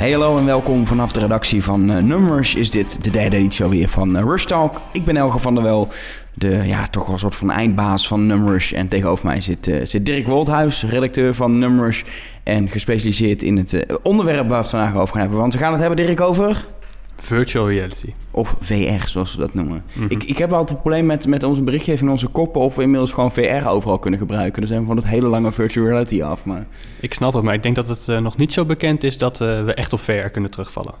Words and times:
Hey 0.00 0.12
hallo 0.12 0.38
en 0.38 0.44
welkom 0.44 0.86
vanaf 0.86 1.12
de 1.12 1.20
redactie 1.20 1.64
van 1.64 1.90
uh, 1.90 2.02
Numbers. 2.02 2.54
Is 2.54 2.70
dit 2.70 3.04
de 3.04 3.10
derde 3.10 3.36
editie 3.36 3.64
alweer 3.64 3.88
van 3.88 4.16
uh, 4.16 4.22
Rush 4.22 4.44
Talk. 4.44 4.80
Ik 4.92 5.04
ben 5.04 5.16
Elge 5.16 5.38
van 5.38 5.54
der 5.54 5.62
Wel, 5.62 5.88
de 6.34 6.60
ja, 6.64 6.88
toch 6.88 7.04
wel 7.04 7.12
een 7.12 7.18
soort 7.20 7.34
van 7.34 7.50
eindbaas 7.50 8.06
van 8.06 8.26
Numbers. 8.26 8.72
En 8.72 8.88
tegenover 8.88 9.26
mij 9.26 9.40
zit, 9.40 9.68
uh, 9.68 9.84
zit 9.84 10.06
Dirk 10.06 10.26
Woldhuis, 10.26 10.84
redacteur 10.84 11.34
van 11.34 11.58
Numbers. 11.58 12.04
En 12.42 12.68
gespecialiseerd 12.68 13.42
in 13.42 13.56
het 13.56 13.86
onderwerp 14.02 14.48
waar 14.48 14.48
we 14.48 14.54
het 14.54 14.70
vandaag 14.70 14.94
over 14.94 15.12
gaan 15.12 15.20
hebben. 15.20 15.38
Want 15.38 15.52
we 15.52 15.58
gaan 15.58 15.72
het 15.72 15.80
hebben, 15.80 16.06
Dirk, 16.06 16.20
over... 16.20 16.66
Virtual 17.16 17.68
reality. 17.68 18.12
Of 18.32 18.56
VR, 18.60 19.06
zoals 19.06 19.34
we 19.34 19.40
dat 19.40 19.54
noemen. 19.54 19.82
Mhm. 19.92 20.06
ik, 20.08 20.24
ik 20.24 20.38
heb 20.38 20.52
altijd 20.52 20.70
een 20.70 20.82
probleem 20.82 21.06
met, 21.06 21.26
met 21.26 21.42
onze 21.42 21.62
berichtgeving, 21.62 22.10
onze 22.10 22.26
koppen... 22.26 22.60
of 22.60 22.74
we 22.74 22.82
inmiddels 22.82 23.12
gewoon 23.12 23.32
VR 23.32 23.68
overal 23.68 23.98
kunnen 23.98 24.20
gebruiken. 24.20 24.60
Dan 24.60 24.68
zijn 24.68 24.80
we 24.80 24.86
van 24.86 24.96
het 24.96 25.06
hele 25.06 25.26
lange 25.26 25.52
virtual 25.52 25.86
reality 25.86 26.22
af. 26.22 26.44
Maar... 26.44 26.66
Ik 27.00 27.14
snap 27.14 27.32
het, 27.32 27.42
maar 27.42 27.54
ik 27.54 27.62
denk 27.62 27.74
dat 27.74 27.88
het 27.88 28.06
uh, 28.10 28.18
nog 28.18 28.36
niet 28.36 28.52
zo 28.52 28.64
bekend 28.64 29.04
is... 29.04 29.18
dat 29.18 29.40
uh, 29.40 29.64
we 29.64 29.74
echt 29.74 29.92
op 29.92 30.00
VR 30.00 30.12
kunnen 30.12 30.50
terugvallen. 30.50 30.94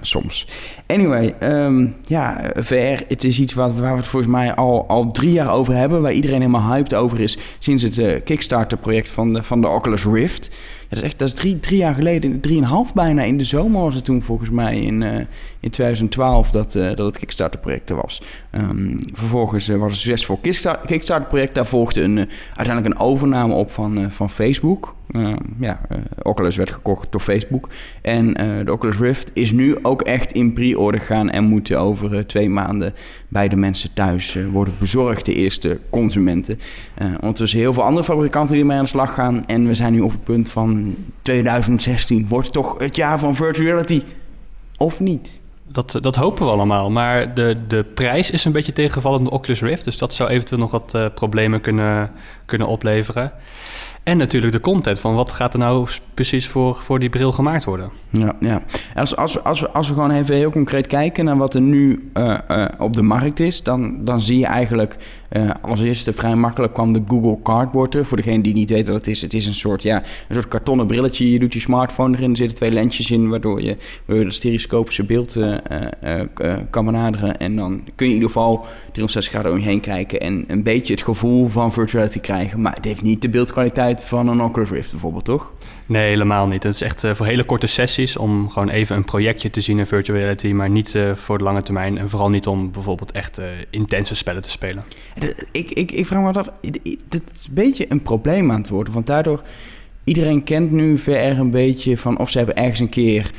Soms. 0.00 0.46
Anyway, 0.86 1.34
um, 1.42 1.96
ja, 2.06 2.52
VR, 2.54 3.02
het 3.08 3.24
is 3.24 3.40
iets 3.40 3.54
waar, 3.54 3.74
waar 3.74 3.92
we 3.92 3.98
het 3.98 4.06
volgens 4.06 4.32
mij 4.32 4.54
al, 4.54 4.88
al 4.88 5.06
drie 5.06 5.32
jaar 5.32 5.52
over 5.52 5.74
hebben... 5.74 6.02
waar 6.02 6.12
iedereen 6.12 6.40
helemaal 6.40 6.72
hyped 6.72 6.94
over 6.94 7.20
is... 7.20 7.38
sinds 7.58 7.82
het 7.82 7.98
uh, 7.98 8.20
Kickstarter-project 8.24 9.10
van 9.10 9.32
de, 9.32 9.42
van 9.42 9.60
de 9.60 9.68
Oculus 9.68 10.04
Rift... 10.04 10.50
Ja, 10.80 10.96
dat 10.96 10.98
is 10.98 11.04
echt 11.04 11.18
dat 11.18 11.28
is 11.28 11.34
drie, 11.34 11.58
drie 11.58 11.78
jaar 11.78 11.94
geleden, 11.94 12.40
drieënhalf 12.40 12.94
bijna 12.94 13.22
in 13.22 13.38
de 13.38 13.44
zomer 13.44 13.80
was 13.80 13.94
het 13.94 14.04
toen 14.04 14.22
volgens 14.22 14.50
mij 14.50 14.80
in, 14.80 15.02
in 15.60 15.70
2012 15.70 16.50
dat, 16.50 16.69
uh, 16.74 16.86
dat 16.94 17.06
het 17.06 17.18
Kickstarter-project 17.18 17.90
er 17.90 17.96
was. 17.96 18.22
Um, 18.52 18.98
vervolgens 19.12 19.68
uh, 19.68 19.76
was 19.76 19.90
het 19.90 20.00
succesvol 20.00 20.38
Kickstarter-project. 20.86 21.54
Daar 21.54 21.66
volgde 21.66 22.02
een, 22.02 22.28
uiteindelijk 22.56 22.94
een 22.94 23.06
overname 23.06 23.54
op 23.54 23.70
van, 23.70 24.10
van 24.10 24.30
Facebook. 24.30 24.94
Uh, 25.10 25.32
ja, 25.60 25.80
Oculus 26.22 26.56
werd 26.56 26.70
gekocht 26.70 27.12
door 27.12 27.20
Facebook. 27.20 27.68
En 28.02 28.32
de 28.64 28.72
Oculus 28.72 28.98
Rift 28.98 29.30
is 29.34 29.52
nu 29.52 29.76
ook 29.82 30.02
echt 30.02 30.32
in 30.32 30.52
pre-order 30.52 31.00
gegaan 31.00 31.30
en 31.30 31.44
moet 31.44 31.74
over 31.74 32.26
twee 32.26 32.48
maanden 32.48 32.94
bij 33.28 33.48
de 33.48 33.56
mensen 33.56 33.92
thuis 33.92 34.38
worden 34.52 34.74
bezorgd, 34.78 35.24
de 35.24 35.34
eerste 35.34 35.80
consumenten. 35.90 36.58
ondertussen 37.20 37.58
heel 37.58 37.72
veel 37.72 37.82
andere 37.82 38.04
fabrikanten 38.04 38.52
die 38.52 38.60
ermee 38.60 38.76
aan 38.76 38.84
de 38.84 38.90
slag 38.90 39.14
gaan. 39.14 39.46
En 39.46 39.66
we 39.66 39.74
zijn 39.74 39.92
nu 39.92 40.00
op 40.00 40.10
het 40.10 40.24
punt 40.24 40.48
van 40.48 40.96
2016. 41.22 42.26
Wordt 42.28 42.52
toch 42.52 42.78
het 42.78 42.96
jaar 42.96 43.18
van 43.18 43.34
virtual 43.34 43.66
reality? 43.66 44.02
Of 44.76 45.00
niet? 45.00 45.40
Dat, 45.72 45.98
dat 46.00 46.16
hopen 46.16 46.46
we 46.46 46.52
allemaal. 46.52 46.90
Maar 46.90 47.34
de, 47.34 47.56
de 47.68 47.84
prijs 47.84 48.30
is 48.30 48.44
een 48.44 48.52
beetje 48.52 48.72
tegengevallen 48.72 49.24
de 49.24 49.30
Oculus 49.30 49.60
Rift. 49.60 49.84
Dus 49.84 49.98
dat 49.98 50.14
zou 50.14 50.30
eventueel 50.30 50.60
nog 50.60 50.70
wat 50.70 51.14
problemen 51.14 51.60
kunnen, 51.60 52.10
kunnen 52.46 52.66
opleveren. 52.66 53.32
En 54.02 54.16
natuurlijk 54.16 54.52
de 54.52 54.60
content 54.60 54.98
van 54.98 55.14
wat 55.14 55.32
gaat 55.32 55.52
er 55.52 55.58
nou 55.58 55.88
precies 56.14 56.48
voor, 56.48 56.74
voor 56.74 56.98
die 56.98 57.08
bril 57.08 57.32
gemaakt 57.32 57.64
worden. 57.64 57.90
Ja, 58.10 58.36
ja. 58.40 58.62
Als, 58.94 59.16
als, 59.16 59.44
als, 59.44 59.60
we, 59.60 59.70
als 59.70 59.88
we 59.88 59.94
gewoon 59.94 60.10
even 60.10 60.34
heel 60.34 60.50
concreet 60.50 60.86
kijken 60.86 61.24
naar 61.24 61.36
wat 61.36 61.54
er 61.54 61.60
nu 61.60 62.10
uh, 62.14 62.38
uh, 62.50 62.66
op 62.78 62.94
de 62.94 63.02
markt 63.02 63.40
is, 63.40 63.62
dan, 63.62 64.04
dan 64.04 64.20
zie 64.20 64.38
je 64.38 64.46
eigenlijk 64.46 64.96
uh, 65.30 65.50
als 65.62 65.80
eerste 65.80 66.12
vrij 66.12 66.34
makkelijk 66.34 66.72
kwam 66.72 66.92
de 66.92 67.02
Google 67.06 67.38
Cardboard 67.42 67.94
er. 67.94 68.06
Voor 68.06 68.16
degene 68.16 68.42
die 68.42 68.54
niet 68.54 68.70
weet 68.70 68.86
wat 68.86 68.96
het 68.96 69.06
is, 69.06 69.22
het 69.22 69.34
is 69.34 69.46
een 69.46 69.54
soort, 69.54 69.82
ja, 69.82 69.96
een 70.28 70.34
soort 70.34 70.48
kartonnen 70.48 70.86
brilletje. 70.86 71.30
Je 71.30 71.38
doet 71.38 71.54
je 71.54 71.60
smartphone 71.60 72.16
erin, 72.16 72.30
er 72.30 72.36
zitten 72.36 72.56
twee 72.56 72.70
lensjes 72.70 73.10
in, 73.10 73.28
waardoor 73.28 73.62
je, 73.62 73.76
waardoor 74.04 74.24
het 74.24 74.34
stereoscopische 74.34 75.04
beeld 75.04 75.38
kan 76.70 76.84
benaderen. 76.84 77.38
En 77.38 77.56
dan 77.56 77.82
kun 77.94 78.06
je 78.06 78.14
in 78.14 78.20
ieder 78.20 78.28
geval 78.28 78.64
360 78.92 79.32
graden 79.32 79.52
om 79.52 79.58
je 79.58 79.64
heen 79.64 79.80
kijken 79.80 80.20
en 80.20 80.44
een 80.48 80.62
beetje 80.62 80.92
het 80.92 81.02
gevoel 81.02 81.48
van 81.48 81.72
virtuality 81.72 82.20
krijgen. 82.20 82.60
Maar 82.60 82.74
het 82.74 82.84
heeft 82.84 83.02
niet 83.02 83.22
de 83.22 83.28
beeldkwaliteit 83.28 84.04
van 84.04 84.28
een 84.28 84.42
Oculus 84.42 84.70
Rift 84.70 84.90
bijvoorbeeld, 84.90 85.24
toch? 85.24 85.52
Nee, 85.90 86.08
helemaal 86.08 86.46
niet. 86.46 86.62
Het 86.62 86.74
is 86.74 86.80
echt 86.80 87.04
uh, 87.04 87.14
voor 87.14 87.26
hele 87.26 87.44
korte 87.44 87.66
sessies 87.66 88.16
om 88.16 88.50
gewoon 88.50 88.68
even 88.68 88.96
een 88.96 89.04
projectje 89.04 89.50
te 89.50 89.60
zien 89.60 89.78
in 89.78 89.86
virtual 89.86 90.18
reality, 90.18 90.52
maar 90.52 90.70
niet 90.70 90.94
uh, 90.94 91.14
voor 91.14 91.38
de 91.38 91.44
lange 91.44 91.62
termijn. 91.62 91.98
En 91.98 92.08
vooral 92.08 92.28
niet 92.28 92.46
om 92.46 92.70
bijvoorbeeld 92.70 93.12
echt 93.12 93.38
uh, 93.38 93.44
intense 93.70 94.14
spellen 94.14 94.42
te 94.42 94.50
spelen. 94.50 94.82
Ik, 95.52 95.70
ik, 95.70 95.90
ik 95.90 96.06
vraag 96.06 96.22
me 96.22 96.38
af, 96.38 96.48
dit 97.08 97.22
is 97.34 97.46
een 97.46 97.54
beetje 97.54 97.86
een 97.88 98.02
probleem 98.02 98.50
aan 98.50 98.60
het 98.60 98.68
worden, 98.68 98.92
want 98.92 99.06
daardoor 99.06 99.42
iedereen 100.04 100.44
kent 100.44 100.70
nu 100.70 100.98
VR 100.98 101.10
een 101.10 101.50
beetje 101.50 101.98
van 101.98 102.18
of 102.18 102.30
ze 102.30 102.38
hebben 102.38 102.56
ergens 102.56 102.80
een 102.80 102.88
keer 102.88 103.30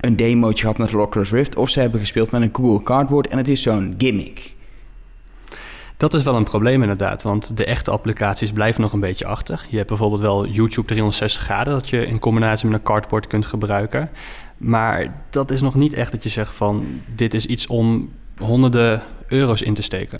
een 0.00 0.16
demootje 0.16 0.60
gehad 0.60 0.78
met 0.78 0.94
Oculus 0.94 1.30
Rift, 1.30 1.56
of 1.56 1.68
ze 1.68 1.80
hebben 1.80 2.00
gespeeld 2.00 2.30
met 2.30 2.42
een 2.42 2.50
Google 2.52 2.82
Cardboard 2.82 3.28
en 3.28 3.38
het 3.38 3.48
is 3.48 3.62
zo'n 3.62 3.94
gimmick. 3.98 4.53
Dat 5.96 6.14
is 6.14 6.22
wel 6.22 6.36
een 6.36 6.44
probleem 6.44 6.82
inderdaad, 6.82 7.22
want 7.22 7.56
de 7.56 7.64
echte 7.64 7.90
applicaties 7.90 8.52
blijven 8.52 8.80
nog 8.80 8.92
een 8.92 9.00
beetje 9.00 9.26
achter. 9.26 9.66
Je 9.68 9.76
hebt 9.76 9.88
bijvoorbeeld 9.88 10.20
wel 10.20 10.46
YouTube 10.46 10.86
360 10.86 11.42
graden 11.42 11.72
dat 11.72 11.88
je 11.88 12.06
in 12.06 12.18
combinatie 12.18 12.68
met 12.68 12.78
een 12.78 12.84
cardboard 12.84 13.26
kunt 13.26 13.46
gebruiken. 13.46 14.10
Maar 14.56 15.14
dat 15.30 15.50
is 15.50 15.60
nog 15.60 15.74
niet 15.74 15.94
echt 15.94 16.12
dat 16.12 16.22
je 16.22 16.28
zegt 16.28 16.54
van 16.54 17.00
dit 17.14 17.34
is 17.34 17.46
iets 17.46 17.66
om 17.66 18.12
honderden 18.38 19.02
euro's 19.26 19.62
in 19.62 19.74
te 19.74 19.82
steken. 19.82 20.18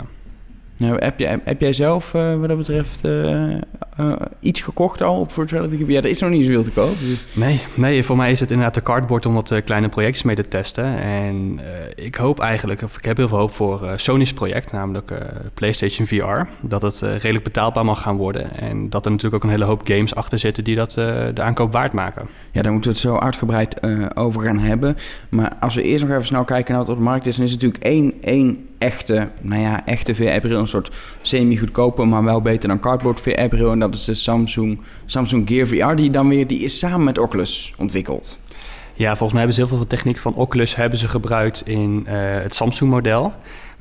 Nou, 0.77 0.97
heb, 0.99 1.19
jij, 1.19 1.39
heb 1.43 1.61
jij 1.61 1.73
zelf 1.73 2.13
uh, 2.13 2.35
wat 2.35 2.47
dat 2.47 2.57
betreft 2.57 3.05
uh, 3.05 3.57
uh, 3.99 4.15
iets 4.39 4.61
gekocht 4.61 5.01
al 5.01 5.19
op 5.19 5.31
Virtuality 5.31 5.83
Ja, 5.87 5.97
er 5.97 6.09
is 6.09 6.19
nog 6.19 6.29
niet 6.29 6.45
zoveel 6.45 6.63
te 6.63 6.71
koop. 6.71 6.99
Dus- 6.99 7.25
nee, 7.33 7.61
nee, 7.73 8.03
voor 8.03 8.15
mij 8.15 8.31
is 8.31 8.39
het 8.39 8.49
inderdaad 8.51 8.73
de 8.73 8.81
cardboard 8.81 9.25
om 9.25 9.33
wat 9.33 9.61
kleine 9.65 9.89
projectjes 9.89 10.23
mee 10.23 10.35
te 10.35 10.47
testen. 10.47 10.99
En 11.01 11.59
ik 11.95 12.15
hoop 12.15 12.39
eigenlijk, 12.39 12.81
of 12.81 12.97
ik 12.97 13.05
heb 13.05 13.17
heel 13.17 13.27
veel 13.27 13.37
hoop 13.37 13.53
voor 13.53 13.93
Sony's 13.95 14.33
project, 14.33 14.71
namelijk 14.71 15.11
PlayStation 15.53 16.07
VR. 16.07 16.41
Dat 16.61 16.81
het 16.81 16.99
redelijk 16.99 17.43
betaalbaar 17.43 17.85
mag 17.85 18.01
gaan 18.01 18.17
worden. 18.17 18.57
En 18.57 18.89
dat 18.89 19.05
er 19.05 19.11
natuurlijk 19.11 19.43
ook 19.43 19.49
een 19.49 19.55
hele 19.55 19.69
hoop 19.69 19.81
games 19.83 20.15
achter 20.15 20.39
zitten 20.39 20.63
die 20.63 20.75
dat 20.75 20.91
de 20.91 21.41
aankoop 21.41 21.71
waard 21.71 21.93
maken. 21.93 22.27
Ja, 22.51 22.61
daar 22.61 22.71
moeten 22.71 22.91
we 22.91 22.97
het 22.97 23.07
zo 23.07 23.17
uitgebreid 23.17 23.79
over 24.15 24.41
gaan 24.41 24.59
hebben. 24.59 24.95
Maar 25.29 25.55
als 25.59 25.75
we 25.75 25.81
eerst 25.81 26.03
nog 26.03 26.11
even 26.11 26.25
snel 26.25 26.43
kijken 26.43 26.73
naar 26.73 26.81
wat 26.81 26.91
op 26.91 26.97
de 26.97 27.03
markt 27.03 27.25
is, 27.25 27.35
dan 27.35 27.45
is 27.45 27.51
het 27.51 27.61
natuurlijk 27.61 27.85
één, 27.85 28.13
één 28.21 28.67
echte, 28.85 29.29
nou 29.41 29.61
ja, 29.61 29.85
echte 29.85 30.15
VR-bril. 30.15 30.59
Een 30.59 30.67
soort 30.67 30.91
semi-goedkope, 31.21 32.03
maar 32.03 32.23
wel 32.23 32.41
beter 32.41 32.69
dan 32.69 32.79
cardboard 32.79 33.19
VR-bril. 33.19 33.71
En 33.71 33.79
dat 33.79 33.93
is 33.93 34.05
de 34.05 34.13
Samsung, 34.13 34.79
Samsung 35.05 35.49
Gear 35.49 35.67
VR, 35.67 35.95
die 35.95 36.09
dan 36.09 36.27
weer, 36.27 36.47
die 36.47 36.63
is 36.63 36.79
samen 36.79 37.03
met 37.03 37.17
Oculus 37.17 37.73
ontwikkeld. 37.77 38.39
Ja, 38.97 39.07
volgens 39.07 39.31
mij 39.31 39.37
hebben 39.37 39.55
ze 39.55 39.65
heel 39.65 39.77
veel 39.77 39.87
techniek 39.87 40.17
van 40.17 40.33
Oculus 40.33 40.75
hebben 40.75 40.99
ze 40.99 41.07
gebruikt 41.07 41.67
in 41.67 42.05
uh, 42.07 42.13
het 42.15 42.55
Samsung-model. 42.55 43.33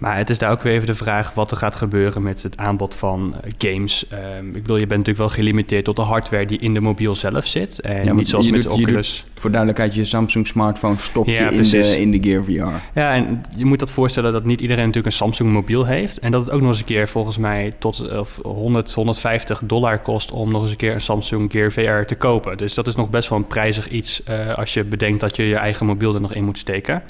Maar 0.04 0.16
het 0.16 0.31
is 0.31 0.38
daar 0.38 0.50
ook 0.50 0.62
weer 0.62 0.72
even 0.72 0.87
de 0.87 0.94
vraag 0.94 1.34
wat 1.34 1.50
er 1.50 1.56
gaat 1.56 1.75
gebeuren 1.75 2.22
met 2.22 2.42
het 2.42 2.56
aanbod 2.56 2.94
van 2.94 3.34
eh, 3.42 3.50
games. 3.59 4.06
Um, 4.38 4.47
ik 4.47 4.62
bedoel, 4.62 4.76
je 4.76 4.87
bent 4.87 4.98
natuurlijk 4.98 5.19
wel 5.19 5.28
gelimiteerd 5.28 5.84
tot 5.84 5.97
de 5.97 6.03
hardware 6.03 6.47
die 6.47 6.59
in 6.59 6.75
de 6.75 6.81
mobiel 6.81 7.15
zelf 7.15 7.47
zit. 7.47 7.81
En 7.81 8.04
ja, 8.04 8.12
niet 8.12 8.28
zoals 8.28 8.50
met 8.50 8.62
doet, 8.62 8.72
Oculus. 8.72 9.26
voor 9.34 9.50
duidelijkheid, 9.50 9.94
je 9.94 10.04
Samsung 10.04 10.47
smartphone 10.47 10.98
stop 10.98 11.26
je 11.26 11.32
in, 11.32 11.62
de, 11.62 12.00
in 12.00 12.10
de 12.10 12.19
Gear 12.22 12.44
VR. 12.44 12.98
Ja, 12.98 13.14
en 13.14 13.43
je 13.56 13.64
moet 13.64 13.78
dat 13.78 13.91
voorstellen 13.91 14.32
dat 14.32 14.44
niet 14.44 14.60
iedereen 14.60 14.87
natuurlijk 14.87 15.12
een 15.12 15.19
Samsung 15.19 15.53
mobiel 15.53 15.84
heeft. 15.84 16.19
En 16.19 16.31
dat 16.31 16.41
het 16.41 16.50
ook 16.50 16.60
nog 16.60 16.70
eens 16.70 16.78
een 16.78 16.84
keer 16.84 17.09
volgens 17.09 17.37
mij 17.37 17.72
tot 17.78 18.06
100, 18.43 18.93
150 18.93 19.60
dollar 19.64 19.98
kost 19.98 20.31
om 20.31 20.50
nog 20.50 20.62
eens 20.62 20.70
een 20.70 20.76
keer 20.76 20.94
een 20.94 21.00
Samsung 21.00 21.53
Gear 21.53 21.72
VR 21.72 22.06
te 22.06 22.14
kopen. 22.14 22.56
Dus 22.56 22.75
dat 22.75 22.87
is 22.87 22.94
nog 22.94 23.10
best 23.10 23.28
wel 23.28 23.38
een 23.38 23.47
prijzig 23.47 23.88
iets 23.88 24.22
uh, 24.28 24.54
als 24.54 24.75
je 24.75 24.84
bedenkt 24.84 25.20
dat 25.20 25.37
je 25.37 25.43
je 25.43 25.56
eigen 25.56 25.87
mobiel 25.87 26.14
er 26.14 26.20
nog 26.20 26.34
in 26.34 26.44
moet 26.44 26.59
steken. 26.59 27.03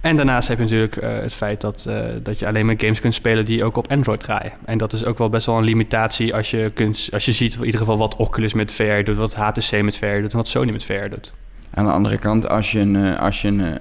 En 0.00 0.16
daarnaast 0.16 0.48
heb 0.48 0.56
je 0.56 0.62
natuurlijk 0.62 1.02
uh, 1.02 1.18
het 1.18 1.34
feit 1.34 1.60
dat, 1.60 1.84
uh, 1.88 2.04
dat 2.22 2.38
je 2.38 2.46
alleen 2.46 2.66
maar 2.66 2.74
games 2.78 3.00
kunt 3.00 3.14
spelen 3.14 3.44
die 3.44 3.64
ook 3.64 3.76
op 3.76 3.90
Android 3.90 4.20
draaien. 4.20 4.52
En 4.64 4.78
dat 4.78 4.92
is 4.92 5.04
ook 5.04 5.18
wel 5.18 5.28
best 5.28 5.46
wel 5.46 5.56
een 5.56 5.64
limitatie 5.64 6.34
als 6.34 6.50
je, 6.50 6.70
kunt, 6.74 7.08
als 7.12 7.24
je 7.24 7.32
ziet 7.32 7.54
in 7.54 7.64
ieder 7.64 7.80
geval 7.80 7.98
wat 7.98 8.16
Oculus 8.16 8.52
met 8.52 8.72
VR 8.72 9.02
doet, 9.04 9.16
wat 9.16 9.34
HTC 9.34 9.82
met 9.82 9.96
VR 9.96 10.20
doet 10.20 10.30
en 10.30 10.36
wat 10.36 10.48
Sony 10.48 10.72
met 10.72 10.84
VR 10.84 11.08
doet. 11.08 11.32
Aan 11.74 11.84
de 11.84 11.92
andere 11.92 12.18
kant, 12.18 12.48
als 12.48 12.72
je 12.72 12.78
een, 12.78 12.94
uh, 12.94 13.18
als 13.18 13.42
je 13.42 13.48
een, 13.48 13.78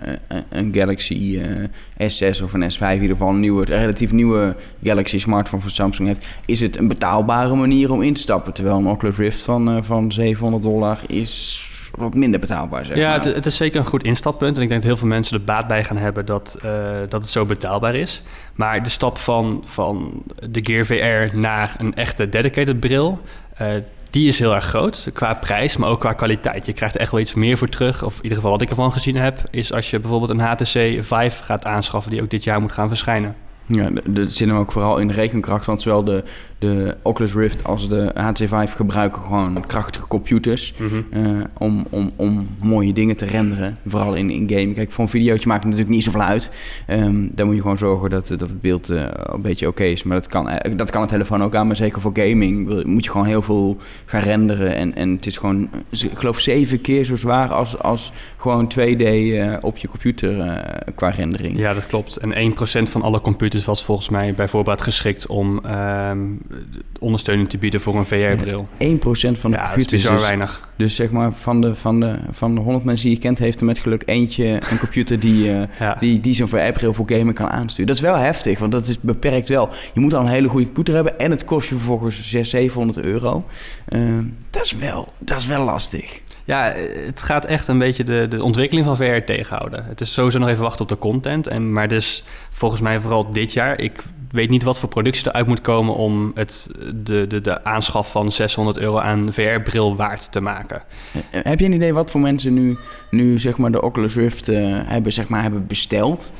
een 0.49 0.73
Galaxy 0.73 1.39
S6 1.97 2.43
of 2.43 2.53
een 2.53 2.71
S5, 2.71 2.79
in 2.79 2.93
ieder 2.93 3.09
geval 3.09 3.29
een 3.29 3.39
nieuwe, 3.39 3.65
relatief 3.65 4.11
nieuwe 4.11 4.55
Galaxy 4.83 5.19
smartphone 5.19 5.61
van 5.61 5.71
Samsung 5.71 6.07
hebt, 6.07 6.25
is 6.45 6.59
het 6.59 6.77
een 6.77 6.87
betaalbare 6.87 7.55
manier 7.55 7.91
om 7.91 8.01
in 8.01 8.13
te 8.13 8.21
stappen. 8.21 8.53
Terwijl 8.53 8.77
een 8.77 8.87
Oculus 8.87 9.17
Rift 9.17 9.41
van, 9.41 9.83
van 9.83 10.11
700 10.11 10.63
dollar 10.63 10.99
is 11.07 11.68
wat 11.99 12.13
minder 12.13 12.39
betaalbaar 12.39 12.85
zijn. 12.85 12.99
Ja, 12.99 13.13
het, 13.13 13.23
het, 13.23 13.45
is 13.45 13.57
zeker 13.57 13.79
een 13.79 13.85
goed 13.85 14.03
instappunt. 14.03 14.57
En 14.57 14.63
ik 14.63 14.69
denk 14.69 14.81
dat 14.81 14.89
heel 14.89 14.99
veel 14.99 15.07
mensen 15.07 15.37
er 15.37 15.43
baat 15.43 15.67
bij 15.67 15.83
gaan 15.83 15.97
hebben 15.97 16.25
dat, 16.25 16.59
uh, 16.65 16.71
dat 17.09 17.21
het 17.21 17.29
zo 17.29 17.45
betaalbaar 17.45 17.95
is. 17.95 18.21
Maar 18.55 18.83
de 18.83 18.89
stap 18.89 19.17
van, 19.17 19.61
van 19.65 20.23
de 20.49 20.59
Gear 20.63 20.85
VR 20.85 21.37
naar 21.37 21.75
een 21.77 21.95
echte 21.95 22.29
dedicated 22.29 22.79
bril... 22.79 23.21
Uh, 23.61 23.67
die 24.09 24.27
is 24.27 24.39
heel 24.39 24.55
erg 24.55 24.65
groot 24.65 25.09
qua 25.13 25.33
prijs, 25.33 25.77
maar 25.77 25.89
ook 25.89 25.99
qua 25.99 26.13
kwaliteit. 26.13 26.65
Je 26.65 26.73
krijgt 26.73 26.95
er 26.95 27.01
echt 27.01 27.11
wel 27.11 27.19
iets 27.19 27.33
meer 27.33 27.57
voor 27.57 27.69
terug. 27.69 28.03
Of 28.03 28.15
in 28.15 28.23
ieder 28.23 28.37
geval 28.37 28.51
wat 28.51 28.61
ik 28.61 28.69
ervan 28.69 28.91
gezien 28.91 29.15
heb, 29.15 29.39
is 29.51 29.73
als 29.73 29.89
je 29.89 29.99
bijvoorbeeld 29.99 30.31
een 30.31 30.39
HTC 30.39 31.03
Vive 31.03 31.43
gaat 31.43 31.65
aanschaffen, 31.65 32.11
die 32.11 32.21
ook 32.21 32.29
dit 32.29 32.43
jaar 32.43 32.61
moet 32.61 32.71
gaan 32.71 32.87
verschijnen. 32.87 33.35
Ja, 33.71 33.89
dat 34.05 34.31
zit 34.31 34.47
hem 34.47 34.57
ook 34.57 34.71
vooral 34.71 34.97
in 34.97 35.07
de 35.07 35.13
rekenkracht. 35.13 35.65
Want 35.65 35.81
zowel 35.81 36.03
de, 36.03 36.23
de 36.59 36.97
Oculus 37.03 37.33
Rift 37.33 37.63
als 37.63 37.89
de 37.89 38.11
HTC 38.13 38.37
Vive 38.37 38.75
gebruiken 38.75 39.21
gewoon 39.21 39.65
krachtige 39.67 40.07
computers. 40.07 40.73
Mhm. 40.77 41.25
eh, 41.25 41.43
om, 41.57 41.85
om, 41.89 42.11
om 42.15 42.47
mooie 42.61 42.93
dingen 42.93 43.17
te 43.17 43.25
renderen. 43.25 43.77
Vooral 43.87 44.13
in, 44.13 44.29
in 44.29 44.49
game. 44.49 44.71
Kijk, 44.71 44.91
voor 44.91 45.03
een 45.03 45.09
videootje 45.09 45.47
maakt 45.47 45.63
het 45.63 45.69
natuurlijk 45.71 45.95
niet 45.95 46.05
zoveel 46.05 46.21
uit. 46.21 46.51
Ehm 46.85 47.27
dan 47.31 47.45
moet 47.45 47.55
je 47.55 47.61
gewoon 47.61 47.77
zorgen 47.77 48.09
dat, 48.09 48.27
dat 48.27 48.39
het 48.39 48.61
beeld 48.61 48.89
eh, 48.89 49.05
een 49.11 49.41
beetje 49.41 49.67
oké 49.67 49.83
is. 49.83 50.03
Maar 50.03 50.17
dat 50.17 50.27
kan, 50.27 50.49
eh, 50.49 50.77
dat 50.77 50.89
kan 50.89 51.01
de 51.01 51.07
telefoon 51.07 51.43
ook 51.43 51.55
aan. 51.55 51.67
Maar 51.67 51.75
zeker 51.75 52.01
voor 52.01 52.11
gaming 52.13 52.83
moet 52.83 53.03
je 53.03 53.11
gewoon 53.11 53.25
heel 53.25 53.41
veel 53.41 53.77
gaan 54.05 54.21
renderen. 54.21 54.75
En, 54.75 54.95
en 54.95 55.09
het 55.09 55.25
is 55.25 55.37
gewoon, 55.37 55.69
ik 55.89 56.17
geloof, 56.17 56.39
zeven 56.39 56.81
keer 56.81 57.03
zo 57.03 57.15
zwaar 57.15 57.49
als, 57.49 57.79
als 57.79 58.11
gewoon 58.37 58.71
2D 58.79 59.01
eh, 59.01 59.53
op 59.61 59.77
je 59.77 59.87
computer 59.87 60.63
qua 60.95 61.09
rendering. 61.09 61.57
Ja, 61.57 61.73
dat 61.73 61.87
klopt. 61.87 62.17
En 62.17 62.53
1% 62.87 62.89
van 62.89 63.01
alle 63.01 63.21
computers 63.21 63.58
was 63.65 63.83
volgens 63.83 64.09
mij 64.09 64.33
bijvoorbeeld 64.33 64.81
geschikt 64.81 65.27
om 65.27 65.65
ehm, 65.65 66.19
ondersteuning 66.99 67.49
te 67.49 67.57
bieden 67.57 67.81
voor 67.81 67.95
een 67.95 68.05
VR-bril. 68.05 68.67
1% 68.77 69.39
van 69.39 69.51
de 69.51 69.57
Ja, 69.57 69.63
is 69.63 69.67
computers. 69.69 69.85
bizar 69.91 70.11
dus, 70.17 70.21
weinig. 70.25 70.69
dus 70.77 70.95
zeg 70.95 71.11
maar 71.11 71.33
van 71.33 71.61
de, 71.61 71.75
van, 71.75 71.99
de, 71.99 72.19
van 72.31 72.55
de 72.55 72.61
100 72.61 72.85
mensen 72.85 73.05
die 73.05 73.15
je 73.15 73.21
kent, 73.21 73.39
heeft 73.39 73.59
er 73.59 73.65
met 73.65 73.79
geluk 73.79 74.03
eentje 74.05 74.45
een 74.45 74.79
computer 74.79 75.19
die, 75.19 75.51
eh, 75.51 75.63
Ja. 75.79 75.97
die, 75.99 76.19
die 76.19 76.33
zo'n 76.33 76.47
VR-bril 76.47 76.93
voor 76.93 77.09
gamen 77.11 77.33
kan 77.33 77.49
aansturen. 77.49 77.85
Dat 77.87 77.95
is 77.95 78.01
wel 78.01 78.15
heftig, 78.15 78.59
want 78.59 78.71
dat 78.71 78.87
is 78.87 78.99
beperkt 78.99 79.47
wel. 79.49 79.69
Je 79.93 79.99
moet 79.99 80.13
al 80.13 80.21
een 80.21 80.27
hele 80.27 80.47
goede 80.49 80.65
computer 80.65 80.93
hebben 80.93 81.19
en 81.19 81.31
het 81.31 81.45
kost 81.45 81.69
je 81.69 81.75
vervolgens 81.75 82.15
600, 82.29 82.47
700 82.49 83.05
euro. 83.05 83.43
Eh, 83.85 84.17
dat, 84.49 84.65
is 84.65 84.75
wel, 84.75 85.13
dat 85.19 85.39
is 85.39 85.45
wel 85.45 85.63
lastig. 85.63 86.21
Ja, 86.49 86.73
het 87.05 87.23
gaat 87.23 87.45
echt 87.45 87.67
een 87.67 87.77
beetje 87.77 88.03
de, 88.03 88.25
de 88.29 88.43
ontwikkeling 88.43 88.85
van 88.85 88.95
VR 88.95 89.25
tegenhouden. 89.25 89.85
Het 89.85 90.01
is 90.01 90.13
sowieso 90.13 90.39
nog 90.39 90.49
even 90.49 90.63
wachten 90.63 90.81
op 90.81 90.87
de 90.87 90.97
content. 90.97 91.47
En, 91.47 91.73
maar 91.73 91.87
dus 91.87 92.23
volgens 92.49 92.81
mij 92.81 92.99
vooral 92.99 93.29
dit 93.31 93.53
jaar. 93.53 93.79
Ik 93.79 94.03
weet 94.31 94.49
niet 94.49 94.63
wat 94.63 94.79
voor 94.79 94.89
productie 94.89 95.27
eruit 95.27 95.47
moet 95.47 95.61
komen 95.61 95.95
om 95.95 96.31
het, 96.35 96.71
de, 96.95 97.27
de, 97.27 97.41
de 97.41 97.63
aanschaf 97.63 98.11
van 98.11 98.31
600 98.31 98.77
euro 98.77 98.99
aan 98.99 99.33
VR-bril 99.33 99.95
waard 99.95 100.31
te 100.31 100.41
maken. 100.41 100.81
Heb 101.29 101.59
je 101.59 101.65
een 101.65 101.73
idee 101.73 101.93
wat 101.93 102.11
voor 102.11 102.21
mensen 102.21 102.53
nu, 102.53 102.77
nu 103.11 103.39
zeg 103.39 103.57
maar 103.57 103.71
de 103.71 103.81
Oculus 103.81 104.15
Rift 104.15 104.47
eh, 104.47 104.81
hebben, 104.85 105.13
zeg 105.13 105.27
maar, 105.27 105.41
hebben 105.41 105.67
besteld? 105.67 106.33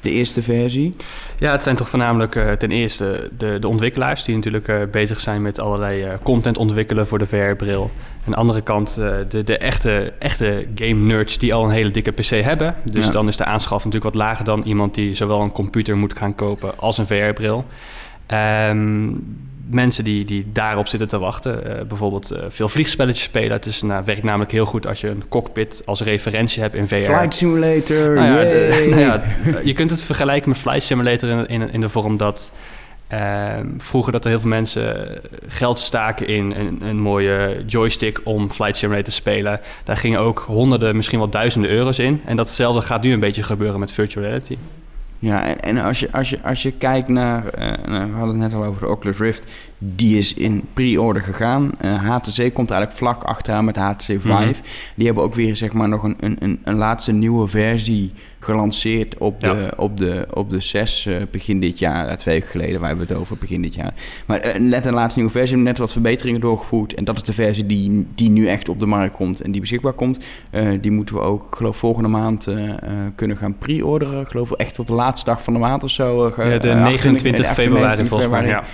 De 0.00 0.10
eerste 0.10 0.42
versie? 0.42 0.94
Ja, 1.38 1.52
het 1.52 1.62
zijn 1.62 1.76
toch 1.76 1.88
voornamelijk 1.88 2.36
eh, 2.36 2.52
ten 2.52 2.70
eerste 2.70 3.30
de, 3.38 3.58
de 3.58 3.68
ontwikkelaars 3.68 4.24
die 4.24 4.34
natuurlijk 4.34 4.68
eh, 4.68 4.80
bezig 4.90 5.20
zijn 5.20 5.42
met 5.42 5.60
allerlei 5.60 6.02
eh, 6.02 6.12
content 6.22 6.58
ontwikkelen 6.58 7.06
voor 7.06 7.18
de 7.18 7.26
VR-bril. 7.26 7.90
Aan 8.26 8.32
de 8.32 8.38
andere 8.38 8.60
kant 8.60 8.94
de, 9.28 9.42
de 9.44 9.58
echte, 9.58 10.12
echte 10.18 10.66
game 10.74 11.00
nerds 11.00 11.38
die 11.38 11.54
al 11.54 11.64
een 11.64 11.70
hele 11.70 11.90
dikke 11.90 12.10
PC 12.10 12.28
hebben. 12.28 12.74
Dus 12.82 13.06
Ja. 13.06 13.12
dan 13.12 13.28
is 13.28 13.36
de 13.36 13.44
aanschaf 13.44 13.84
natuurlijk 13.84 14.14
wat 14.14 14.22
lager 14.22 14.44
dan 14.44 14.62
iemand 14.62 14.94
die 14.94 15.14
zowel 15.14 15.40
een 15.40 15.52
computer 15.52 15.96
moet 15.96 16.16
gaan 16.16 16.34
kopen 16.34 16.78
als 16.78 16.98
een 16.98 17.06
VR-bril. 17.06 17.64
Ehm, 18.26 19.08
mensen 19.70 20.04
die, 20.04 20.24
die 20.24 20.46
daarop 20.52 20.88
zitten 20.88 21.08
te 21.08 21.18
wachten, 21.18 21.78
eh, 21.78 21.84
bijvoorbeeld 21.84 22.30
eh, 22.30 22.44
veel 22.48 22.68
vliegspelletjes 22.68 23.24
spelen. 23.24 23.52
Het 23.52 23.66
is, 23.66 23.82
nou, 23.82 24.04
werkt 24.04 24.22
namelijk 24.22 24.50
heel 24.50 24.66
goed 24.66 24.86
als 24.86 25.00
je 25.00 25.08
een 25.08 25.28
cockpit 25.28 25.82
als 25.84 26.00
referentie 26.00 26.62
hebt 26.62 26.74
in 26.74 26.88
VR. 26.88 26.94
Flight 26.94 27.34
Simulator, 27.34 28.14
Nou 28.14 28.26
ja, 28.26 28.48
de- 28.48 28.68
yay! 28.70 28.88
nou 28.98 29.00
ja, 29.00 29.22
je 29.64 29.72
kunt 29.72 29.90
het 29.90 30.02
vergelijken 30.02 30.48
met 30.48 30.58
Flight 30.58 30.82
Simulator 30.82 31.28
in, 31.28 31.46
in, 31.46 31.72
in 31.72 31.80
de 31.80 31.88
vorm 31.88 32.16
dat 32.16 32.52
ehm, 33.08 33.66
vroeger 33.78 34.12
dat 34.12 34.24
er 34.24 34.30
heel 34.30 34.40
veel 34.40 34.48
mensen 34.48 35.20
geld 35.48 35.78
staken 35.78 36.26
in 36.28 36.54
een, 36.56 36.82
een 36.82 36.98
mooie 36.98 37.64
joystick 37.66 38.20
om 38.24 38.50
Flight 38.50 38.76
Simulator 38.76 39.04
te 39.04 39.12
spelen. 39.12 39.60
Daar 39.84 39.96
gingen 39.96 40.20
ook 40.20 40.44
honderden, 40.46 40.96
misschien 40.96 41.18
wel 41.18 41.30
duizenden 41.30 41.70
euro's 41.70 41.98
in. 41.98 42.20
En 42.24 42.36
datzelfde 42.36 42.82
gaat 42.82 43.02
nu 43.02 43.12
een 43.12 43.20
beetje 43.20 43.42
gebeuren 43.42 43.80
met 43.80 43.92
virtual 43.92 44.24
reality. 44.24 44.56
Ja, 45.18 45.46
en, 45.46 45.60
en 45.60 45.78
als, 45.78 46.00
je, 46.00 46.12
als, 46.12 46.30
je, 46.30 46.42
als 46.42 46.62
je 46.62 46.70
kijkt 46.72 47.08
naar, 47.08 47.48
eh, 47.48 47.88
nou, 47.88 48.10
we 48.10 48.16
hadden 48.16 48.40
het 48.40 48.52
net 48.52 48.54
al 48.54 48.64
over 48.64 48.80
de 48.80 48.88
Oculus 48.88 49.18
Rift, 49.18 49.50
die 49.78 50.18
is 50.18 50.34
in 50.34 50.64
pre-order 50.72 51.22
gegaan. 51.22 51.70
Eh, 51.80 51.94
HTC 51.94 52.54
komt 52.54 52.70
eigenlijk 52.70 52.92
vlak 52.92 53.22
achteraan 53.22 53.64
met 53.64 53.76
HTC 53.76 54.02
Vive. 54.04 54.20
Mhm. 54.28 54.52
Die 54.94 55.06
hebben 55.06 55.24
ook 55.24 55.34
weer 55.34 55.56
zeg 55.56 55.72
maar 55.72 55.88
nog 55.88 56.02
een, 56.02 56.16
een, 56.20 56.60
een, 56.64 56.76
laatste 56.76 57.12
nieuwe 57.12 57.48
versie 57.48 58.12
gelanceerd 58.40 59.18
op 59.18 59.40
de, 59.40 59.46
Ja. 59.46 59.70
op 59.76 59.96
de, 59.96 60.26
op 60.34 60.50
de 60.50 60.60
6 60.60 61.06
eh, 61.06 61.16
begin 61.30 61.60
dit 61.60 61.78
jaar. 61.78 62.08
Ja, 62.08 62.14
twee 62.14 62.34
weken 62.34 62.50
geleden, 62.50 62.78
wij 62.80 62.88
hebben 62.88 63.06
het 63.06 63.16
over 63.16 63.36
begin 63.36 63.62
dit 63.62 63.74
jaar. 63.74 63.94
Maar 64.26 64.38
eh, 64.38 64.60
net 64.60 64.86
een 64.86 64.94
laatste 64.94 65.18
nieuwe 65.18 65.34
versie, 65.34 65.56
net 65.56 65.78
wat 65.78 65.92
verbeteringen 65.92 66.40
doorgevoerd. 66.40 66.94
En 66.94 67.04
dat 67.04 67.16
is 67.16 67.22
de 67.22 67.32
versie 67.32 67.66
die, 67.66 68.06
die 68.14 68.30
nu 68.30 68.46
echt 68.48 68.68
op 68.68 68.78
de 68.78 68.86
markt 68.86 69.14
komt 69.14 69.40
en 69.40 69.50
die 69.52 69.60
beschikbaar 69.60 69.92
komt. 69.92 70.24
Eh, 70.50 70.68
die 70.80 70.90
moeten 70.90 71.14
we 71.14 71.20
ook, 71.20 71.56
geloof 71.56 71.76
volgende 71.76 72.08
maand 72.08 72.46
eh, 72.46 72.68
eh, 72.70 72.78
kunnen 73.14 73.36
gaan 73.36 73.58
pre-orderen. 73.58 74.20
Ik 74.20 74.28
geloof 74.28 74.50
echt 74.52 74.78
op 74.78 74.86
de 74.86 74.92
laatste 74.94 75.30
dag 75.30 75.42
van 75.42 75.52
de 75.52 75.58
maand 75.58 75.84
of 75.84 75.90
zo. 75.90 76.26
eh, 76.26 76.52
Ja, 76.52 76.58
de 76.58 76.68
eh, 76.70 76.82
29 76.82 77.46
28 77.46 77.54
februari 77.54 78.04
volgens 78.04 78.30
mij. 78.30 78.46
Ja. 78.46 78.64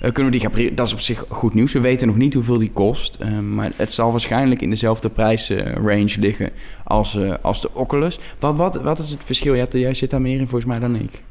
Eh, 0.00 0.12
kunnen 0.12 0.32
we 0.32 0.50
die 0.54 0.74
Dat 0.74 0.86
is 0.86 0.92
op 0.92 1.00
zich 1.00 1.24
goed 1.28 1.54
nieuws. 1.54 1.72
We 1.72 1.80
weten 1.80 2.06
nog 2.06 2.16
niet 2.16 2.34
hoeveel 2.34 2.58
die 2.58 2.72
kost. 2.72 3.16
eh, 3.20 3.38
maar 3.38 3.70
het 3.76 3.92
zal 3.92 4.10
waarschijnlijk 4.10 4.62
in 4.62 4.70
dezelfde 4.70 5.10
prijsrange 5.10 6.16
liggen 6.20 6.50
als, 6.84 7.16
eh, 7.16 7.34
als 7.40 7.60
de 7.60 7.74
Oculus. 7.74 8.18
Wat, 8.38 8.56
wat, 8.56 8.74
wat 8.74 8.98
is 8.98 9.10
het 9.10 9.24
verschil? 9.24 9.56
Jij 9.56 9.94
zit 9.94 10.10
daar 10.10 10.20
meer 10.20 10.38
in 10.38 10.48
volgens 10.48 10.64
mij 10.64 10.78
dan 10.78 10.96
ik. 10.96 11.22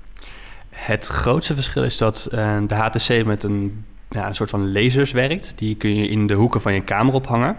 Het 0.69 1.07
grootste 1.07 1.53
verschil 1.53 1.83
is 1.83 1.97
dat 1.97 2.27
eh, 2.31 2.57
de 2.67 2.75
HTC 2.75 3.25
met 3.25 3.43
een, 3.43 3.85
ja, 4.09 4.27
een 4.27 4.35
soort 4.35 4.49
van 4.49 4.71
lasers 4.71 5.11
werkt. 5.11 5.53
Die 5.55 5.75
kun 5.75 5.95
je 5.95 6.07
in 6.07 6.27
de 6.27 6.33
hoeken 6.33 6.61
van 6.61 6.73
je 6.73 6.81
kamer 6.81 7.13
ophangen. 7.13 7.55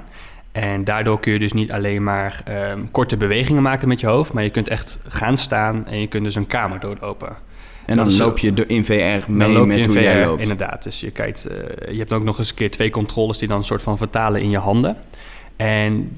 En 0.53 0.85
daardoor 0.85 1.21
kun 1.21 1.33
je 1.33 1.39
dus 1.39 1.53
niet 1.53 1.73
alleen 1.73 2.03
maar 2.03 2.41
ehm, 2.45 2.81
korte 2.91 3.17
bewegingen 3.17 3.63
maken 3.63 3.89
met 3.89 4.01
je 4.01 4.07
hoofd, 4.07 4.33
maar 4.33 4.43
je 4.43 4.51
kunt 4.51 4.69
echt 4.69 5.01
gaan 5.09 5.37
staan 5.37 5.87
en 5.87 6.01
je 6.01 6.07
kunt 6.07 6.25
dus 6.25 6.35
een 6.35 6.47
kamer 6.47 6.81
doorlopen. 6.81 7.37
En 7.87 7.97
dan 7.97 8.17
loop 8.17 8.39
je 8.39 8.53
in 8.67 8.85
VR 8.85 8.93
mee 9.31 9.59
met 9.67 9.87
hoe 9.87 9.95
VR, 9.95 10.01
jij 10.01 10.25
loopt. 10.25 10.41
Inderdaad, 10.43 10.83
dus 10.83 11.01
je 11.01 11.11
kijkt, 11.11 11.47
eh, 11.47 11.57
je 11.93 11.99
hebt 11.99 12.13
ook 12.13 12.25
nog 12.25 12.39
eens 12.39 12.49
een 12.49 12.55
keer 12.55 12.71
twee 12.71 12.91
controles 12.91 13.39
die 13.39 13.49
dan 13.49 13.59
een 13.59 13.65
soort 13.65 13.83
van 13.83 13.97
vertalen 13.99 14.41
in 14.41 14.51
je 14.51 14.59
handen. 14.59 14.97
En 15.57 16.11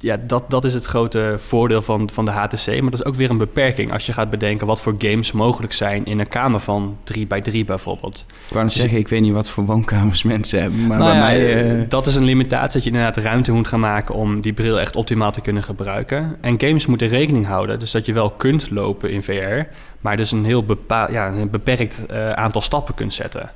ja, 0.00 0.16
dat, 0.26 0.50
dat 0.50 0.64
is 0.64 0.74
het 0.74 0.84
grote 0.84 1.34
voordeel 1.38 1.82
van, 1.82 2.10
van 2.12 2.24
de 2.24 2.30
HTC. 2.30 2.66
Maar 2.66 2.90
dat 2.90 3.00
is 3.00 3.04
ook 3.04 3.14
weer 3.14 3.30
een 3.30 3.38
beperking 3.38 3.92
als 3.92 4.06
je 4.06 4.12
gaat 4.12 4.30
bedenken 4.30 4.66
wat 4.66 4.80
voor 4.80 4.94
games 4.98 5.32
mogelijk 5.32 5.72
zijn 5.72 6.04
in 6.04 6.18
een 6.18 6.28
kamer 6.28 6.60
van 6.60 6.96
3 7.04 7.26
bij 7.26 7.40
3 7.40 7.64
bijvoorbeeld. 7.64 8.26
Ik 8.28 8.52
wou 8.52 8.64
net 8.64 8.72
zeggen, 8.72 8.98
ik 8.98 9.08
weet 9.08 9.20
niet 9.20 9.32
wat 9.32 9.48
voor 9.48 9.64
woonkamers 9.64 10.22
mensen 10.22 10.60
hebben. 10.60 10.86
Maar 10.86 10.98
Nou 10.98 11.10
bij 11.10 11.18
ja, 11.18 11.54
mij... 11.54 11.80
eh, 11.80 11.88
Dat 11.88 12.06
is 12.06 12.14
een 12.14 12.24
limitatie 12.24 12.72
dat 12.72 12.82
je 12.84 12.90
inderdaad 12.90 13.16
ruimte 13.24 13.52
moet 13.52 13.68
gaan 13.68 13.80
maken 13.80 14.14
om 14.14 14.40
die 14.40 14.52
bril 14.52 14.80
echt 14.80 14.96
optimaal 14.96 15.32
te 15.32 15.40
kunnen 15.40 15.62
gebruiken. 15.62 16.36
En 16.40 16.60
games 16.60 16.86
moeten 16.86 17.08
rekening 17.08 17.46
houden, 17.46 17.78
dus 17.78 17.90
dat 17.90 18.06
je 18.06 18.12
wel 18.12 18.30
kunt 18.30 18.70
lopen 18.70 19.10
in 19.10 19.22
VR, 19.22 19.62
maar 20.00 20.16
dus 20.16 20.30
een 20.32 20.44
heel 20.44 20.64
bepa- 20.64 21.08
ja, 21.10 21.28
een 21.28 21.50
beperkt 21.50 22.06
eh, 22.06 22.32
aantal 22.32 22.60
stappen 22.62 22.94
kunt 22.94 23.14
zetten. 23.14 23.50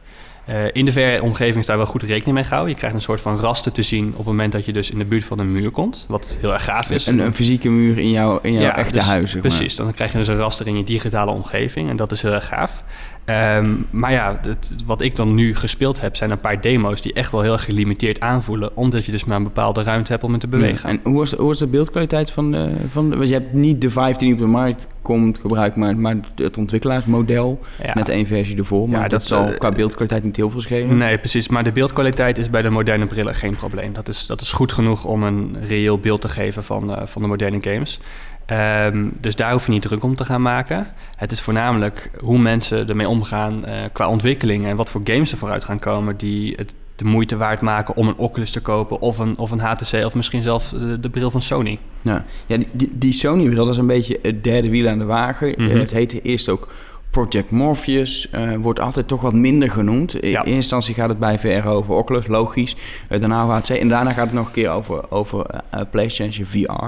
Eh, 0.46 0.56
in 0.72 0.84
de 0.84 0.92
VR-omgeving 0.92 1.56
is 1.58 1.66
daar 1.66 1.76
wel 1.76 1.86
goed 1.86 2.02
rekening 2.02 2.34
mee 2.34 2.44
gehouden. 2.44 2.70
Je 2.72 2.78
krijgt 2.78 2.96
een 2.96 3.02
soort 3.02 3.20
van 3.20 3.36
raster 3.38 3.72
te 3.72 3.82
zien 3.82 4.08
op 4.10 4.16
het 4.16 4.26
moment 4.26 4.52
dat 4.52 4.64
je 4.64 4.72
dus 4.72 4.90
in 4.90 4.98
de 4.98 5.04
buurt 5.04 5.24
van 5.24 5.38
een 5.38 5.52
muur 5.52 5.70
komt, 5.70 6.04
wat 6.08 6.38
heel 6.40 6.52
erg 6.52 6.64
gaaf 6.64 6.90
is. 6.90 7.06
een, 7.06 7.18
een 7.18 7.34
fysieke 7.34 7.68
muur 7.68 7.98
in, 7.98 8.10
jouw 8.10 8.38
in 8.42 8.52
jouw 8.52 8.62
Ja, 8.62 8.76
echte 8.76 8.92
dus- 8.92 9.06
huis. 9.06 9.30
zeg 9.30 9.42
maar. 9.42 9.50
Precies, 9.52 9.76
dan 9.76 9.92
krijg 9.94 10.12
je 10.12 10.18
dus 10.18 10.28
een 10.28 10.36
raster 10.36 10.66
in 10.66 10.76
je 10.76 10.84
digitale 10.84 11.30
omgeving 11.30 11.88
en 11.90 11.96
dat 11.96 12.12
is 12.12 12.22
heel 12.22 12.32
erg 12.32 12.46
gaaf. 12.46 12.84
Ehm, 13.24 13.74
maar 13.90 14.12
ja, 14.12 14.38
het, 14.42 14.74
wat 14.86 15.00
ik 15.00 15.16
dan 15.16 15.34
nu 15.34 15.54
gespeeld 15.54 16.00
heb, 16.00 16.16
zijn 16.16 16.30
een 16.30 16.40
paar 16.40 16.60
demo's 16.60 17.02
die 17.02 17.12
echt 17.12 17.32
wel 17.32 17.40
heel 17.40 17.52
erg 17.52 17.64
gelimiteerd 17.64 18.20
aanvoelen, 18.20 18.76
omdat 18.76 19.04
je 19.04 19.12
dus 19.12 19.24
maar 19.24 19.36
een 19.36 19.42
bepaalde 19.42 19.82
ruimte 19.82 20.12
hebt 20.12 20.24
om 20.24 20.32
in 20.32 20.38
te 20.38 20.48
bewegen. 20.48 20.88
En 20.88 21.00
hoe 21.02 21.18
was, 21.18 21.30
de, 21.30 21.36
hoe 21.36 21.46
was 21.46 21.58
de 21.58 21.66
beeldkwaliteit 21.66 22.30
van 22.30 22.50
de, 22.50 22.70
van 22.88 23.10
de... 23.10 23.16
Want 23.16 23.28
je 23.28 23.34
hebt 23.34 23.52
niet 23.52 23.80
de 23.80 23.90
15 23.90 24.26
die 24.26 24.36
op 24.36 24.42
de 24.42 24.46
markt 24.46 24.86
komt 25.02 25.38
gebruikt, 25.38 25.76
maar, 25.76 25.96
maar 25.96 26.16
het 26.36 26.58
ontwikkelaarsmodel. 26.58 27.58
Ja. 27.82 27.94
Net 27.94 28.08
één 28.08 28.26
versie 28.26 28.56
ervoor. 28.56 28.88
Maar 28.88 28.96
Ja, 28.96 29.02
dat, 29.02 29.10
dat, 29.10 29.24
zal 29.24 29.46
eh, 29.46 29.58
qua 29.58 29.70
beeldkwaliteit 29.70 30.24
niet 30.24 30.36
heel 30.36 30.50
veel 30.50 30.60
schelen. 30.60 30.96
Nee, 30.96 31.18
precies. 31.18 31.48
Maar 31.48 31.64
de 31.64 31.72
beeldkwaliteit 31.72 32.38
is 32.38 32.50
bij 32.50 32.62
de 32.62 32.70
moderne 32.70 33.06
brillen 33.06 33.34
geen 33.34 33.54
probleem. 33.54 33.92
Dat 33.92 34.08
is, 34.08 34.26
dat 34.26 34.40
is 34.40 34.52
goed 34.52 34.72
genoeg 34.72 35.04
om 35.04 35.22
een 35.22 35.56
reëel 35.64 35.98
beeld 35.98 36.20
te 36.20 36.28
geven 36.28 36.64
van, 36.64 36.96
eh, 36.96 37.06
van 37.06 37.22
de 37.22 37.28
moderne 37.28 37.58
games. 37.60 38.00
Ehm, 38.46 39.08
dus 39.20 39.36
daar 39.36 39.52
hoef 39.52 39.66
je 39.66 39.72
niet 39.72 39.82
druk 39.82 40.04
om 40.04 40.16
te 40.16 40.24
gaan 40.24 40.42
maken. 40.42 40.86
Het 41.16 41.30
is 41.30 41.40
voornamelijk 41.40 42.10
hoe 42.20 42.38
mensen 42.38 42.88
ermee 42.88 43.08
omgaan 43.08 43.64
eh, 43.64 43.74
qua 43.92 44.08
ontwikkeling 44.08 44.66
en 44.66 44.76
wat 44.76 44.90
voor 44.90 45.00
games 45.04 45.32
er 45.32 45.38
vooruit 45.38 45.64
gaan 45.64 45.78
komen 45.78 46.16
die 46.16 46.54
het 46.56 46.74
de 46.96 47.04
moeite 47.04 47.36
waard 47.36 47.60
maken 47.60 47.96
om 47.96 48.08
een 48.08 48.16
Oculus 48.16 48.50
te 48.50 48.60
kopen 48.60 49.00
of 49.00 49.18
een, 49.18 49.38
of 49.38 49.50
een 49.50 49.60
HTC 49.60 50.04
of 50.04 50.14
misschien 50.14 50.42
zelfs 50.42 50.70
de, 50.70 51.00
de 51.00 51.10
bril 51.10 51.30
van 51.30 51.42
Sony. 51.42 51.78
Ja, 52.02 52.24
ja 52.46 52.56
die, 52.72 52.90
die, 52.92 53.12
Sony-bril, 53.12 53.64
dat 53.64 53.74
is 53.74 53.80
een 53.80 53.86
beetje 53.86 54.18
het 54.22 54.44
derde 54.44 54.70
wiel 54.70 54.88
aan 54.88 54.98
de 54.98 55.04
wagen. 55.04 55.54
Mhm. 55.56 55.78
Het 55.78 55.90
heette 55.90 56.20
eerst 56.20 56.48
ook 56.48 56.68
Project 57.10 57.50
Morpheus. 57.50 58.30
eh, 58.30 58.56
wordt 58.56 58.80
altijd 58.80 59.08
toch 59.08 59.20
wat 59.20 59.32
minder 59.32 59.70
genoemd. 59.70 60.14
In 60.14 60.28
eerste 60.28 60.50
instantie 60.50 60.94
gaat 60.94 61.08
het 61.08 61.18
bij 61.18 61.38
VR 61.38 61.68
over 61.68 61.94
Oculus, 61.94 62.26
logisch. 62.26 62.76
Eh, 63.08 63.20
daarna 63.20 63.42
over 63.42 63.54
HTC. 63.54 63.68
En 63.68 63.88
daarna 63.88 64.12
gaat 64.12 64.26
het 64.26 64.34
nog 64.34 64.46
een 64.46 64.52
keer 64.52 64.70
over, 64.70 65.10
over 65.10 65.46
PlayStation 65.90 66.46
VR. 66.46 66.84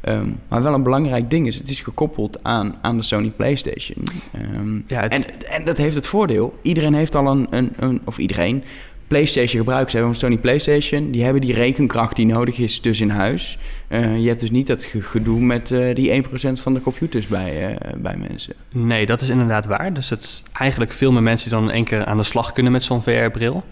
Ehm, 0.00 0.28
maar 0.48 0.62
wel 0.62 0.74
een 0.74 0.82
belangrijk 0.82 1.30
ding 1.30 1.46
is, 1.46 1.54
het 1.54 1.70
is 1.70 1.80
gekoppeld 1.80 2.42
aan, 2.42 2.74
aan 2.82 2.96
de 2.96 3.02
Sony 3.02 3.30
PlayStation. 3.36 4.04
Ehm, 4.32 4.74
Ja, 4.86 5.00
het- 5.00 5.12
en, 5.12 5.24
en 5.50 5.64
dat 5.64 5.76
heeft 5.76 5.96
het 5.96 6.06
voordeel, 6.06 6.58
iedereen 6.62 6.94
heeft 6.94 7.14
al 7.14 7.26
een, 7.26 7.46
een, 7.50 7.72
een 7.76 8.00
of 8.04 8.18
iedereen, 8.18 8.64
PlayStation 9.06 9.58
gebruiken. 9.58 9.90
Ze 9.90 9.96
hebben 9.96 10.14
een 10.14 10.20
Sony 10.20 10.38
PlayStation. 10.38 11.10
Die 11.10 11.22
hebben 11.24 11.40
die 11.40 11.54
rekenkracht 11.54 12.16
die 12.16 12.26
nodig 12.26 12.58
is 12.58 12.80
dus 12.80 13.00
in 13.00 13.10
huis. 13.10 13.58
Uh, 13.88 14.18
je 14.18 14.28
hebt 14.28 14.40
dus 14.40 14.50
niet 14.50 14.66
dat 14.66 14.84
gedoe 14.84 15.40
met 15.40 15.70
uh, 15.70 15.94
die 15.94 16.22
1% 16.24 16.26
van 16.52 16.74
de 16.74 16.80
computers 16.80 17.26
bij, 17.26 17.70
uh, 17.70 17.76
bij 17.98 18.16
mensen. 18.16 18.54
Nee, 18.72 19.06
dat 19.06 19.20
is 19.20 19.28
inderdaad 19.28 19.66
waar. 19.66 19.92
Dus 19.92 20.10
het 20.10 20.22
is 20.22 20.42
eigenlijk 20.52 20.92
veel 20.92 21.12
meer 21.12 21.22
mensen 21.22 21.50
die 21.50 21.58
dan 21.58 21.68
in 21.68 21.74
één 21.74 21.84
keer 21.84 22.04
aan 22.04 22.16
de 22.16 22.22
slag 22.22 22.52
kunnen 22.52 22.72
met 22.72 22.82
zo'n 22.82 23.02
VR-bril. 23.02 23.62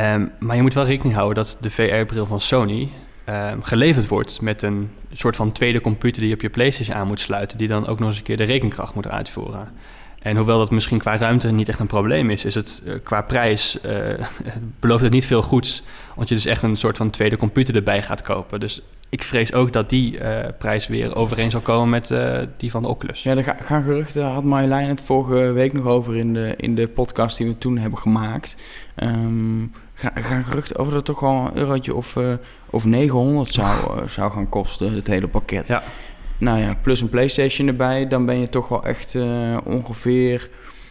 Um, 0.00 0.30
maar 0.38 0.56
je 0.56 0.62
moet 0.62 0.74
wel 0.74 0.84
rekening 0.84 1.14
houden 1.14 1.44
dat 1.44 1.56
de 1.60 1.70
VR-bril 1.70 2.26
van 2.26 2.40
Sony 2.40 2.88
um, 3.28 3.62
geleverd 3.62 4.08
wordt 4.08 4.40
met 4.40 4.62
een 4.62 4.90
soort 5.12 5.36
van 5.36 5.52
tweede 5.52 5.80
computer 5.80 6.20
die 6.20 6.28
je 6.28 6.36
op 6.36 6.42
je 6.42 6.50
PlayStation 6.50 6.96
aan 6.96 7.06
moet 7.06 7.20
sluiten, 7.20 7.58
die 7.58 7.68
dan 7.68 7.86
ook 7.86 7.98
nog 7.98 8.08
eens 8.08 8.18
een 8.18 8.24
keer 8.24 8.36
de 8.36 8.44
rekenkracht 8.44 8.94
moet 8.94 9.08
uitvoeren. 9.08 9.68
En 10.22 10.36
hoewel 10.36 10.58
dat 10.58 10.70
misschien 10.70 10.98
qua 10.98 11.16
ruimte 11.16 11.50
niet 11.50 11.68
echt 11.68 11.78
een 11.78 11.86
probleem 11.86 12.30
is, 12.30 12.44
is 12.44 12.54
het 12.54 12.82
uh, 12.86 12.94
qua 13.02 13.22
prijs 13.22 13.78
uh, 13.86 14.08
belooft 14.80 15.02
het 15.02 15.12
niet 15.12 15.26
veel 15.26 15.42
goeds. 15.42 15.82
Want 16.14 16.28
je 16.28 16.34
dus 16.34 16.46
echt 16.46 16.62
een 16.62 16.76
soort 16.76 16.96
van 16.96 17.10
tweede 17.10 17.36
computer 17.36 17.74
erbij 17.74 18.02
gaat 18.02 18.22
kopen. 18.22 18.60
Dus 18.60 18.82
ik 19.08 19.24
vrees 19.24 19.52
ook 19.52 19.72
dat 19.72 19.90
die 19.90 20.18
uh, 20.18 20.38
prijs 20.58 20.86
weer 20.86 21.16
overeen 21.16 21.50
zal 21.50 21.60
komen 21.60 21.88
met 21.88 22.14
die 22.56 22.70
van 22.70 22.82
de 22.82 22.88
Oculus. 22.88 23.22
Ja, 23.22 23.36
er 23.36 23.56
gaan 23.58 23.82
geruchten, 23.82 24.24
had 24.24 24.44
Marjolein 24.44 24.88
het 24.88 25.00
vorige 25.00 25.52
week 25.52 25.72
nog 25.72 25.84
over 25.84 26.16
in 26.16 26.32
de, 26.32 26.54
in 26.56 26.74
de 26.74 26.88
podcast 26.88 27.36
die 27.36 27.46
we 27.46 27.58
toen 27.58 27.78
hebben 27.78 27.98
gemaakt. 27.98 28.56
Um, 28.96 29.72
gaan 30.14 30.44
geruchten 30.44 30.76
over 30.76 30.92
dat 30.92 31.06
het 31.06 31.16
toch 31.16 31.20
wel 31.20 31.46
een 31.46 31.58
eurotje 31.58 31.94
of, 31.94 32.16
of 32.70 32.84
900 32.84 33.52
zou, 33.52 34.08
zou 34.08 34.32
gaan 34.32 34.48
kosten, 34.48 34.94
het 34.94 35.06
hele 35.06 35.28
pakket. 35.28 35.68
Ja. 35.68 35.82
Nou 36.42 36.58
ja, 36.58 36.76
plus 36.82 37.00
een 37.00 37.08
PlayStation 37.08 37.68
erbij, 37.68 38.08
dan 38.08 38.26
ben 38.26 38.38
je 38.38 38.48
toch 38.48 38.68
wel 38.68 38.84
echt 38.84 39.14
uh, 39.14 39.56
ongeveer, 39.64 40.50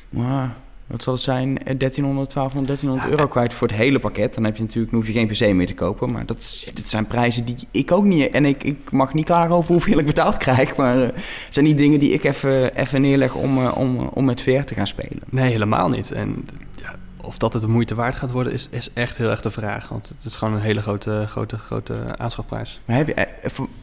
uh, 0.09 0.43
wat 0.87 1.03
zal 1.03 1.13
het 1.13 1.21
zijn, 1.21 1.55
1300, 1.55 2.33
1200, 2.33 2.67
1300 2.67 3.09
euro 3.09 3.27
kwijt 3.27 3.53
voor 3.53 3.67
het 3.67 3.77
hele 3.77 3.99
pakket. 3.99 4.33
Dan 4.33 4.43
heb 4.43 4.55
je 4.55 4.61
natuurlijk, 4.61 4.93
hoef 4.93 5.07
je 5.07 5.13
geen 5.13 5.27
PC 5.27 5.53
meer 5.53 5.67
te 5.67 5.73
kopen. 5.73 6.11
Maar 6.11 6.25
dat, 6.25 6.63
dat 6.73 6.85
zijn 6.85 7.07
prijzen 7.07 7.45
die 7.45 7.55
ik 7.71 7.91
ook 7.91 8.03
niet. 8.03 8.29
En 8.29 8.45
ik, 8.45 8.63
ik 8.63 8.91
mag 8.91 9.13
niet 9.13 9.25
klagen 9.25 9.55
over 9.55 9.71
hoeveel 9.71 9.99
ik 9.99 10.05
betaald 10.05 10.37
krijg. 10.37 10.75
Maar 10.75 10.97
het 10.97 11.13
zijn 11.49 11.65
niet 11.65 11.77
dingen 11.77 11.99
die 11.99 12.11
ik 12.11 12.23
even, 12.23 12.75
even 12.75 13.01
neerleg 13.01 13.33
om, 13.33 13.67
om, 13.67 13.97
om 14.13 14.25
met 14.25 14.41
VR 14.41 14.61
te 14.61 14.75
gaan 14.75 14.87
spelen. 14.87 15.21
Nee, 15.29 15.51
helemaal 15.51 15.89
niet. 15.89 16.11
En 16.11 16.45
ja, 16.75 16.95
of 17.23 17.37
dat 17.37 17.53
het 17.53 17.61
de 17.61 17.67
moeite 17.67 17.95
waard 17.95 18.15
gaat 18.15 18.31
worden, 18.31 18.53
is, 18.53 18.67
is 18.71 18.93
echt 18.93 19.17
heel 19.17 19.29
erg 19.29 19.41
de 19.41 19.49
vraag. 19.49 19.89
Want 19.89 20.09
het 20.09 20.23
is 20.23 20.35
gewoon 20.35 20.53
een 20.53 20.61
hele 20.61 20.81
grote, 20.81 21.25
grote, 21.27 21.57
grote 21.57 22.17
aanschafprijs. 22.17 22.79
Maar 22.85 22.97
heb 22.97 23.07
je, 23.07 23.27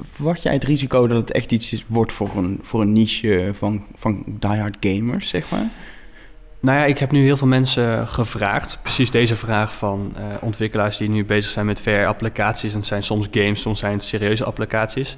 verwacht 0.03 0.43
jij 0.43 0.53
het 0.53 0.65
risico 0.65 1.07
dat 1.07 1.17
het 1.17 1.33
echt 1.33 1.53
iets 1.53 1.73
is, 1.73 1.85
wordt 1.87 2.13
voor 2.13 2.37
een, 2.37 2.61
voor 2.63 2.81
een 2.81 2.93
niche 2.93 3.53
van, 3.55 3.85
van 3.95 4.25
diehard 4.27 4.77
gamers, 4.81 5.29
zeg 5.29 5.51
maar? 5.51 5.67
Nou 6.61 6.79
ja, 6.79 6.85
ik 6.85 6.99
heb 6.99 7.11
nu 7.11 7.25
heel 7.25 7.37
veel 7.37 7.47
mensen 7.47 8.09
gevraagd. 8.09 8.79
Precies 8.83 9.11
deze 9.11 9.37
vraag 9.37 9.75
van 9.75 10.15
uh, 10.19 10.25
ontwikkelaars 10.41 10.97
die 10.97 11.09
nu 11.09 11.25
bezig 11.25 11.51
zijn 11.51 11.67
met 11.67 11.81
VR-applicaties. 11.81 12.73
En 12.73 12.79
het 12.79 12.87
zijn 12.87 13.03
soms 13.03 13.29
games, 13.31 13.61
soms 13.61 13.79
zijn 13.79 13.93
het 13.93 14.03
serieuze 14.03 14.45
applicaties. 14.45 15.17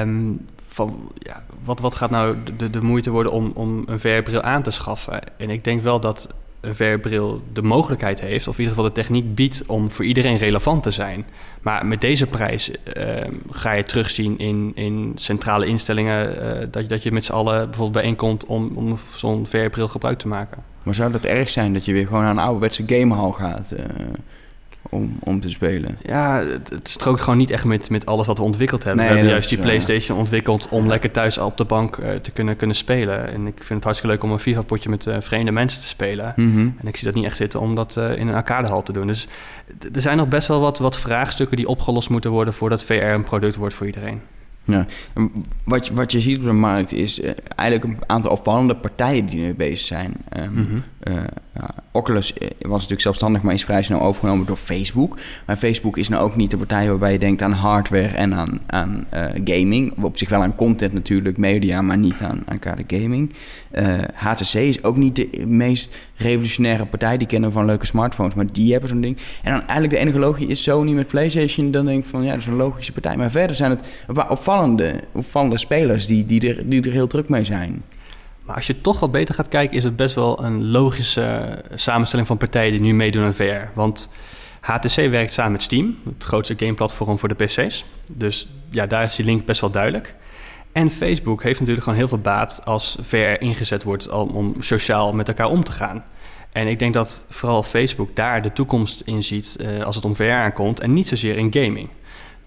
Um, 0.00 0.46
van, 0.66 1.12
ja, 1.18 1.44
wat, 1.64 1.80
wat 1.80 1.94
gaat 1.94 2.10
nou 2.10 2.34
de, 2.56 2.70
de 2.70 2.82
moeite 2.82 3.10
worden 3.10 3.32
om, 3.32 3.52
om 3.54 3.82
een 3.86 4.00
VR-bril 4.00 4.42
aan 4.42 4.62
te 4.62 4.70
schaffen? 4.70 5.38
En 5.38 5.50
ik 5.50 5.64
denk 5.64 5.82
wel 5.82 6.00
dat 6.00 6.34
een 6.60 6.74
VR-bril 6.74 7.42
de 7.52 7.62
mogelijkheid 7.62 8.20
heeft, 8.20 8.48
of 8.48 8.54
in 8.54 8.60
ieder 8.60 8.76
geval 8.76 8.94
de 8.94 9.00
techniek 9.00 9.34
biedt 9.34 9.62
om 9.66 9.90
voor 9.90 10.04
iedereen 10.04 10.36
relevant 10.36 10.82
te 10.82 10.90
zijn. 10.90 11.26
Maar 11.62 11.86
met 11.86 12.00
deze 12.00 12.26
prijs 12.26 12.70
uh, 12.70 12.76
ga 13.50 13.72
je 13.72 13.82
terugzien 13.82 14.38
in, 14.38 14.72
in 14.74 15.12
centrale 15.14 15.66
instellingen 15.66 16.44
uh, 16.44 16.66
dat, 16.70 16.88
dat 16.88 17.02
je 17.02 17.12
met 17.12 17.24
z'n 17.24 17.32
allen 17.32 17.54
bijvoorbeeld 17.54 17.92
bijeenkomt 17.92 18.44
om, 18.44 18.72
om 18.74 18.96
zo'n 19.14 19.46
VR-bril 19.46 19.88
gebruik 19.88 20.18
te 20.18 20.28
maken. 20.28 20.62
Maar 20.82 20.94
zou 20.94 21.12
dat 21.12 21.24
erg 21.24 21.50
zijn 21.50 21.72
dat 21.72 21.84
je 21.84 21.92
weer 21.92 22.06
gewoon 22.06 22.22
naar 22.22 22.30
een 22.30 22.38
ouderwetse 22.38 22.82
gamehal 22.86 23.32
gaat? 23.32 23.74
Uh 23.76 23.84
om, 24.90 25.18
om 25.20 25.40
te 25.40 25.50
spelen. 25.50 25.98
Ja, 26.02 26.42
het, 26.44 26.70
het, 26.70 26.88
strookt 26.88 27.20
gewoon 27.20 27.38
niet 27.38 27.50
echt 27.50 27.64
met, 27.64 27.90
met 27.90 28.06
alles 28.06 28.26
wat 28.26 28.38
we 28.38 28.44
ontwikkeld 28.44 28.84
hebben. 28.84 29.04
we 29.04 29.10
hebben 29.10 29.30
juist 29.30 29.48
die 29.48 29.58
PlayStation 29.58 30.18
ontwikkeld 30.18 30.68
om 30.70 30.86
lekker 30.86 31.10
thuis 31.10 31.38
op 31.38 31.56
de 31.56 31.64
bank 31.64 31.96
uh, 31.96 32.14
te 32.14 32.30
kunnen, 32.30 32.56
kunnen 32.56 32.76
spelen. 32.76 33.32
En 33.32 33.46
ik 33.46 33.56
vind 33.56 33.68
het 33.68 33.84
hartstikke 33.84 34.14
leuk 34.14 34.24
om 34.24 34.32
een 34.32 34.38
FIFA-potje 34.38 34.88
met 34.88 35.06
uh, 35.06 35.16
vreemde 35.20 35.50
mensen 35.50 35.80
te 35.80 35.86
spelen. 35.86 36.32
Mm 36.36 36.52
-hmm. 36.52 36.74
En 36.80 36.88
ik 36.88 36.96
zie 36.96 37.06
dat 37.06 37.14
niet 37.14 37.24
echt 37.24 37.36
zitten 37.36 37.60
om 37.60 37.74
dat 37.74 37.96
uh, 37.98 38.18
in 38.18 38.28
een 38.28 38.34
arcadehal 38.34 38.82
te 38.82 38.92
doen. 38.92 39.06
Dus 39.06 39.28
er 39.92 40.00
zijn 40.00 40.16
nog 40.16 40.28
best 40.28 40.48
wel 40.48 40.60
wat, 40.60 40.78
wat 40.78 40.98
vraagstukken 40.98 41.56
die 41.56 41.68
opgelost 41.68 42.08
moeten 42.08 42.30
worden 42.30 42.54
voordat 42.54 42.84
VR 42.84 42.92
een 42.92 43.24
product 43.24 43.56
wordt 43.56 43.74
voor 43.74 43.86
iedereen. 43.86 44.20
Ja, 44.64 44.86
wat 45.64 45.86
je, 45.86 45.94
wat 45.94 46.12
je 46.12 46.20
ziet 46.20 46.38
op 46.38 46.44
de 46.44 46.52
markt 46.52 46.92
is 46.92 47.20
uh, 47.20 47.30
eigenlijk 47.56 47.90
een 47.90 48.04
aantal 48.06 48.30
opvallende 48.30 48.76
partijen 48.76 49.26
die 49.26 49.40
nu 49.40 49.54
bezig 49.54 49.86
zijn. 49.86 50.16
Um, 50.36 50.50
mm 50.52 50.66
-hmm. 50.66 50.82
uh, 51.14 51.22
Oculus 51.92 52.32
was 52.58 52.72
natuurlijk 52.72 53.00
zelfstandig, 53.00 53.42
maar 53.42 53.54
is 53.54 53.64
vrij 53.64 53.82
snel 53.82 54.00
overgenomen 54.00 54.46
door 54.46 54.56
Facebook. 54.56 55.18
Maar 55.46 55.56
Facebook 55.56 55.96
is 55.96 56.08
nou 56.08 56.22
ook 56.22 56.36
niet 56.36 56.50
de 56.50 56.56
partij 56.56 56.88
waarbij 56.88 57.12
je 57.12 57.18
denkt 57.18 57.42
aan 57.42 57.52
hardware 57.52 58.16
en 58.16 58.34
aan, 58.34 58.60
aan 58.66 59.06
uh, 59.14 59.24
gaming. 59.44 60.02
Op 60.02 60.18
zich 60.18 60.28
wel 60.28 60.42
aan 60.42 60.54
content 60.54 60.92
natuurlijk, 60.92 61.36
media, 61.36 61.82
maar 61.82 61.98
niet 61.98 62.20
aan, 62.20 62.42
aan 62.46 62.58
kade 62.58 62.84
gaming. 62.86 63.32
HTC 64.14 64.54
is 64.54 64.82
ook 64.82 64.96
niet 64.96 65.16
de 65.16 65.46
meest 65.46 65.96
revolutionaire 66.16 66.86
partij. 66.86 67.16
Die 67.16 67.26
kennen 67.26 67.52
van 67.52 67.64
leuke 67.64 67.86
smartphones, 67.86 68.34
maar 68.34 68.52
die 68.52 68.72
hebben 68.72 68.88
zo'n 68.88 69.00
ding. 69.00 69.16
En 69.42 69.50
dan 69.52 69.60
eigenlijk 69.60 69.90
de 69.90 69.98
enige 69.98 70.18
logie 70.18 70.46
is 70.46 70.62
Sony 70.62 70.92
met 70.92 71.08
PlayStation. 71.08 71.70
Dan 71.70 71.86
denk 71.86 72.02
ik 72.04 72.10
van 72.10 72.22
ja, 72.22 72.30
dat 72.30 72.40
is 72.40 72.46
een 72.46 72.56
logische 72.56 72.92
partij. 72.92 73.16
Maar 73.16 73.30
verder 73.30 73.56
zijn 73.56 73.70
het 73.70 74.04
opvallende, 74.28 75.00
opvallende 75.12 75.58
spelers 75.58 76.06
die, 76.06 76.26
die, 76.26 76.54
er, 76.54 76.68
die 76.68 76.82
er 76.82 76.92
heel 76.92 77.06
druk 77.06 77.28
mee 77.28 77.44
zijn. 77.44 77.82
Maar 78.50 78.58
als 78.58 78.68
je 78.68 78.80
toch 78.80 79.00
wat 79.00 79.12
beter 79.12 79.34
gaat 79.34 79.48
kijken, 79.48 79.76
is 79.76 79.84
het 79.84 79.96
best 79.96 80.14
wel 80.14 80.44
een 80.44 80.70
logische 80.70 81.58
samenstelling 81.74 82.28
van 82.28 82.36
partijen 82.36 82.72
die 82.72 82.80
nu 82.80 82.94
meedoen 82.94 83.24
aan 83.24 83.34
VR. 83.34 83.68
Want 83.74 84.10
HTC 84.60 84.94
werkt 84.94 85.32
samen 85.32 85.52
met 85.52 85.62
Steam, 85.62 85.98
het 86.04 86.24
grootste 86.24 86.54
gameplatform 86.56 87.18
voor 87.18 87.28
de 87.28 87.44
PC's. 87.44 87.84
Dus 88.12 88.48
ja, 88.70 88.86
daar 88.86 89.02
is 89.02 89.16
die 89.16 89.24
link 89.24 89.44
best 89.44 89.60
wel 89.60 89.70
duidelijk. 89.70 90.14
En 90.72 90.90
Facebook 90.90 91.42
heeft 91.42 91.58
natuurlijk 91.58 91.84
gewoon 91.84 91.98
heel 91.98 92.08
veel 92.08 92.18
baat 92.18 92.60
als 92.64 92.98
VR 93.02 93.16
ingezet 93.16 93.82
wordt 93.82 94.08
om, 94.08 94.54
sociaal 94.58 95.12
met 95.12 95.28
elkaar 95.28 95.48
om 95.48 95.64
te 95.64 95.72
gaan. 95.72 96.04
En 96.52 96.66
ik 96.66 96.78
denk 96.78 96.94
dat 96.94 97.26
vooral 97.28 97.62
Facebook 97.62 98.16
daar 98.16 98.42
de 98.42 98.52
toekomst 98.52 99.00
in 99.00 99.22
ziet 99.22 99.56
uh, 99.60 99.84
als 99.84 99.96
het 99.96 100.04
om 100.04 100.16
VR 100.16 100.30
aankomt 100.30 100.80
en 100.80 100.92
niet 100.92 101.08
zozeer 101.08 101.36
in 101.36 101.52
gaming. 101.52 101.88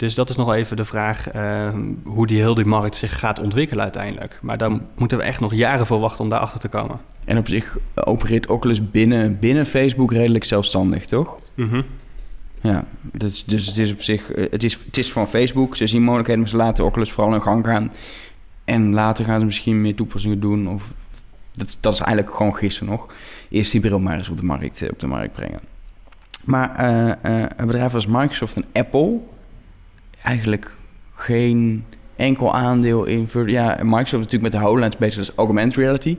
Dus 0.04 0.16
dat 0.16 0.30
is 0.30 0.36
nog 0.36 0.54
even 0.54 0.78
de 0.78 0.86
vraag 0.86 1.36
uh, 1.36 1.70
hoe 2.04 2.28
die 2.28 2.38
heel 2.38 2.56
die 2.56 2.66
markt 2.66 2.96
zich 2.96 3.20
gaat 3.20 3.40
ontwikkelen 3.40 3.84
uiteindelijk. 3.84 4.40
Maar 4.42 4.58
daar 4.58 4.72
moeten 4.96 5.18
we 5.18 5.24
echt 5.24 5.40
nog 5.40 5.54
jaren 5.54 5.86
voor 5.86 6.00
wachten 6.00 6.24
om 6.24 6.30
daarachter 6.30 6.60
te 6.60 6.68
komen. 6.68 7.00
En 7.26 7.38
op 7.38 7.48
zich 7.48 7.78
opereert 7.94 8.48
Oculus 8.48 8.90
binnen, 8.90 9.40
binnen 9.40 9.66
Facebook 9.66 10.12
redelijk 10.12 10.44
zelfstandig, 10.44 11.06
toch? 11.06 11.40
Mm 11.54 11.70
-hmm. 11.70 11.84
Ja, 12.62 12.86
dus, 13.02 13.44
dus 13.46 13.66
het 13.66 13.78
is 13.78 13.92
op 13.92 14.02
zich, 14.02 14.28
het 14.28 14.64
is, 14.64 14.80
het 14.86 14.98
is 14.98 15.12
van 15.12 15.28
Facebook. 15.28 15.76
Ze 15.76 15.88
zien 15.88 16.02
mogelijkheden, 16.02 16.42
maar 16.42 16.52
ze 16.52 16.58
laten 16.58 16.86
Oculus 16.86 17.12
vooral 17.12 17.34
in 17.34 17.42
gang 17.42 17.66
gaan. 17.66 17.92
En 18.64 18.94
later 18.94 19.26
gaan 19.26 19.40
ze 19.40 19.46
misschien 19.46 19.82
meer 19.82 19.96
toepassingen 19.96 20.40
doen. 20.40 20.68
Of, 20.68 20.94
dat, 21.54 21.78
dat 21.80 21.94
is 21.94 22.00
eigenlijk 22.00 22.36
gewoon 22.36 22.56
gisteren 22.56 22.90
nog. 22.90 23.14
Eerst 23.50 23.72
die 23.72 23.82
bril 23.82 24.00
maar 24.00 24.18
eens 24.18 24.30
op 24.30 24.38
de 24.38 24.46
markt, 24.46 24.90
op 24.92 25.00
de 25.00 25.08
markt 25.08 25.34
brengen. 25.34 25.60
Maar 26.46 26.94
uh, 26.94 27.08
uh, 27.08 27.46
een 27.58 27.68
bedrijf 27.68 27.94
als 27.94 28.08
Microsoft 28.08 28.56
en 28.56 28.66
Apple 28.74 29.20
eigenlijk 30.24 30.76
geen 31.16 31.86
enkel 32.16 32.56
aandeel 32.56 33.04
in... 33.06 33.30
Ja, 33.46 33.78
Microsoft 33.82 34.12
natuurlijk 34.12 34.42
met 34.42 34.52
de 34.52 34.58
HoloLens 34.58 34.98
bezig, 34.98 35.16
dat 35.16 35.30
is 35.30 35.36
augmented 35.36 35.78
reality. 35.78 36.18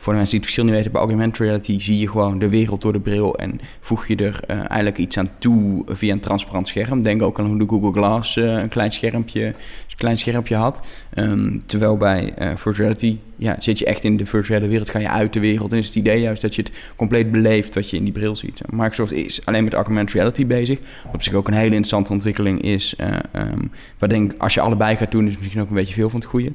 Voor 0.00 0.12
de 0.12 0.18
mensen 0.18 0.40
die 0.40 0.46
het 0.46 0.54
verschil 0.54 0.64
niet 0.64 0.74
weten, 0.74 0.92
bij 0.92 1.00
augmented 1.00 1.38
reality 1.38 1.80
zie 1.80 1.98
je 1.98 2.08
gewoon 2.08 2.38
de 2.38 2.48
wereld 2.48 2.82
door 2.82 2.92
de 2.92 3.00
bril 3.00 3.38
en 3.38 3.60
voeg 3.80 4.06
je 4.06 4.16
er 4.16 4.40
uh, 4.50 4.56
eigenlijk 4.56 4.98
iets 4.98 5.18
aan 5.18 5.28
toe 5.38 5.84
via 5.86 6.12
een 6.12 6.20
transparant 6.20 6.68
scherm. 6.68 7.02
Denk 7.02 7.22
ook 7.22 7.38
aan 7.38 7.46
hoe 7.46 7.58
de 7.58 7.68
Google 7.68 7.92
Glass 7.92 8.36
uh, 8.36 8.44
een 8.44 8.68
klein 8.68 8.92
schermpje, 8.92 9.46
een 9.46 9.54
klein 9.96 10.18
schermpje 10.18 10.56
had. 10.56 10.80
Um, 11.14 11.62
terwijl 11.66 11.96
bij 11.96 12.34
uh, 12.38 12.48
virtual 12.48 12.74
reality 12.74 13.18
ja, 13.36 13.56
zit 13.58 13.78
je 13.78 13.84
echt 13.84 14.04
in 14.04 14.16
de 14.16 14.26
virtuele 14.26 14.68
wereld, 14.68 14.90
ga 14.90 14.98
je 14.98 15.08
uit 15.08 15.32
de 15.32 15.40
wereld 15.40 15.72
en 15.72 15.78
is 15.78 15.86
het 15.86 15.94
idee 15.94 16.20
juist 16.20 16.42
dat 16.42 16.54
je 16.54 16.62
het 16.62 16.72
compleet 16.96 17.30
beleeft 17.30 17.74
wat 17.74 17.90
je 17.90 17.96
in 17.96 18.04
die 18.04 18.12
bril 18.12 18.36
ziet. 18.36 18.60
Microsoft 18.70 19.12
is 19.12 19.46
alleen 19.46 19.64
met 19.64 19.74
augmented 19.74 20.14
reality 20.14 20.46
bezig, 20.46 20.78
wat 21.04 21.14
op 21.14 21.22
zich 21.22 21.32
ook 21.32 21.48
een 21.48 21.54
hele 21.54 21.64
interessante 21.64 22.12
ontwikkeling 22.12 22.62
is. 22.62 22.94
Um, 23.32 23.70
waar 23.98 24.08
denk 24.08 24.34
als 24.38 24.54
je 24.54 24.60
allebei 24.60 24.96
gaat 24.96 25.10
doen, 25.10 25.26
is 25.26 25.38
misschien 25.38 25.60
ook 25.60 25.68
een 25.68 25.74
beetje 25.74 25.94
veel 25.94 26.10
van 26.10 26.20
het 26.20 26.28
goede. 26.28 26.52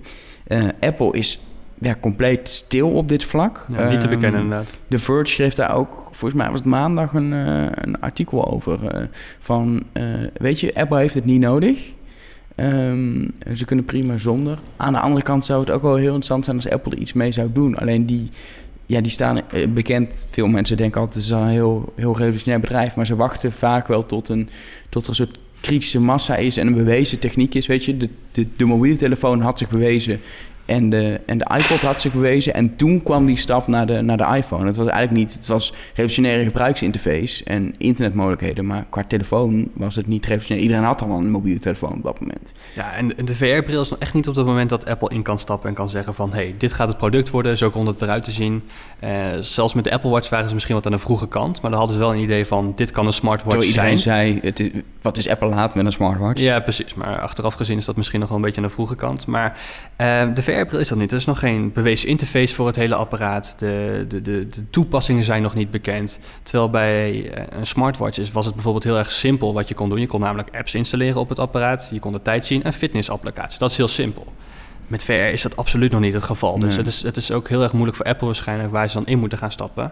Apple 0.79 1.11
is 1.11 1.39
ja, 1.79 1.95
compleet 2.01 2.49
stil 2.49 2.89
op 2.89 3.07
dit 3.07 3.23
vlak. 3.23 3.65
Ja, 3.71 3.89
niet 3.89 4.01
te 4.01 4.07
bekennen 4.07 4.39
um, 4.39 4.45
inderdaad. 4.45 4.79
De 4.87 4.99
Verge 4.99 5.31
schreef 5.31 5.53
daar 5.53 5.75
ook, 5.75 6.03
volgens 6.11 6.33
mij 6.33 6.49
was 6.49 6.59
het 6.59 6.67
maandag, 6.67 7.13
een, 7.13 7.31
uh, 7.31 7.67
een 7.71 7.99
artikel 7.99 8.51
over. 8.51 8.79
Uh, 8.83 9.07
van, 9.39 9.83
uh, 9.93 10.27
weet 10.37 10.59
je, 10.59 10.75
Apple 10.75 10.99
heeft 10.99 11.13
het 11.13 11.25
niet 11.25 11.41
nodig. 11.41 11.93
Um, 12.55 13.27
ze 13.55 13.65
kunnen 13.65 13.85
prima 13.85 14.17
zonder. 14.17 14.59
Aan 14.77 14.93
de 14.93 14.99
andere 14.99 15.23
kant 15.23 15.45
zou 15.45 15.59
het 15.59 15.69
ook 15.69 15.81
wel 15.81 15.95
heel 15.95 16.05
interessant 16.05 16.45
zijn 16.45 16.55
als 16.55 16.69
Apple 16.69 16.91
er 16.91 16.97
iets 16.97 17.13
mee 17.13 17.31
zou 17.31 17.51
doen. 17.51 17.75
Alleen 17.75 18.05
die, 18.05 18.29
ja, 18.85 19.01
die 19.01 19.11
staan 19.11 19.41
bekend. 19.69 20.25
Veel 20.27 20.47
mensen 20.47 20.77
denken 20.77 21.01
altijd, 21.01 21.15
het 21.15 21.33
is 21.33 21.39
een 21.39 21.47
heel, 21.47 21.93
heel 21.95 22.17
revolutionair 22.17 22.59
bedrijf. 22.59 22.95
Maar 22.95 23.05
ze 23.05 23.15
wachten 23.15 23.51
vaak 23.51 23.87
wel 23.87 24.05
tot, 24.05 24.29
een, 24.29 24.49
tot 24.89 25.03
er 25.03 25.09
een 25.09 25.15
soort 25.15 25.39
kritische 25.61 25.99
massa 25.99 26.35
is 26.35 26.57
en 26.57 26.67
een 26.67 26.73
bewezen 26.73 27.19
techniek 27.19 27.55
is. 27.55 27.67
Weet 27.67 27.85
je, 27.85 27.97
de, 27.97 28.09
de, 28.31 28.47
de 28.57 28.65
mobiele 28.65 28.97
telefoon 28.97 29.41
had 29.41 29.57
zich 29.57 29.69
bewezen 29.69 30.19
En 30.65 30.89
de, 30.89 31.21
en 31.25 31.37
de 31.37 31.45
iPod 31.57 31.81
had 31.81 32.01
zich 32.01 32.13
bewezen. 32.13 32.53
En 32.53 32.75
toen 32.75 33.03
kwam 33.03 33.25
die 33.25 33.37
stap 33.37 33.67
naar 33.67 33.85
de, 33.85 34.01
naar 34.01 34.17
de 34.17 34.35
iPhone. 34.35 34.65
Het 34.65 34.75
was 34.75 34.87
eigenlijk 34.87 35.25
niet... 35.25 35.33
Het 35.33 35.47
was 35.47 35.73
revolutionaire 35.87 36.43
gebruiksinterface 36.43 37.43
en 37.43 37.73
internetmogelijkheden. 37.77 38.65
Maar 38.65 38.85
qua 38.89 39.03
telefoon 39.07 39.69
was 39.73 39.95
het 39.95 40.07
niet 40.07 40.25
revolutionair. 40.25 40.63
Iedereen 40.63 40.83
had 40.83 41.01
al 41.01 41.09
een 41.09 41.29
mobiele 41.29 41.59
telefoon 41.59 41.93
op 41.93 42.03
dat 42.03 42.19
moment. 42.19 42.53
Ja, 42.73 42.93
en 42.93 43.07
de 43.25 43.35
VR-bril 43.35 43.81
is 43.81 43.89
nog 43.89 43.99
echt 43.99 44.13
niet 44.13 44.27
op 44.27 44.35
het 44.35 44.45
moment 44.45 44.69
dat 44.69 44.85
Apple 44.85 45.09
in 45.09 45.21
kan 45.21 45.39
stappen... 45.39 45.69
en 45.69 45.75
kan 45.75 45.89
zeggen 45.89 46.13
van... 46.13 46.33
hey, 46.33 46.55
dit 46.57 46.73
gaat 46.73 46.87
het 46.87 46.97
product 46.97 47.29
worden, 47.29 47.57
zo 47.57 47.69
komt 47.69 47.87
het 47.87 48.01
eruit 48.01 48.23
te 48.23 48.31
zien. 48.31 48.63
Uh, 49.03 49.09
zelfs 49.39 49.73
met 49.73 49.83
de 49.83 49.91
Apple 49.91 50.09
Watch 50.09 50.29
waren 50.29 50.47
ze 50.47 50.53
misschien 50.53 50.75
wat 50.75 50.85
aan 50.85 50.91
de 50.91 50.97
vroege 50.97 51.27
kant. 51.27 51.61
Maar 51.61 51.71
dan 51.71 51.79
hadden 51.79 51.97
ze 51.97 52.03
wel 52.03 52.13
een 52.13 52.23
idee 52.23 52.45
van... 52.45 52.71
dit 52.75 52.91
kan 52.91 53.05
een 53.05 53.13
smartwatch 53.13 53.49
Terwijl 53.49 53.71
iedereen 53.71 53.99
zijn. 53.99 54.39
zei, 54.39 54.39
het 54.41 54.59
is, 54.59 54.69
wat 55.01 55.17
is 55.17 55.29
Apple 55.29 55.49
laat 55.49 55.75
met 55.75 55.85
een 55.85 55.91
smartwatch? 55.91 56.41
Ja, 56.41 56.59
precies. 56.59 56.93
Maar 56.93 57.19
achteraf 57.19 57.53
gezien 57.53 57.77
is 57.77 57.85
dat 57.85 57.95
misschien 57.95 58.19
nog 58.19 58.29
wel 58.29 58.37
een 58.37 58.43
beetje 58.43 58.61
aan 58.61 58.67
de 58.67 58.73
vroege 58.73 58.95
kant. 58.95 59.27
Maar 59.27 59.57
uh, 59.97 60.23
de 60.33 60.41
VR-bril 60.55 60.79
is 60.79 60.87
dat 60.87 60.97
niet. 60.97 61.11
Er 61.11 61.17
is 61.17 61.25
nog 61.25 61.39
geen 61.39 61.71
bewezen 61.73 62.09
interface 62.09 62.55
voor 62.55 62.67
het 62.67 62.75
hele 62.75 62.95
apparaat. 62.95 63.55
De, 63.57 64.05
de, 64.07 64.21
de, 64.21 64.49
de 64.49 64.69
toepassingen 64.69 65.23
zijn 65.23 65.41
nog 65.41 65.55
niet 65.55 65.71
bekend. 65.71 66.19
Terwijl 66.43 66.69
bij 66.69 67.31
eh, 67.31 67.43
een 67.59 67.65
smartwatch 67.65 68.17
is, 68.17 68.31
was 68.31 68.45
het 68.45 68.53
bijvoorbeeld 68.53 68.83
heel 68.83 68.97
erg 68.97 69.11
simpel 69.11 69.53
wat 69.53 69.67
je 69.67 69.73
kon 69.73 69.89
doen. 69.89 69.99
Je 69.99 70.07
kon 70.07 70.19
namelijk 70.19 70.55
apps 70.57 70.75
installeren 70.75 71.21
op 71.21 71.29
het 71.29 71.39
apparaat. 71.39 71.89
Je 71.91 71.99
kon 71.99 72.11
de 72.11 72.21
tijd 72.21 72.45
zien 72.45 72.63
en 72.63 72.73
fitnessapplicaties. 72.73 73.57
Dat 73.57 73.69
is 73.69 73.77
heel 73.77 73.87
simpel. 73.87 74.25
Met 74.87 75.03
VR 75.03 75.11
is 75.11 75.41
dat 75.41 75.57
absoluut 75.57 75.91
nog 75.91 76.01
niet 76.01 76.13
het 76.13 76.23
geval. 76.23 76.59
Dus 76.59 76.75
het 76.75 76.87
is, 76.87 77.01
het 77.01 77.17
is 77.17 77.31
ook 77.31 77.49
heel 77.49 77.63
erg 77.63 77.73
moeilijk 77.73 77.97
voor 77.97 78.05
Apple 78.05 78.25
waarschijnlijk 78.25 78.71
waar 78.71 78.87
ze 78.89 78.93
dan 78.93 79.05
in 79.05 79.19
moeten 79.19 79.37
gaan 79.37 79.51
stappen. 79.51 79.91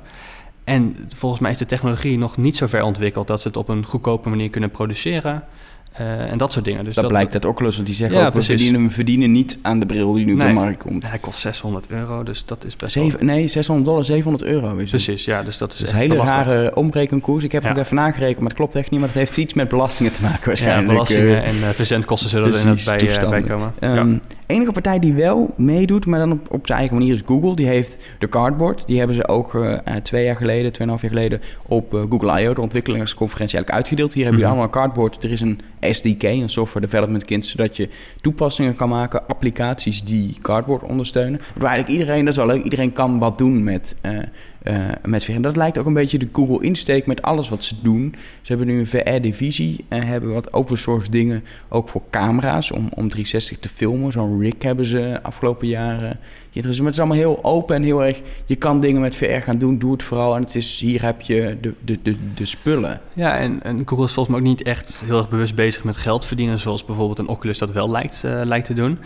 En 0.64 1.08
volgens 1.16 1.42
mij 1.42 1.52
is 1.52 1.58
de 1.58 1.66
technologie 1.66 2.18
nog 2.18 2.38
niet 2.38 2.58
zo 2.58 2.68
ver 2.68 2.84
ontwikkeld 2.84 3.28
dat 3.28 3.42
ze 3.42 3.48
het 3.48 3.58
op 3.58 3.70
een 3.70 3.86
goedkope 3.86 4.30
manier 4.30 4.50
kunnen 4.50 4.72
produceren. 4.72 5.44
Uh, 6.00 6.32
en 6.32 6.38
dat 6.38 6.54
soort 6.54 6.66
dingen. 6.66 6.84
Dus 6.84 6.96
dat, 6.96 7.04
dat 7.04 7.12
blijkt 7.14 7.34
uit 7.34 7.46
Oculus, 7.46 7.76
want 7.76 7.88
die 7.88 7.96
zeggen 7.96 8.18
ja, 8.18 8.28
ook, 8.28 8.34
we 8.34 8.42
verdienen, 8.42 8.84
we 8.84 8.90
verdienen 8.90 9.32
niet 9.32 9.58
aan 9.62 9.80
de 9.80 9.86
bril 9.86 10.14
die 10.14 10.26
nu 10.26 10.34
nee, 10.34 10.48
op 10.48 10.54
de 10.54 10.60
markt 10.60 10.84
komt. 10.84 11.10
Hij 11.10 11.20
kost 11.20 11.40
600 11.40 11.88
euro, 11.90 12.24
dus 12.24 12.46
dat 12.46 12.66
is 12.66 12.76
best 12.76 12.92
Zeven, 12.92 13.26
Nee, 13.26 13.48
600 13.48 13.88
dollar, 13.88 14.06
700 14.06 14.44
euro 14.44 14.76
is 14.76 14.90
Precies, 14.90 15.26
ja, 15.26 15.44
dus 15.44 15.58
dat 15.58 15.74
is 15.74 15.92
een 15.92 15.96
hele 15.96 16.16
rare 16.16 16.76
omrekenkoers. 16.76 17.44
Ik 17.44 17.52
heb 17.52 17.64
ja. 17.64 17.70
ook 17.70 17.78
even 17.78 17.96
nagerekend, 17.96 18.38
maar 18.40 18.48
het 18.48 18.58
klopt 18.58 18.76
echt 18.76 18.90
niet. 18.90 19.00
Maar 19.00 19.10
het 19.10 19.18
heeft 19.18 19.38
iets 19.38 19.54
met 19.54 19.70
belastingen 19.70 20.12
te 20.12 20.22
maken 20.22 20.46
waarschijnlijk. 20.46 20.88
Ja, 20.88 20.94
belastingen 20.94 21.28
uh, 21.28 21.48
en 21.48 21.56
uh, 21.56 21.70
verzendkosten 21.70 22.30
zullen 22.30 22.54
er 22.54 22.60
inderdaad 22.60 22.86
bij, 22.86 23.24
uh, 23.24 23.30
bij 23.30 23.42
komen. 23.42 23.74
Um, 23.80 24.12
ja. 24.12 24.20
enige 24.46 24.72
partij 24.72 25.00
die 25.00 25.14
wel 25.14 25.54
meedoet, 25.58 26.06
maar 26.06 26.20
dan 26.20 26.32
op, 26.32 26.52
op 26.52 26.66
zijn 26.66 26.80
eigen 26.80 26.98
manier 26.98 27.14
is 27.14 27.22
Google. 27.26 27.56
Die 27.56 27.68
heeft 27.68 27.98
de 28.20 28.30
Cardboard. 28.30 28.88
Die 28.88 28.98
hebben 28.98 29.16
ze 29.16 29.28
ook 29.28 29.58
twee 30.04 30.26
jaar 30.26 30.36
geleden, 30.36 30.72
tweeënhalf 30.72 31.02
jaar 31.02 31.12
geleden... 31.12 31.42
op 31.68 31.92
Google 32.10 32.42
I.O., 32.42 32.54
de 32.54 32.62
ontwikkelingsconferentie, 32.62 33.56
eigenlijk 33.56 33.84
uitgedeeld. 33.84 34.14
Hier 34.14 34.24
heb 34.24 34.34
je 34.34 34.40
mm 34.40 34.46
-hmm. 34.46 34.60
allemaal 34.60 34.74
een 34.76 34.82
Cardboard. 34.82 35.24
Er 35.24 35.32
is 35.32 35.42
een 35.42 35.60
SDK, 35.92 36.24
een 36.24 36.50
software 36.50 36.86
development 36.86 37.26
kit... 37.26 37.46
zodat 37.46 37.78
je 37.78 37.90
toepassingen 38.22 38.76
kan 38.76 38.90
maken, 38.90 39.28
applicaties 39.28 40.04
die 40.04 40.38
Cardboard 40.42 40.84
ondersteunen. 40.84 41.42
Waar 41.56 41.70
eigenlijk 41.70 42.00
iedereen, 42.00 42.26
dat 42.26 42.34
is 42.34 42.40
wel 42.40 42.56
leuk, 42.56 42.64
iedereen 42.64 42.94
kan 42.94 43.20
wat 43.20 43.38
doen 43.38 43.64
met... 43.64 43.96
Uh, 44.68 44.90
met 45.06 45.24
VR. 45.24 45.32
En 45.32 45.42
dat 45.42 45.56
lijkt 45.56 45.78
ook 45.78 45.86
een 45.86 45.94
beetje 45.94 46.18
de 46.18 46.28
Google-insteek 46.32 47.06
met 47.06 47.22
alles 47.22 47.50
wat 47.50 47.64
ze 47.64 47.76
doen. 47.82 48.16
Ze 48.42 48.54
hebben 48.54 48.68
nu 48.68 48.80
een 48.80 48.88
VR-divisie 48.88 49.86
en 49.88 50.08
hebben 50.08 50.34
wat 50.34 50.54
open 50.54 50.78
source 50.78 51.12
dingen 51.12 51.44
ook 51.70 51.90
voor 51.90 52.02
camera's 52.10 52.72
om, 52.72 52.90
om 52.96 53.10
360 53.10 53.60
te 53.60 53.70
filmen. 53.70 54.12
Zo'n 54.12 54.40
rig 54.40 54.54
hebben 54.60 54.86
ze 54.86 55.20
afgelopen 55.22 55.68
jaren. 55.68 56.20
Ja, 56.50 56.62
dus 56.62 56.78
het 56.78 56.88
is 56.88 57.00
allemaal 57.00 57.18
heel 57.18 57.44
open 57.44 57.76
en 57.76 57.84
heel 57.84 58.04
erg. 58.04 58.22
Je 58.46 58.56
kan 58.56 58.80
dingen 58.80 59.02
met 59.02 59.16
VR 59.16 59.42
gaan 59.42 59.58
doen, 59.58 59.78
doe 59.78 59.92
het 59.92 60.04
vooral. 60.04 60.36
En 60.36 60.44
het 60.44 60.56
is, 60.56 60.80
hier 60.80 61.02
heb 61.02 61.22
je 61.22 61.58
de, 61.62 61.74
de, 61.86 62.00
de, 62.02 62.16
de 62.34 62.46
spullen. 62.46 63.02
Ja, 63.14 63.38
en, 63.38 63.64
en 63.64 63.82
Google 63.86 64.06
is 64.06 64.12
volgens 64.12 64.36
mij 64.36 64.46
ook 64.46 64.58
niet 64.58 64.64
echt 64.68 65.04
heel 65.06 65.18
erg 65.18 65.30
bewust 65.30 65.56
bezig 65.56 65.84
met 65.84 65.98
geld 65.98 66.26
verdienen, 66.26 66.60
zoals 66.60 66.86
bijvoorbeeld 66.86 67.20
een 67.20 67.28
Oculus 67.28 67.58
dat 67.58 67.72
wel 67.72 67.90
lijkt, 67.90 68.24
uh, 68.26 68.42
lijkt 68.44 68.66
te 68.66 68.74
doen. 68.74 69.00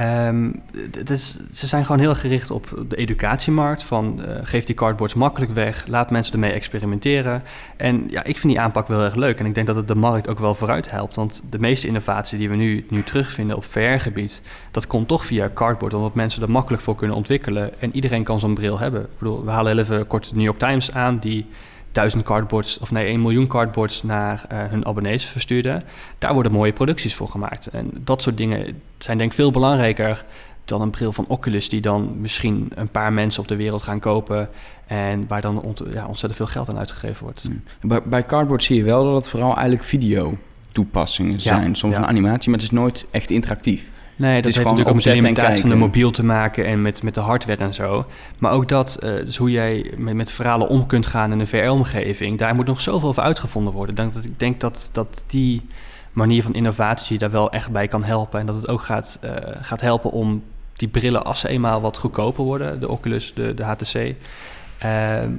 Um, 0.00 0.62
is, 1.04 1.38
ze 1.52 1.66
zijn 1.66 1.84
gewoon 1.84 2.00
heel 2.00 2.14
gericht 2.14 2.50
op 2.50 2.84
de 2.88 2.96
educatiemarkt. 2.96 3.82
Van 3.82 4.20
uh, 4.20 4.36
geef 4.42 4.64
die 4.64 4.74
cardboards 4.74 5.14
makkelijk 5.14 5.52
weg, 5.52 5.86
laat 5.86 6.10
mensen 6.10 6.32
ermee 6.34 6.52
experimenteren. 6.52 7.42
En 7.76 8.04
ja, 8.08 8.24
ik 8.24 8.38
vind 8.38 8.52
die 8.52 8.60
aanpak 8.60 8.88
wel 8.88 9.02
erg 9.02 9.14
leuk. 9.14 9.38
En 9.38 9.46
ik 9.46 9.54
denk 9.54 9.66
dat 9.66 9.76
het 9.76 9.88
de 9.88 9.94
markt 9.94 10.28
ook 10.28 10.38
wel 10.38 10.54
vooruit 10.54 10.90
helpt. 10.90 11.16
Want 11.16 11.42
de 11.50 11.58
meeste 11.58 11.86
innovatie 11.86 12.38
die 12.38 12.48
we 12.48 12.56
nu, 12.56 12.86
nu 12.88 13.02
terugvinden 13.02 13.56
op 13.56 13.64
VR-gebied, 13.64 14.42
dat 14.70 14.86
komt 14.86 15.08
toch 15.08 15.24
via 15.24 15.48
cardboard, 15.54 15.94
omdat 15.94 16.14
mensen 16.14 16.42
er 16.42 16.50
makkelijk 16.50 16.82
voor 16.82 16.96
kunnen 16.96 17.16
ontwikkelen. 17.16 17.80
En 17.80 17.94
iedereen 17.94 18.24
kan 18.24 18.40
zo'n 18.40 18.54
bril 18.54 18.78
hebben. 18.78 19.00
Ik 19.00 19.18
bedoel, 19.18 19.44
we 19.44 19.50
halen 19.50 19.78
even 19.78 20.06
kort 20.06 20.28
de 20.28 20.34
New 20.34 20.44
York 20.44 20.58
Times 20.58 20.92
aan, 20.92 21.18
die 21.18 21.46
duizend 21.94 22.22
cardboards, 22.22 22.78
of 22.78 22.90
nee, 22.90 23.06
1 23.06 23.22
miljoen 23.22 23.46
cardboards 23.46 24.02
naar 24.02 24.44
uh, 24.52 24.58
hun 24.64 24.86
abonnees 24.86 25.24
verstuurden. 25.24 25.82
Daar 26.18 26.32
worden 26.32 26.52
mooie 26.52 26.72
producties 26.72 27.14
voor 27.14 27.28
gemaakt. 27.28 27.66
En 27.66 27.90
dat 28.00 28.22
soort 28.22 28.36
dingen 28.36 28.82
zijn 28.98 29.18
denk 29.18 29.30
ik 29.30 29.36
veel 29.36 29.50
belangrijker 29.50 30.24
dan 30.64 30.80
een 30.80 30.90
bril 30.90 31.12
van 31.12 31.24
Oculus, 31.28 31.68
die 31.68 31.80
dan 31.80 32.20
misschien 32.20 32.72
een 32.74 32.88
paar 32.88 33.12
mensen 33.12 33.42
op 33.42 33.48
de 33.48 33.56
wereld 33.56 33.82
gaan 33.82 34.00
kopen. 34.00 34.48
En 34.86 35.24
waar 35.28 35.40
dan 35.40 35.60
ont 35.60 35.82
ja, 35.92 36.06
ontzettend 36.06 36.36
veel 36.36 36.46
geld 36.46 36.68
aan 36.68 36.78
uitgegeven 36.78 37.22
wordt. 37.22 37.48
Bij, 37.80 38.02
bij 38.02 38.24
Cardboard 38.26 38.64
zie 38.64 38.76
je 38.76 38.84
wel 38.84 39.04
dat 39.04 39.14
het 39.14 39.28
vooral 39.28 39.52
eigenlijk 39.52 39.84
video 39.84 40.38
toepassingen 40.72 41.40
zijn. 41.40 41.68
Ja, 41.68 41.74
Soms 41.74 41.94
ja. 41.94 41.98
een 41.98 42.06
animatie, 42.06 42.50
maar 42.50 42.58
het 42.58 42.68
is 42.68 42.78
nooit 42.78 43.06
echt 43.10 43.30
interactief. 43.30 43.90
Nee, 44.16 44.42
dat 44.42 44.44
heeft 44.44 44.56
natuurlijk 44.56 44.88
ook 44.88 44.94
met 44.94 45.04
de 45.04 45.14
limitatie 45.14 45.60
van 45.60 45.70
de 45.70 45.76
mobiel 45.76 46.10
te 46.10 46.24
maken 46.24 46.66
en 46.66 46.82
met, 46.82 47.02
met 47.02 47.14
de 47.14 47.20
hardware 47.20 47.62
en 47.64 47.74
zo. 47.74 48.06
Maar 48.38 48.52
ook 48.52 48.68
dat, 48.68 48.98
uh, 49.04 49.10
dus 49.10 49.36
hoe 49.36 49.50
jij 49.50 49.92
met, 49.96 50.14
met 50.14 50.30
verhalen 50.30 50.68
om 50.68 50.86
kunt 50.86 51.06
gaan 51.06 51.32
in 51.32 51.40
een 51.40 51.46
VR-omgeving, 51.46 52.38
daar 52.38 52.54
moet 52.54 52.66
nog 52.66 52.80
zoveel 52.80 53.08
over 53.08 53.22
uitgevonden 53.22 53.72
worden. 53.72 53.94
Dan, 53.94 54.10
dat, 54.12 54.24
ik 54.24 54.38
denk 54.38 54.60
dat, 54.60 54.88
dat 54.92 55.24
die 55.26 55.66
manier 56.12 56.42
van 56.42 56.54
innovatie 56.54 57.18
daar 57.18 57.30
wel 57.30 57.50
echt 57.50 57.70
bij 57.70 57.88
kan 57.88 58.04
helpen. 58.04 58.40
En 58.40 58.46
dat 58.46 58.56
het 58.56 58.68
ook 58.68 58.82
gaat, 58.82 59.18
uh, 59.24 59.30
gaat 59.60 59.80
helpen 59.80 60.10
om 60.10 60.42
die 60.72 60.88
brillen, 60.88 61.24
als 61.24 61.40
ze 61.40 61.48
eenmaal 61.48 61.80
wat 61.80 61.98
goedkoper 61.98 62.44
worden, 62.44 62.80
de 62.80 62.88
Oculus, 62.88 63.34
de, 63.34 63.54
de 63.54 63.62
HTC, 63.62 63.94
uh, 63.94 64.14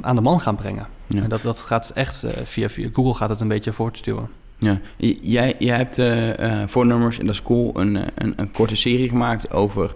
aan 0.01 0.15
de 0.15 0.21
man 0.21 0.41
gaan 0.41 0.55
brengen. 0.55 0.87
Ja. 1.07 1.21
En 1.21 1.29
dat, 1.29 1.41
dat 1.41 1.59
gaat 1.59 1.91
echt 1.95 2.25
via, 2.43 2.69
via 2.69 2.89
Google 2.93 3.13
gaat 3.13 3.29
het 3.29 3.41
een 3.41 3.47
beetje 3.47 3.71
voortstuwen. 3.71 4.29
Ja, 4.57 4.79
jij, 5.21 5.55
jij 5.59 5.77
hebt 5.77 5.97
uh, 5.97 6.37
uh, 6.37 6.63
voor 6.67 6.85
nummers 6.85 7.19
in 7.19 7.27
de 7.27 7.33
school 7.33 7.71
een, 7.73 7.95
een, 8.15 8.33
een, 8.35 8.51
korte 8.51 8.75
serie 8.75 9.09
gemaakt 9.09 9.51
over 9.51 9.93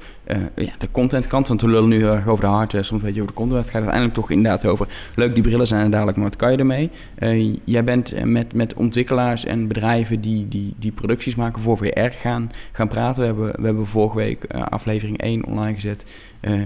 ja, 0.56 0.72
de 0.78 0.92
contentkant. 0.92 1.48
Want 1.48 1.62
we 1.62 1.68
lullen 1.68 1.90
nu 1.90 1.98
heel 1.98 2.14
erg 2.14 2.28
over 2.28 2.44
de 2.44 2.50
hardware, 2.50 2.84
soms 2.84 3.02
een 3.02 3.06
beetje 3.08 3.22
over 3.22 3.34
de 3.34 3.40
content. 3.40 3.60
Het 3.60 3.70
gaat 3.70 3.82
uiteindelijk 3.82 4.14
toch 4.14 4.32
inderdaad 4.32 4.66
over, 4.66 4.88
leuk 5.16 5.34
die 5.34 5.44
brillen 5.44 5.68
zijn 5.68 5.84
er 5.84 5.92
dadelijk, 5.92 6.18
maar 6.18 6.26
wat 6.26 6.36
kan 6.36 6.52
je 6.52 6.58
ermee? 6.58 6.90
jij 7.64 7.84
bent 7.84 8.26
met, 8.26 8.54
met 8.54 8.74
ontwikkelaars 8.74 9.46
en 9.46 9.68
bedrijven 9.68 10.22
die, 10.22 10.48
die, 10.48 10.74
die 10.78 10.92
producties 10.92 11.36
maken 11.36 11.62
voor 11.62 11.78
VR 11.78 12.10
gaan, 12.22 12.52
gaan 12.72 12.88
praten. 12.88 13.22
We 13.22 13.28
hebben, 13.28 13.62
we 13.62 13.66
hebben 13.66 13.86
vorige 13.86 14.16
week 14.16 14.46
aflevering 14.54 15.18
1 15.18 15.46
online 15.46 15.74
gezet. 15.74 16.06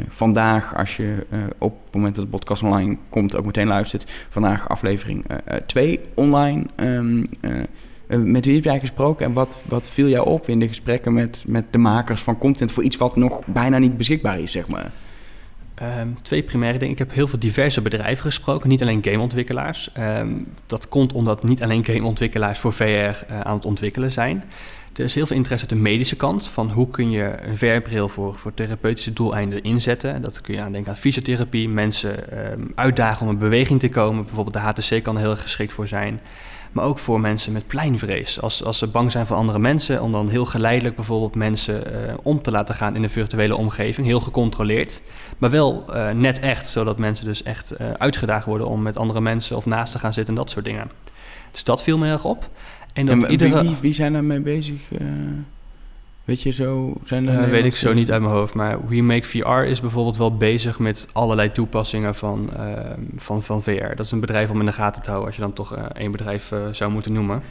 vandaag, 0.10 0.76
als 0.78 0.98
je 0.98 1.26
op 1.58 1.78
het 1.86 1.94
moment 1.94 2.16
dat 2.16 2.24
de 2.24 2.32
podcast 2.32 2.64
online 2.64 2.98
komt, 3.10 3.36
ook 3.36 3.46
meteen 3.46 3.68
luistert. 3.68 4.12
Vandaag 4.30 4.70
aflevering 4.70 5.26
2 5.66 6.00
online. 6.14 6.66
Um, 6.76 7.26
met 8.18 8.46
wie 8.46 8.56
heb 8.56 8.64
jij 8.64 8.80
gesproken 8.80 9.26
en 9.26 9.34
wat, 9.34 9.60
wat 9.66 9.90
viel 9.90 10.08
jou 10.08 10.28
op 10.28 10.48
in 10.48 10.60
de 10.60 10.68
gesprekken 10.68 11.14
met, 11.14 11.44
met 11.48 11.66
de 11.70 11.78
makers 11.78 12.22
van 12.22 12.38
content 12.38 12.72
voor 12.72 12.84
iets 12.84 12.98
wat 12.98 13.16
nog 13.16 13.46
bijna 13.46 13.78
niet 13.78 13.98
beschikbaar 13.98 14.40
is, 14.40 14.52
zeg 14.52 14.68
maar? 14.68 14.92
Um, 15.82 16.22
twee 16.22 16.44
primaire 16.44 16.78
dingen. 16.78 16.94
Ik 16.94 17.00
heb 17.00 17.14
heel 17.14 17.28
veel 17.28 17.40
diverse 17.40 17.82
bedrijven 17.82 18.24
gesproken, 18.24 18.70
niet 18.70 18.82
alleen 18.82 19.04
gameontwikkelaars. 19.04 19.92
Um, 20.00 20.48
dat 20.66 20.88
komt 20.88 21.14
omdat 21.14 21.44
niet 21.44 21.64
alleen 21.64 21.86
gameontwikkelaars 21.86 22.60
voor 22.60 22.74
VR 22.74 22.84
uh, 22.84 23.12
aan 23.44 23.56
het 23.56 23.66
ontwikkelen 23.66 24.12
zijn. 24.12 24.44
Er 24.96 25.04
is 25.04 25.16
heel 25.16 25.26
veel 25.26 25.36
interesse 25.36 25.68
uit 25.70 25.76
de 25.76 25.84
medische 25.84 26.16
kant 26.16 26.48
van 26.48 26.72
hoe 26.72 26.90
kun 26.90 27.12
je 27.12 27.36
een 27.42 27.58
VR-bril 27.58 28.10
voor, 28.10 28.36
voor 28.36 28.54
therapeutische 28.54 29.14
doeleinden 29.14 29.64
inzetten. 29.64 30.22
Dat 30.22 30.42
kun 30.42 30.54
je 30.54 30.62
aan 30.62 30.72
denken 30.72 30.92
aan 30.92 30.98
fysiotherapie, 30.98 31.70
mensen 31.70 32.16
um, 32.52 32.72
uitdagen 32.76 33.26
om 33.26 33.34
in 33.34 33.40
beweging 33.40 33.80
te 33.80 33.90
komen. 33.90 34.24
Bijvoorbeeld 34.24 34.56
de 34.56 34.60
HTC 34.62 35.04
kan 35.04 35.16
er 35.16 35.22
heel 35.22 35.32
erg 35.32 35.42
geschikt 35.42 35.74
voor 35.74 35.88
zijn. 35.88 36.20
Maar 36.74 36.86
ook 36.86 37.00
voor 37.00 37.20
mensen 37.20 37.54
met 37.54 37.68
pleinvrees. 37.68 38.42
Als, 38.42 38.64
als 38.64 38.78
ze 38.78 38.88
bang 38.88 39.12
zijn 39.12 39.26
voor 39.26 39.38
andere 39.38 39.60
mensen, 39.60 40.02
om 40.02 40.12
dan 40.12 40.30
heel 40.30 40.46
geleidelijk 40.46 40.96
bijvoorbeeld 40.96 41.36
mensen 41.36 41.94
uh, 41.94 42.14
om 42.24 42.42
te 42.42 42.52
laten 42.52 42.76
gaan 42.76 42.96
in 42.96 43.04
een 43.04 43.10
virtuele 43.10 43.56
omgeving. 43.56 44.08
Heel 44.08 44.20
gecontroleerd. 44.20 45.02
Maar 45.38 45.50
wel 45.50 45.86
uh, 45.90 46.10
net 46.10 46.40
echt, 46.40 46.68
zodat 46.68 46.98
mensen 46.98 47.26
dus 47.26 47.44
echt 47.44 47.74
uh, 47.82 47.92
uitgedaagd 47.92 48.46
worden 48.46 48.68
om 48.68 48.82
met 48.82 48.98
andere 48.98 49.22
mensen 49.22 49.58
of 49.58 49.66
naast 49.66 49.92
te 49.92 50.00
gaan 50.00 50.14
zitten 50.14 50.36
en 50.36 50.42
dat 50.42 50.52
soort 50.52 50.66
dingen. 50.66 50.92
Dus 51.52 51.64
dat 51.64 51.84
viel 51.84 51.98
me 51.98 52.08
erg 52.08 52.26
op. 52.26 52.50
En, 52.94 53.06
dat 53.06 53.24
en 53.24 53.32
iedere... 53.32 53.62
wie, 53.62 53.76
wie 53.82 53.94
zijn 53.94 54.14
daarmee 54.14 54.42
bezig? 54.42 54.82
Weet 56.24 56.42
je 56.42 56.52
zo? 56.52 56.94
Zijn 57.04 57.28
er 57.28 57.44
uh, 57.44 57.50
weet 57.50 57.66
ik 57.66 57.76
zo 57.76 57.94
niet 57.94 58.12
uit 58.12 58.22
mijn 58.22 58.34
hoofd. 58.34 58.54
Maar 58.54 58.88
We 58.88 59.02
Make 59.02 59.28
VR 59.28 59.70
is 59.70 59.82
bijvoorbeeld 59.82 60.18
wel 60.18 60.38
bezig 60.38 60.80
met 60.80 61.10
allerlei 61.14 61.52
toepassingen 61.52 62.16
van, 62.16 62.50
uh, 62.58 62.80
van, 63.16 63.44
van 63.44 63.64
VR. 63.64 63.96
Dat 63.96 64.06
is 64.06 64.12
een 64.12 64.20
bedrijf 64.20 64.50
om 64.50 64.60
in 64.60 64.66
de 64.66 64.72
gaten 64.72 65.02
te 65.02 65.10
houden, 65.10 65.28
als 65.28 65.36
je 65.38 65.42
dan 65.42 65.54
toch 65.54 65.78
uh, 65.78 65.84
één 65.94 66.12
bedrijf 66.12 66.52
zou 66.72 66.92
moeten 66.92 67.14
noemen. 67.14 67.44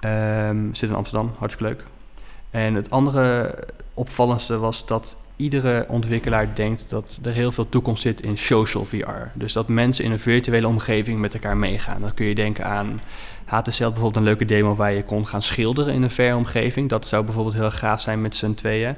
Um, 0.00 0.74
zit 0.74 0.88
in 0.88 0.94
Amsterdam, 0.94 1.32
hartstikke 1.38 1.72
leuk. 1.72 1.84
En 2.50 2.74
het 2.74 2.90
andere 2.90 3.54
opvallendste 3.94 4.58
was 4.58 4.86
dat 4.86 5.16
iedere 5.36 5.84
ontwikkelaar 5.88 6.54
denkt 6.54 6.90
dat 6.90 7.20
er 7.22 7.32
heel 7.32 7.52
veel 7.52 7.68
toekomst 7.68 8.02
zit 8.02 8.22
in 8.22 8.38
social 8.38 8.84
VR. 8.84 9.28
Dus 9.34 9.52
dat 9.52 9.68
mensen 9.68 10.04
in 10.04 10.10
een 10.10 10.18
virtuele 10.18 10.68
omgeving 10.68 11.20
met 11.20 11.34
elkaar 11.34 11.56
meegaan. 11.56 12.00
Dan 12.00 12.14
kun 12.14 12.26
je 12.26 12.34
denken 12.34 12.64
aan 12.64 13.00
HTC 13.44 13.78
had 13.78 13.92
bijvoorbeeld 13.92 14.16
een 14.16 14.22
leuke 14.22 14.44
demo 14.44 14.74
waar 14.74 14.92
je 14.92 15.02
kon 15.02 15.26
gaan 15.26 15.42
schilderen 15.42 15.94
in 15.94 16.02
een 16.02 16.10
VR-omgeving. 16.10 16.88
Dat 16.88 17.06
zou 17.06 17.24
bijvoorbeeld 17.24 17.54
heel 17.54 17.70
gaaf 17.70 18.00
zijn 18.00 18.20
met 18.20 18.36
z'n 18.36 18.54
tweeën. 18.54 18.94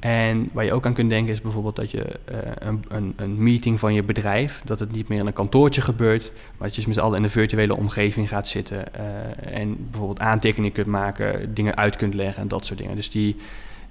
En 0.00 0.48
waar 0.52 0.64
je 0.64 0.72
ook 0.72 0.86
aan 0.86 0.94
kunt 0.94 1.10
denken 1.10 1.32
is 1.32 1.40
bijvoorbeeld 1.40 1.76
dat 1.76 1.90
je 1.90 2.04
uh, 2.30 2.38
een, 2.58 2.84
een, 2.88 3.12
een, 3.16 3.42
meeting 3.42 3.80
van 3.80 3.94
je 3.94 4.02
bedrijf, 4.02 4.62
dat 4.64 4.78
het 4.78 4.92
niet 4.92 5.08
meer 5.08 5.18
in 5.18 5.26
een 5.26 5.32
kantoortje 5.32 5.80
gebeurt, 5.80 6.32
maar 6.34 6.66
dat 6.66 6.70
je 6.70 6.76
dus 6.76 6.86
met 6.86 6.94
z'n 6.94 7.00
allen 7.00 7.18
in 7.18 7.24
een 7.24 7.30
virtuele 7.30 7.76
omgeving 7.76 8.28
gaat 8.28 8.48
zitten 8.48 8.84
uh, 8.96 9.58
en 9.58 9.76
bijvoorbeeld 9.90 10.20
aantekeningen 10.20 10.72
kunt 10.72 10.86
maken, 10.86 11.54
dingen 11.54 11.76
uit 11.76 11.96
kunt 11.96 12.14
leggen 12.14 12.42
en 12.42 12.48
dat 12.48 12.66
soort 12.66 12.78
dingen. 12.78 12.96
Dus 12.96 13.10
die, 13.10 13.36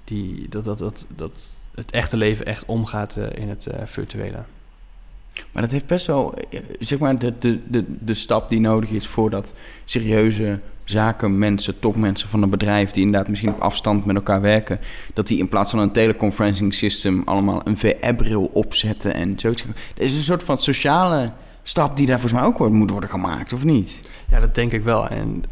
die, 0.04 0.48
dat, 0.48 0.64
dat, 0.64 0.78
dat, 0.78 1.06
dat 1.16 1.50
het 1.76 1.90
echte 1.90 2.16
leven 2.16 2.46
echt 2.46 2.64
omgaat 2.64 3.16
uh, 3.16 3.26
in 3.34 3.48
het 3.48 3.66
virtuele. 3.84 4.44
Maar 5.52 5.62
dat 5.62 5.70
heeft 5.70 5.86
best 5.86 6.06
wel, 6.06 6.34
zeg 6.78 6.98
maar, 6.98 7.18
de, 7.18 7.38
de, 7.38 7.60
de, 7.68 7.84
de 8.00 8.14
stap 8.14 8.48
die 8.48 8.60
nodig 8.60 8.90
is 8.90 9.06
voordat 9.06 9.54
serieuze 9.84 10.60
zakenmensen, 10.84 11.78
topmensen 11.78 12.28
van 12.28 12.42
een 12.42 12.50
bedrijf 12.50 12.90
die 12.90 13.04
inderdaad 13.04 13.28
misschien 13.28 13.52
op 13.52 13.60
afstand 13.60 14.04
met 14.04 14.16
elkaar 14.16 14.40
werken, 14.40 14.80
dat 15.14 15.26
die 15.26 15.38
in 15.38 15.48
plaats 15.48 15.70
van 15.70 15.78
een 15.78 15.92
teleconferencing 15.92 16.74
system 16.74 17.22
allemaal 17.24 17.60
een 17.64 17.78
VR-bril 17.78 18.44
opzetten 18.44 19.14
en 19.14 19.38
zo. 19.38 19.48
Er 19.48 19.54
is 19.94 20.14
een 20.14 20.22
soort 20.22 20.42
van 20.42 20.58
sociale 20.58 21.32
stap 21.62 21.96
die 21.96 22.06
daar 22.06 22.20
volgens 22.20 22.40
mij 22.40 22.50
ook 22.50 22.70
moet 22.70 22.90
worden 22.90 23.10
gemaakt, 23.10 23.52
of 23.52 23.64
niet? 23.64 24.02
Ja, 24.30 24.40
dat 24.40 24.54
denk 24.54 24.72
ik 24.72 24.82
wel. 24.82 25.08
En 25.08 25.44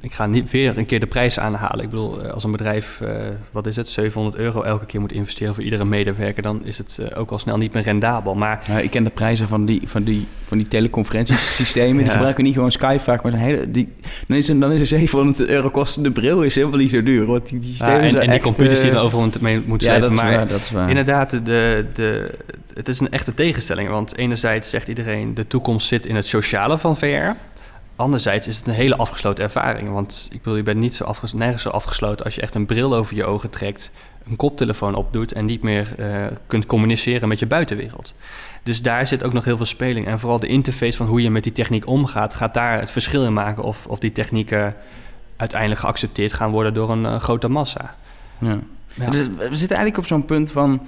ik 0.00 0.12
ga 0.12 0.26
niet 0.26 0.50
weer 0.50 0.78
een 0.78 0.86
keer 0.86 1.00
de 1.00 1.06
prijs 1.06 1.38
aanhalen. 1.38 1.84
Ik 1.84 1.90
bedoel, 1.90 2.22
eh, 2.22 2.32
als 2.32 2.44
een 2.44 2.50
bedrijf, 2.50 3.00
uh, 3.02 3.08
wat 3.52 3.66
is 3.66 3.76
het, 3.76 3.88
700 3.88 4.36
euro 4.36 4.62
elke 4.62 4.86
keer 4.86 5.00
moet 5.00 5.12
investeren 5.12 5.54
voor 5.54 5.62
iedere 5.62 5.84
medewerker, 5.84 6.42
dan 6.42 6.64
is 6.64 6.78
het 6.78 6.98
uh, 7.00 7.18
ook 7.18 7.30
al 7.30 7.38
snel 7.38 7.56
niet 7.56 7.72
meer 7.72 7.82
rendabel. 7.82 8.34
Maar 8.34 8.82
ik 8.82 8.90
ken 8.90 9.04
de 9.04 9.10
prijzen 9.10 9.48
van 9.48 9.66
die, 9.66 9.82
van 9.84 10.02
die, 10.02 10.26
van 10.44 10.58
die 10.58 10.68
teleconferentiesystemen. 10.68 11.96
ja. 11.96 12.02
Die 12.02 12.10
gebruiken 12.10 12.44
niet 12.44 12.54
gewoon 12.54 12.72
Skype 12.72 13.00
vaak, 13.00 13.22
maar 13.22 13.32
hele, 13.32 13.70
die, 13.70 13.88
dan, 14.26 14.36
is 14.36 14.48
een, 14.48 14.60
dan 14.60 14.72
is 14.72 14.80
een 14.80 14.86
700 14.86 15.48
euro 15.48 15.70
kostende 15.70 16.12
bril 16.12 16.42
is 16.42 16.54
helemaal 16.54 16.78
niet 16.78 16.90
zo 16.90 17.02
duur. 17.02 17.26
Want 17.26 17.48
die, 17.48 17.58
die 17.58 17.70
systemen 17.70 17.94
ja, 17.94 18.08
en, 18.08 18.14
en 18.14 18.20
die 18.20 18.30
echt, 18.30 18.42
computers 18.42 18.80
die 18.80 18.90
er 18.90 18.98
overal 18.98 19.28
mee 19.40 19.62
moet 19.66 19.82
zijn. 19.82 19.94
Ja, 19.94 20.00
dat 20.00 20.10
is 20.10 20.16
maar 20.16 20.36
waar, 20.36 20.48
dat 20.48 20.60
is 20.60 20.70
waar. 20.70 20.88
Inderdaad, 20.88 21.30
de, 21.30 21.86
de, 21.92 22.30
het 22.74 22.88
is 22.88 23.00
een 23.00 23.10
echte 23.10 23.34
tegenstelling. 23.34 23.88
Want 23.88 24.16
enerzijds 24.16 24.70
zegt 24.70 24.88
iedereen, 24.88 25.34
de 25.34 25.46
toekomst 25.46 25.86
zit 25.86 26.06
in 26.06 26.16
het 26.16 26.26
sociale 26.26 26.78
van 26.78 26.96
VR. 26.96 27.34
Anderzijds 28.00 28.46
is 28.46 28.56
het 28.56 28.66
een 28.66 28.72
hele 28.72 28.96
afgesloten 28.96 29.44
ervaring. 29.44 29.90
Want 29.90 30.28
ik 30.32 30.38
bedoel, 30.38 30.56
je 30.56 30.62
bent 30.62 30.78
niet 30.78 30.94
zo 30.94 31.04
afges 31.04 31.32
nergens 31.32 31.62
zo 31.62 31.68
afgesloten 31.68 32.24
als 32.24 32.34
je 32.34 32.40
echt 32.40 32.54
een 32.54 32.66
bril 32.66 32.94
over 32.94 33.16
je 33.16 33.24
ogen 33.24 33.50
trekt, 33.50 33.92
een 34.28 34.36
koptelefoon 34.36 34.94
opdoet 34.94 35.32
en 35.32 35.44
niet 35.44 35.62
meer 35.62 35.94
uh, 35.98 36.26
kunt 36.46 36.66
communiceren 36.66 37.28
met 37.28 37.38
je 37.38 37.46
buitenwereld. 37.46 38.14
Dus 38.62 38.82
daar 38.82 39.06
zit 39.06 39.24
ook 39.24 39.32
nog 39.32 39.44
heel 39.44 39.56
veel 39.56 39.66
speling. 39.66 40.06
En 40.06 40.18
vooral 40.18 40.40
de 40.40 40.46
interface 40.46 40.96
van 40.96 41.06
hoe 41.06 41.22
je 41.22 41.30
met 41.30 41.42
die 41.42 41.52
techniek 41.52 41.86
omgaat, 41.86 42.34
gaat 42.34 42.54
daar 42.54 42.80
het 42.80 42.90
verschil 42.90 43.24
in 43.24 43.32
maken 43.32 43.62
of, 43.62 43.86
of 43.86 43.98
die 43.98 44.12
technieken 44.12 44.74
uiteindelijk 45.36 45.80
geaccepteerd 45.80 46.32
gaan 46.32 46.50
worden 46.50 46.74
door 46.74 46.90
een 46.90 47.04
uh, 47.04 47.20
grote 47.20 47.48
massa. 47.48 47.94
Ja. 48.38 48.58
ja. 48.94 49.10
Dus 49.10 49.26
we 49.26 49.56
zitten 49.56 49.76
eigenlijk 49.76 49.98
op 49.98 50.06
zo'n 50.06 50.24
punt 50.24 50.50
van 50.50 50.86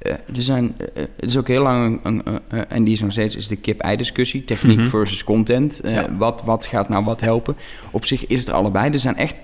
er 0.00 0.22
zijn, 0.32 0.64
uh, 0.64 0.86
het 1.16 1.28
is 1.28 1.36
ook 1.36 1.48
heel 1.48 1.62
lang, 1.62 2.00
een, 2.02 2.22
en 2.68 2.84
die 2.84 2.94
is 2.94 3.00
nog 3.00 3.12
steeds, 3.12 3.36
is 3.36 3.48
de 3.48 3.56
kip-ei-discussie. 3.56 4.44
Techniek 4.44 4.76
mm 4.76 4.82
-hmm. 4.82 4.90
versus 4.90 5.24
content. 5.24 5.80
Ja. 5.82 6.16
wat, 6.16 6.42
wat 6.44 6.66
gaat 6.66 6.88
nou 6.88 7.04
wat 7.04 7.20
helpen? 7.20 7.56
Op 7.90 8.04
zich 8.04 8.26
is 8.26 8.40
het 8.40 8.50
allebei. 8.50 8.90
Er 8.90 8.98
zijn 8.98 9.16
echt 9.16 9.36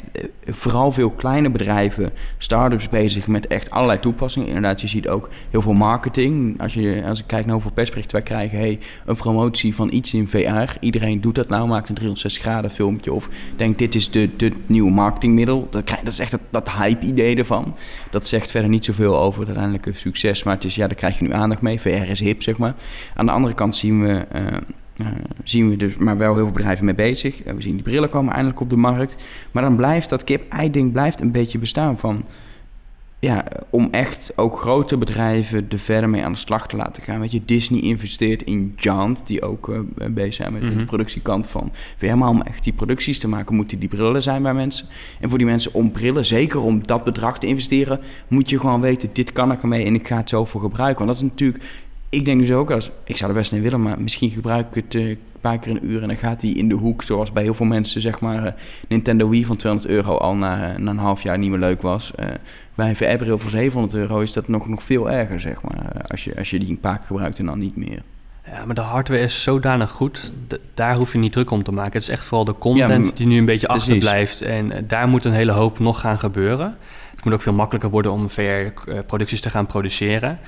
vooral 0.44 0.92
veel 0.92 1.10
kleine 1.10 1.50
bedrijven, 1.50 2.10
start-ups 2.38 2.88
bezig 2.88 3.26
met 3.26 3.46
echt 3.46 3.70
allerlei 3.70 4.00
toepassingen. 4.00 4.48
Inderdaad, 4.48 4.80
je 4.80 4.88
ziet 4.88 5.08
ook 5.08 5.28
heel 5.50 5.62
veel 5.62 5.72
marketing. 5.72 6.60
Als, 6.60 6.74
je, 6.74 7.02
als 7.06 7.18
ik 7.18 7.26
kijk 7.26 7.44
naar 7.44 7.54
hoeveel 7.54 7.72
persberichten 7.72 8.16
wij 8.16 8.26
krijgen. 8.26 8.58
Hey, 8.58 8.78
een 9.06 9.16
promotie 9.16 9.74
van 9.74 9.92
iets 9.92 10.14
in 10.14 10.28
VR. 10.28 10.76
Iedereen 10.80 11.20
doet 11.20 11.34
dat 11.34 11.48
nou, 11.48 11.68
maakt 11.68 11.88
een 11.88 11.94
360 11.94 12.42
graden 12.42 12.70
filmpje. 12.70 13.12
Of 13.12 13.28
denkt, 13.56 13.78
dit 13.78 13.94
is 13.94 14.10
de, 14.10 14.36
de 14.36 14.52
nieuwe 14.66 14.90
marketingmiddel. 14.90 15.66
Dat, 15.70 15.84
krijg, 15.84 16.02
dat 16.02 16.12
is 16.12 16.18
echt 16.18 16.30
dat, 16.30 16.40
dat 16.50 16.70
hype-idee 16.70 17.36
ervan. 17.36 17.74
Dat 18.10 18.26
zegt 18.26 18.50
verder 18.50 18.70
niet 18.70 18.84
zoveel 18.84 19.18
over 19.18 19.38
het 19.40 19.48
uiteindelijke 19.48 19.92
succes 19.98 20.42
maar 20.46 20.54
het 20.54 20.64
is, 20.64 20.74
ja, 20.74 20.86
daar 20.86 20.96
krijg 20.96 21.18
je 21.18 21.24
nu 21.24 21.32
aandacht 21.32 21.60
mee. 21.60 21.80
VR 21.80 21.88
is 21.88 22.20
hip, 22.20 22.42
zeg 22.42 22.56
maar. 22.56 22.74
Aan 23.14 23.26
de 23.26 23.32
andere 23.32 23.54
kant 23.54 23.74
zien 23.74 24.02
we, 24.02 24.26
uh, 24.96 25.06
zien 25.44 25.70
we 25.70 25.76
dus 25.76 25.96
maar 25.96 26.18
wel 26.18 26.34
heel 26.34 26.44
veel 26.44 26.52
bedrijven 26.52 26.84
mee 26.84 26.94
bezig. 26.94 27.46
Uh, 27.46 27.52
we 27.52 27.62
zien 27.62 27.74
die 27.74 27.82
brillen 27.82 28.08
komen 28.08 28.32
eindelijk 28.32 28.60
op 28.60 28.70
de 28.70 28.76
markt. 28.76 29.24
Maar 29.50 29.62
dan 29.62 29.76
blijft 29.76 30.08
dat 30.08 30.24
kip-ei-ding 30.24 30.92
blijft 30.92 31.20
een 31.20 31.32
beetje 31.32 31.58
bestaan 31.58 31.98
van 31.98 32.24
ja, 33.18 33.44
om 33.70 33.88
echt 33.90 34.32
ook 34.36 34.58
grote 34.58 34.96
bedrijven 34.96 35.66
er 35.68 35.78
verder 35.78 36.10
mee 36.10 36.24
aan 36.24 36.32
de 36.32 36.38
slag 36.38 36.68
te 36.68 36.76
laten 36.76 37.02
gaan. 37.02 37.20
Weet 37.20 37.32
je, 37.32 37.44
Disney 37.44 37.80
investeert 37.80 38.42
in 38.42 38.72
Giant, 38.76 39.26
die 39.26 39.42
ook 39.42 39.68
uh, 39.68 39.78
bezig 40.10 40.34
zijn 40.34 40.52
met, 40.52 40.62
mm 40.62 40.68
-hmm. 40.68 40.78
de 40.78 40.84
productiekant 40.84 41.46
van. 41.46 41.72
Maar 42.16 42.28
om 42.28 42.42
echt 42.42 42.64
die 42.64 42.72
producties 42.72 43.18
te 43.18 43.28
maken, 43.28 43.54
moeten 43.54 43.78
die 43.78 43.88
brillen 43.88 44.22
zijn 44.22 44.42
bij 44.42 44.54
mensen. 44.54 44.86
En 45.20 45.28
voor 45.28 45.38
die 45.38 45.46
mensen 45.46 45.74
om 45.74 45.92
brillen, 45.92 46.24
zeker 46.24 46.60
om 46.60 46.86
dat 46.86 47.04
bedrag 47.04 47.38
te 47.38 47.46
investeren, 47.46 48.00
moet 48.28 48.50
je 48.50 48.60
gewoon 48.60 48.80
weten, 48.80 49.08
dit 49.12 49.32
kan 49.32 49.52
ik 49.52 49.62
ermee 49.62 49.84
en 49.84 49.94
ik 49.94 50.06
ga 50.06 50.16
het 50.16 50.28
zo 50.28 50.44
voor 50.44 50.60
gebruiken. 50.60 51.06
Want 51.06 51.18
dat 51.18 51.26
is 51.26 51.30
natuurlijk 51.32 51.64
ik 52.08 52.24
denk 52.24 52.40
dus 52.40 52.52
ook 52.52 52.70
als 52.70 52.90
ik 53.04 53.16
zou 53.16 53.30
er 53.30 53.36
best 53.36 53.52
in 53.52 53.62
willen, 53.62 53.82
maar 53.82 54.00
misschien 54.00 54.30
gebruik 54.30 54.66
ik 54.66 54.84
het 54.84 54.94
uh, 54.94 55.08
een 55.08 55.18
paar 55.40 55.58
keer 55.58 55.70
een 55.70 55.90
uur 55.90 56.02
en 56.02 56.08
dan 56.08 56.16
gaat 56.16 56.42
hij 56.42 56.50
in 56.50 56.68
de 56.68 56.74
hoek, 56.74 57.02
zoals 57.02 57.32
bij 57.32 57.42
heel 57.42 57.54
veel 57.54 57.66
mensen, 57.66 58.00
zeg 58.00 58.20
maar, 58.20 58.44
uh, 58.44 58.52
Nintendo 58.88 59.28
Wii 59.28 59.44
van 59.44 59.56
200 59.56 59.92
euro 59.92 60.16
al 60.16 60.34
na, 60.34 60.72
uh, 60.72 60.78
na 60.78 60.90
een 60.90 60.98
half 60.98 61.22
jaar 61.22 61.38
niet 61.38 61.50
meer 61.50 61.58
leuk 61.58 61.82
was. 61.82 62.12
bij 62.74 62.88
een 62.88 62.96
VR-bril 62.96 63.38
voor 63.38 63.50
700 63.50 63.94
euro 63.94 64.20
is 64.20 64.32
dat 64.32 64.48
nog, 64.48 64.68
nog 64.68 64.82
veel 64.82 65.10
erger, 65.10 65.40
zeg 65.40 65.62
maar, 65.62 66.02
als, 66.06 66.24
je, 66.24 66.36
als 66.36 66.50
je 66.50 66.58
die 66.58 66.68
een 66.68 66.80
paar 66.80 66.96
keer 66.96 67.06
gebruikt 67.06 67.38
en 67.38 67.46
dan 67.46 67.58
niet 67.58 67.76
meer. 67.76 68.02
Ja, 68.50 68.64
maar 68.64 68.74
de 68.74 68.80
hardware 68.80 69.20
is 69.20 69.42
zodanig 69.42 69.90
goed, 69.90 70.32
daar 70.74 70.94
hoef 70.94 71.12
je 71.12 71.18
niet 71.18 71.32
druk 71.32 71.50
om 71.50 71.62
te 71.62 71.72
maken. 71.72 71.92
Het 71.92 72.02
is 72.02 72.08
echt 72.08 72.24
vooral 72.24 72.44
de 72.44 72.58
content 72.58 73.06
ja, 73.06 73.14
die 73.14 73.26
nu 73.26 73.38
een 73.38 73.44
beetje 73.44 73.68
achterblijft. 73.68 74.42
En 74.42 74.84
daar 74.86 75.08
moet 75.08 75.24
een 75.24 75.32
hele 75.32 75.52
hoop 75.52 75.78
nog 75.78 76.00
gaan 76.00 76.18
gebeuren. 76.18 76.76
Moet 77.26 77.34
ook 77.34 77.42
veel 77.42 77.52
makkelijker 77.52 77.90
worden 77.90 78.12
om 78.12 78.30
VR-producties 78.30 79.40
te 79.40 79.50
gaan 79.50 79.66
produceren. 79.66 80.38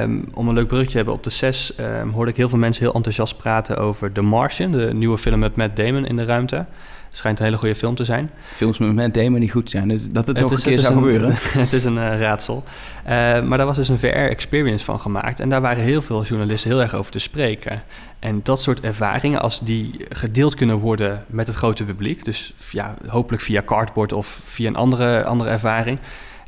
Um, 0.00 0.28
om 0.34 0.48
een 0.48 0.54
leuk 0.54 0.66
brugje 0.66 0.90
te 0.90 0.96
hebben, 0.96 1.14
op 1.14 1.22
de 1.22 1.30
6 1.30 1.78
um, 1.78 2.10
hoorde 2.10 2.30
ik 2.30 2.36
heel 2.36 2.48
veel 2.48 2.58
mensen 2.58 2.84
heel 2.84 2.94
enthousiast 2.94 3.36
praten 3.36 3.76
over 3.76 4.12
The 4.12 4.22
Martian, 4.22 4.70
de 4.70 4.94
nieuwe 4.94 5.18
film 5.18 5.38
met 5.38 5.56
Matt 5.56 5.76
Damon 5.76 6.06
in 6.06 6.16
de 6.16 6.24
ruimte. 6.24 6.66
Schijnt 7.16 7.38
een 7.38 7.44
hele 7.44 7.56
goede 7.56 7.74
film 7.74 7.94
te 7.94 8.04
zijn. 8.04 8.30
Films 8.54 8.78
met 8.78 8.94
Matt 8.94 9.14
Damon 9.14 9.40
die 9.40 9.50
goed 9.50 9.70
zijn, 9.70 9.88
dus 9.88 10.08
dat 10.08 10.26
het, 10.26 10.36
het 10.36 10.40
nog 10.40 10.52
is, 10.52 10.64
een 10.64 10.70
keer 10.70 10.78
zou 10.78 10.94
een, 10.94 10.98
gebeuren. 10.98 11.34
het 11.64 11.72
is 11.72 11.84
een 11.84 11.96
uh, 11.96 12.18
raadsel. 12.20 12.62
Uh, 12.66 13.10
maar 13.42 13.56
daar 13.56 13.66
was 13.66 13.76
dus 13.76 13.88
een 13.88 13.98
VR-experience 13.98 14.84
van 14.84 15.00
gemaakt. 15.00 15.40
En 15.40 15.48
daar 15.48 15.60
waren 15.60 15.82
heel 15.82 16.02
veel 16.02 16.24
journalisten 16.24 16.70
heel 16.70 16.80
erg 16.80 16.94
over 16.94 17.12
te 17.12 17.18
spreken. 17.18 17.82
En 18.18 18.40
dat 18.42 18.62
soort 18.62 18.80
ervaringen, 18.80 19.40
als 19.40 19.60
die 19.60 20.06
gedeeld 20.08 20.54
kunnen 20.54 20.78
worden 20.78 21.24
met 21.26 21.46
het 21.46 21.56
grote 21.56 21.84
publiek... 21.84 22.24
dus 22.24 22.54
ja, 22.70 22.94
hopelijk 23.06 23.42
via 23.42 23.62
cardboard 23.62 24.12
of 24.12 24.40
via 24.44 24.68
een 24.68 24.76
andere, 24.76 25.24
andere 25.24 25.50
ervaring... 25.50 25.98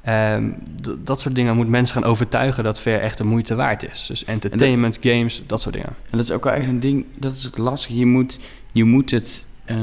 Um, 0.09 0.57
dat 0.99 1.21
soort 1.21 1.35
dingen 1.35 1.57
moet 1.57 1.69
mensen 1.69 1.95
gaan 2.03 2.11
overtuigen 2.11 2.65
dat 2.65 2.81
VR 2.81 2.89
echt 2.89 3.19
de 3.19 3.25
moeite 3.25 3.55
waard 3.55 3.93
is. 3.93 4.07
Dus 4.07 4.25
entertainment, 4.25 5.03
dat, 5.03 5.13
games, 5.13 5.43
dat 5.47 5.61
soort 5.61 5.75
dingen. 5.75 5.97
En 6.11 6.19
dat 6.19 6.21
is 6.21 6.31
ook 6.31 6.45
wel 6.45 6.53
echt 6.53 6.67
een 6.67 6.81
ding, 6.81 7.05
dat 7.15 7.33
is 7.33 7.43
het 7.43 7.59
lastige. 7.59 7.99
Je 7.99 8.07
moet, 8.07 8.39
je 8.73 8.85
moet 8.85 9.11
het. 9.11 9.46
Uh, 9.71 9.79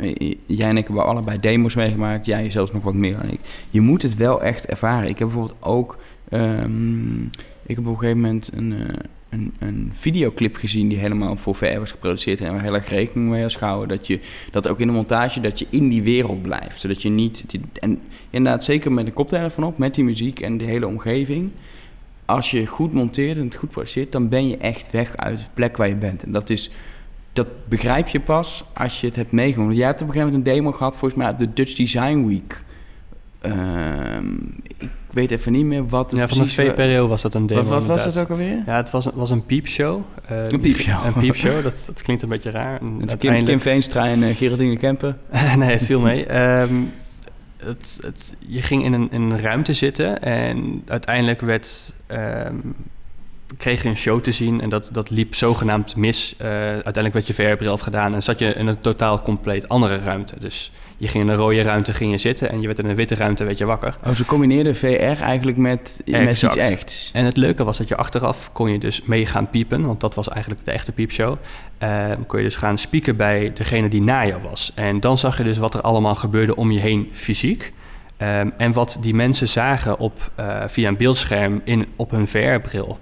uh, 0.00 0.34
jij 0.46 0.68
en 0.68 0.76
ik 0.76 0.86
hebben 0.86 1.06
allebei 1.06 1.40
demos 1.40 1.74
meegemaakt. 1.74 2.26
Jij 2.26 2.50
zelfs 2.50 2.72
nog 2.72 2.82
wat 2.82 2.94
meer 2.94 3.16
dan 3.18 3.30
ik. 3.30 3.40
Je 3.70 3.80
moet 3.80 4.02
het 4.02 4.16
wel 4.16 4.42
echt 4.42 4.66
ervaren. 4.66 5.08
Ik 5.08 5.18
heb 5.18 5.28
bijvoorbeeld 5.28 5.56
ook. 5.60 5.98
Um, 6.30 7.30
ik 7.68 7.76
heb 7.76 7.86
op 7.86 7.92
een 7.92 7.98
gegeven 7.98 8.20
moment 8.20 8.50
een, 8.54 8.74
een, 9.28 9.54
een 9.58 9.92
videoclip 9.94 10.56
gezien 10.56 10.88
die 10.88 10.98
helemaal 10.98 11.36
voor 11.36 11.54
VR 11.54 11.78
was 11.78 11.90
geproduceerd 11.90 12.40
en 12.40 12.52
waar 12.52 12.62
heel 12.62 12.74
erg 12.74 12.88
rekening 12.88 13.30
mee 13.30 13.42
was 13.42 13.56
gehouden 13.56 13.88
dat 13.88 14.06
je 14.06 14.20
dat 14.50 14.68
ook 14.68 14.80
in 14.80 14.86
de 14.86 14.92
montage 14.92 15.40
dat 15.40 15.58
je 15.58 15.66
in 15.70 15.88
die 15.88 16.02
wereld 16.02 16.42
blijft, 16.42 16.80
zodat 16.80 17.02
je 17.02 17.08
niet 17.08 17.44
en 17.80 18.00
inderdaad 18.30 18.64
zeker 18.64 18.92
met 18.92 19.06
de 19.06 19.12
koptelefoon 19.12 19.64
op, 19.64 19.78
met 19.78 19.94
die 19.94 20.04
muziek 20.04 20.40
en 20.40 20.58
de 20.58 20.64
hele 20.64 20.86
omgeving, 20.86 21.50
als 22.24 22.50
je 22.50 22.66
goed 22.66 22.92
monteert 22.92 23.36
en 23.36 23.44
het 23.44 23.56
goed 23.56 23.70
produceert, 23.70 24.12
dan 24.12 24.28
ben 24.28 24.48
je 24.48 24.56
echt 24.56 24.90
weg 24.90 25.16
uit 25.16 25.38
de 25.38 25.44
plek 25.54 25.76
waar 25.76 25.88
je 25.88 25.96
bent 25.96 26.22
en 26.22 26.32
dat 26.32 26.50
is 26.50 26.70
dat 27.38 27.68
begrijp 27.68 28.08
je 28.08 28.20
pas 28.20 28.64
als 28.74 29.00
je 29.00 29.06
het 29.06 29.16
hebt 29.16 29.32
meegenomen. 29.32 29.74
Jij 29.74 29.86
hebt 29.86 30.00
op 30.00 30.06
een 30.06 30.12
gegeven 30.12 30.32
moment 30.32 30.48
een 30.48 30.54
demo 30.54 30.72
gehad, 30.72 30.96
volgens 30.96 31.20
mij 31.20 31.30
op 31.30 31.38
de 31.38 31.52
Dutch 31.52 31.74
Design 31.74 32.26
Week. 32.26 32.64
Uh, 33.42 34.16
ik 34.78 34.88
weet 35.10 35.30
even 35.30 35.52
niet 35.52 35.64
meer 35.64 35.88
wat 35.88 36.12
Ja, 36.16 36.28
van 36.28 36.38
de 36.38 36.48
VPRO 36.48 37.06
was 37.06 37.22
dat 37.22 37.34
een 37.34 37.46
demo. 37.46 37.62
Wat, 37.62 37.70
wat 37.70 37.84
was 37.84 38.04
het 38.04 38.18
ook 38.18 38.30
alweer? 38.30 38.62
Ja, 38.66 38.76
het 38.76 38.90
was, 38.90 39.04
een, 39.04 39.12
was 39.14 39.30
een 39.30 39.46
piepshow. 39.46 40.02
Uh, 40.30 40.38
een 40.44 40.60
piepshow. 40.60 41.06
Een 41.06 41.12
piepshow, 41.12 41.62
dat, 41.62 41.82
dat 41.86 42.02
klinkt 42.02 42.22
een 42.22 42.28
beetje 42.28 42.50
raar. 42.50 42.80
En 42.80 43.08
uiteindelijk... 43.08 43.44
Kim, 43.44 43.60
Veenstra 43.60 44.06
en 44.06 44.22
uh, 44.22 44.36
Geraldine 44.36 44.76
Kemper? 44.76 45.16
nee, 45.58 45.70
het 45.70 45.84
viel 45.84 46.00
mee. 46.00 46.42
Um, 46.60 46.92
het, 47.56 47.98
het, 48.02 48.34
je 48.46 48.62
ging 48.62 48.84
in 48.84 48.92
een, 48.92 49.08
in 49.10 49.22
een 49.22 49.38
ruimte 49.38 49.72
zitten 49.72 50.22
en 50.22 50.82
uiteindelijk 50.86 51.40
werd... 51.40 51.92
Um, 52.08 52.74
kreeg 53.56 53.82
je 53.82 53.88
een 53.88 53.96
show 53.96 54.20
te 54.20 54.32
zien 54.32 54.60
en 54.60 54.68
dat, 54.68 54.88
dat 54.92 55.10
liep 55.10 55.34
zogenaamd 55.34 55.96
mis. 55.96 56.34
Uh, 56.40 56.48
uiteindelijk 56.48 57.14
werd 57.14 57.26
je 57.26 57.34
VR-bril 57.34 57.72
afgedaan 57.72 58.14
en 58.14 58.22
zat 58.22 58.38
je 58.38 58.52
in 58.52 58.66
een 58.66 58.80
totaal 58.80 59.22
compleet 59.22 59.68
andere 59.68 59.98
ruimte. 59.98 60.34
Dus 60.40 60.72
je 60.96 61.08
ging 61.08 61.24
in 61.24 61.30
een 61.30 61.36
rode 61.36 61.62
ruimte 61.62 61.92
ging 61.92 62.12
je 62.12 62.18
zitten 62.18 62.50
en 62.50 62.60
je 62.60 62.66
werd 62.66 62.78
in 62.78 62.86
een 62.86 62.96
witte 62.96 63.14
ruimte 63.14 63.44
werd 63.44 63.58
je 63.58 63.64
wakker. 63.64 63.94
Oh, 64.06 64.14
ze 64.14 64.24
combineerden 64.24 64.76
VR 64.76 65.22
eigenlijk 65.22 65.56
met, 65.56 66.02
met 66.06 66.42
iets 66.42 66.56
echt. 66.56 67.10
En 67.12 67.24
het 67.24 67.36
leuke 67.36 67.64
was 67.64 67.78
dat 67.78 67.88
je 67.88 67.96
achteraf 67.96 68.52
kon 68.52 68.72
je 68.72 68.78
dus 68.78 69.02
mee 69.02 69.26
gaan 69.26 69.50
piepen, 69.50 69.86
want 69.86 70.00
dat 70.00 70.14
was 70.14 70.28
eigenlijk 70.28 70.64
de 70.64 70.70
echte 70.70 70.92
piepshow. 70.92 71.36
Uh, 71.82 72.10
kon 72.26 72.38
je 72.38 72.44
dus 72.44 72.56
gaan 72.56 72.78
spieken 72.78 73.16
bij 73.16 73.52
degene 73.54 73.88
die 73.88 74.02
na 74.02 74.26
jou 74.26 74.42
was. 74.42 74.72
En 74.74 75.00
dan 75.00 75.18
zag 75.18 75.36
je 75.36 75.44
dus 75.44 75.58
wat 75.58 75.74
er 75.74 75.80
allemaal 75.80 76.14
gebeurde 76.14 76.56
om 76.56 76.70
je 76.70 76.80
heen 76.80 77.08
fysiek. 77.12 77.72
Um, 78.22 78.52
en 78.56 78.72
wat 78.72 78.98
die 79.00 79.14
mensen 79.14 79.48
zagen 79.48 79.98
op, 79.98 80.30
uh, 80.40 80.62
via 80.66 80.88
een 80.88 80.96
beeldscherm 80.96 81.60
in, 81.64 81.86
op 81.96 82.10
hun 82.10 82.28
VR-bril. 82.28 82.98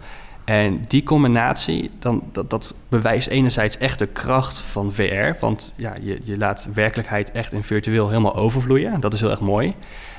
En 0.47 0.81
die 0.87 1.03
combinatie, 1.03 1.91
dan, 1.99 2.23
dat, 2.33 2.51
dat, 2.51 2.75
bewijst 2.89 3.29
enerzijds 3.29 3.79
echt 3.79 3.99
de 3.99 4.07
kracht 4.07 4.59
van 4.59 4.93
VR. 4.93 5.33
Want 5.41 5.75
ja, 5.77 5.95
je, 6.01 6.19
je 6.23 6.37
laat 6.37 6.69
werkelijkheid 6.75 7.31
echt 7.31 7.53
in 7.53 7.63
virtueel 7.63 8.09
helemaal 8.09 8.35
overvloeien. 8.37 9.01
Dat 9.01 9.13
is 9.13 9.21
heel 9.21 9.31
erg 9.31 9.41
mooi. 9.41 9.75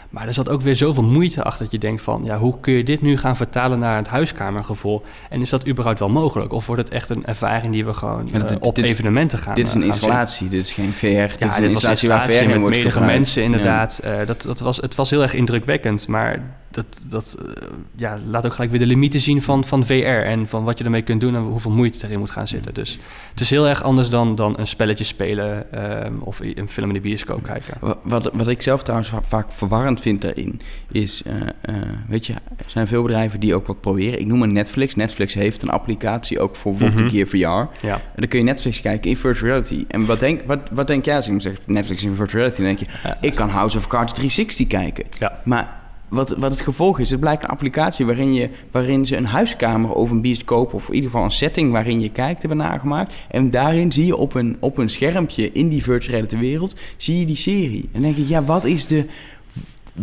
Maar 0.10 0.28
er 0.28 0.34
zat 0.34 0.50
ook 0.50 0.62
weer 0.62 0.76
zoveel 0.76 1.04
moeite 1.04 1.44
achter 1.44 1.63
dat 1.63 1.72
je 1.72 1.78
denkt 1.80 2.02
van... 2.02 2.22
ja, 2.24 2.38
hoe 2.38 2.60
kun 2.60 2.74
je 2.74 2.84
dit 2.84 3.02
nu 3.02 3.18
gaan 3.18 3.36
vertalen 3.36 3.80
naar 3.80 3.96
het 3.96 4.08
huiskamergevoel? 4.08 5.04
En 5.30 5.42
is 5.42 5.50
dat 5.50 5.68
überhaupt 5.68 6.00
wel 6.00 6.10
mogelijk? 6.10 6.54
Of 6.54 6.66
wordt 6.66 6.82
het 6.82 6.92
echt 6.92 7.10
een 7.10 7.26
ervaring 7.26 7.74
die 7.74 7.86
we 7.86 7.94
gewoon 7.94 8.30
ja, 8.32 8.38
uh, 8.38 8.56
op 8.60 8.78
evenementen 8.78 9.40
gaan 9.40 9.56
Dit 9.56 9.68
is 9.68 9.74
een 9.74 9.82
uh, 9.82 9.88
installatie, 9.88 10.50
dit 10.50 10.60
is 10.60 10.72
geen 10.72 10.94
VR. 10.94 11.06
Ja, 11.06 11.28
dit 11.28 11.50
is 11.50 11.58
een 11.58 11.63
installatie 11.63 12.10
waar 12.10 12.30
VR 12.30 12.44
in 12.44 12.62
met 12.62 12.84
wordt 12.84 13.00
mensen 13.00 13.44
inderdaad. 13.44 14.00
Ja. 14.04 14.20
Uh, 14.20 14.28
dat, 14.28 14.42
dat 14.42 14.60
was, 14.60 14.78
het 14.78 14.96
was 14.96 15.10
heel 15.10 15.22
erg 15.22 15.34
indrukwekkend, 15.34 16.08
maar 16.08 16.40
dat, 16.72 17.02
dat 17.10 17.38
uh, 17.42 17.52
ja, 17.96 18.18
laat 18.30 18.46
ook 18.46 18.54
gelijk 18.54 18.72
weer 18.72 18.80
de 18.80 18.86
limieten 18.86 19.22
zien 19.22 19.42
van, 19.42 19.66
van 19.66 19.86
VR... 19.86 19.94
en 20.04 20.48
van 20.48 20.64
wat 20.64 20.78
je 20.78 20.84
ermee 20.84 21.02
kunt 21.02 21.22
doen 21.22 21.36
en 21.36 21.42
hoeveel 21.42 21.72
moeite 21.72 22.06
erin 22.06 22.20
moet 22.20 22.32
gaan 22.32 22.48
zitten. 22.48 22.74
Dus 22.74 23.00
het 23.32 23.40
is 23.40 23.50
heel 23.50 23.68
erg 23.68 23.84
anders 23.84 24.10
dan, 24.10 24.36
dan 24.36 24.60
een 24.60 24.68
spelletje 24.68 25.04
spelen... 25.04 25.66
Um, 26.06 26.20
of 26.22 26.40
een 26.40 26.70
film 26.70 26.88
in 26.88 26.94
de 26.94 27.00
bioscoop 27.00 27.44
kijken. 27.44 27.98
Wat, 28.04 28.30
wat 28.34 28.48
ik 28.48 28.62
zelf 28.62 28.84
trouwens 28.84 29.12
vaak 29.28 29.52
verwarrend 29.52 30.02
vind 30.02 30.22
daarin... 30.22 30.62
is, 30.92 31.24
uh, 31.28 31.34
uh, 31.76 31.82
weet 32.08 32.26
je, 32.26 32.34
er 32.34 32.66
zijn 32.66 32.88
veel 32.88 33.02
bedrijven 33.02 33.40
die 33.40 33.56
ook 33.56 33.68
wat 33.68 33.82
proberen. 33.82 34.20
Ik 34.20 34.28
noem 34.28 34.42
een 34.42 34.54
Netflix. 34.54 34.96
Netflix 34.96 35.34
heeft 35.34 35.62
een 35.62 35.70
applicatie 35.70 36.40
ook 36.40 36.56
voor 36.56 36.68
bijvoorbeeld 36.72 36.88
Mhm. 36.88 36.92
mm 36.92 36.98
-hmm. 36.98 37.04
een 37.06 37.12
keer 37.12 37.28
VR. 37.28 37.86
Ja. 37.86 37.94
En 37.94 38.02
dan 38.16 38.28
kun 38.28 38.40
je 38.40 38.46
Netflix 38.46 38.82
kijken 38.82 39.10
in 39.10 39.18
virtual 39.18 39.50
reality. 39.50 39.86
En 39.88 40.06
wat 40.06 40.20
denk, 40.20 40.42
wat, 40.46 40.60
wat 40.72 40.88
denk 40.88 41.06
jij 41.06 41.16
als 41.16 41.28
ik 41.28 41.42
zeg 41.42 41.54
Netflix 41.66 42.04
in 42.04 42.16
virtual 42.16 42.44
reality? 42.44 42.62
Dan 42.62 42.76
denk 42.76 42.80
je, 42.80 43.16
ik 43.22 43.36
kan 43.36 43.50
House 43.50 43.78
of 43.78 43.88
Cards 43.88 44.14
360 44.14 44.68
kijken. 44.68 45.06
Ja. 45.20 45.40
Maar 45.44 45.87
wat, 46.10 46.30
wat 46.30 46.52
het 46.52 46.62
gevolg 46.62 47.00
is, 47.00 47.10
het 47.10 47.20
blijkt 47.20 47.43
een 47.43 47.50
applicatie 47.50 48.06
waarin, 48.06 48.34
je, 48.34 48.50
waarin 48.72 49.06
ze 49.06 49.15
een 49.15 49.26
huiskamer 49.26 49.91
of 49.91 50.10
een 50.10 50.22
bioscoop... 50.22 50.74
of 50.74 50.88
in 50.88 50.93
ieder 50.93 51.10
geval 51.10 51.26
een 51.26 51.32
setting 51.32 51.72
waarin 51.72 52.00
je 52.00 52.12
kijkt 52.12 52.39
hebben 52.39 52.58
nagemaakt. 52.58 53.13
En 53.30 53.50
daarin 53.50 53.91
zie 53.91 54.06
je 54.06 54.15
op 54.15 54.34
een, 54.34 54.58
op 54.60 54.78
een 54.78 54.89
schermpje 54.89 55.52
in 55.52 55.70
die 55.70 55.84
virtual 55.84 56.12
reality 56.12 56.38
wereld... 56.38 56.76
zie 56.98 57.20
je 57.20 57.26
die 57.26 57.36
serie. 57.36 57.82
En 57.82 57.89
dan 57.91 58.02
denk 58.02 58.15
je, 58.15 58.28
ja, 58.28 58.43
wat 58.43 58.65
is 58.65 58.88
de... 58.88 59.06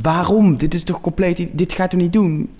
Waarom? 0.03 0.57
Dit 0.57 0.75
is 0.75 0.85
toch 0.85 1.01
compleet... 1.01 1.49
Dit 1.53 1.73
gaat 1.73 1.93
er 1.93 1.99
niet 1.99 2.13
doen. 2.13 2.51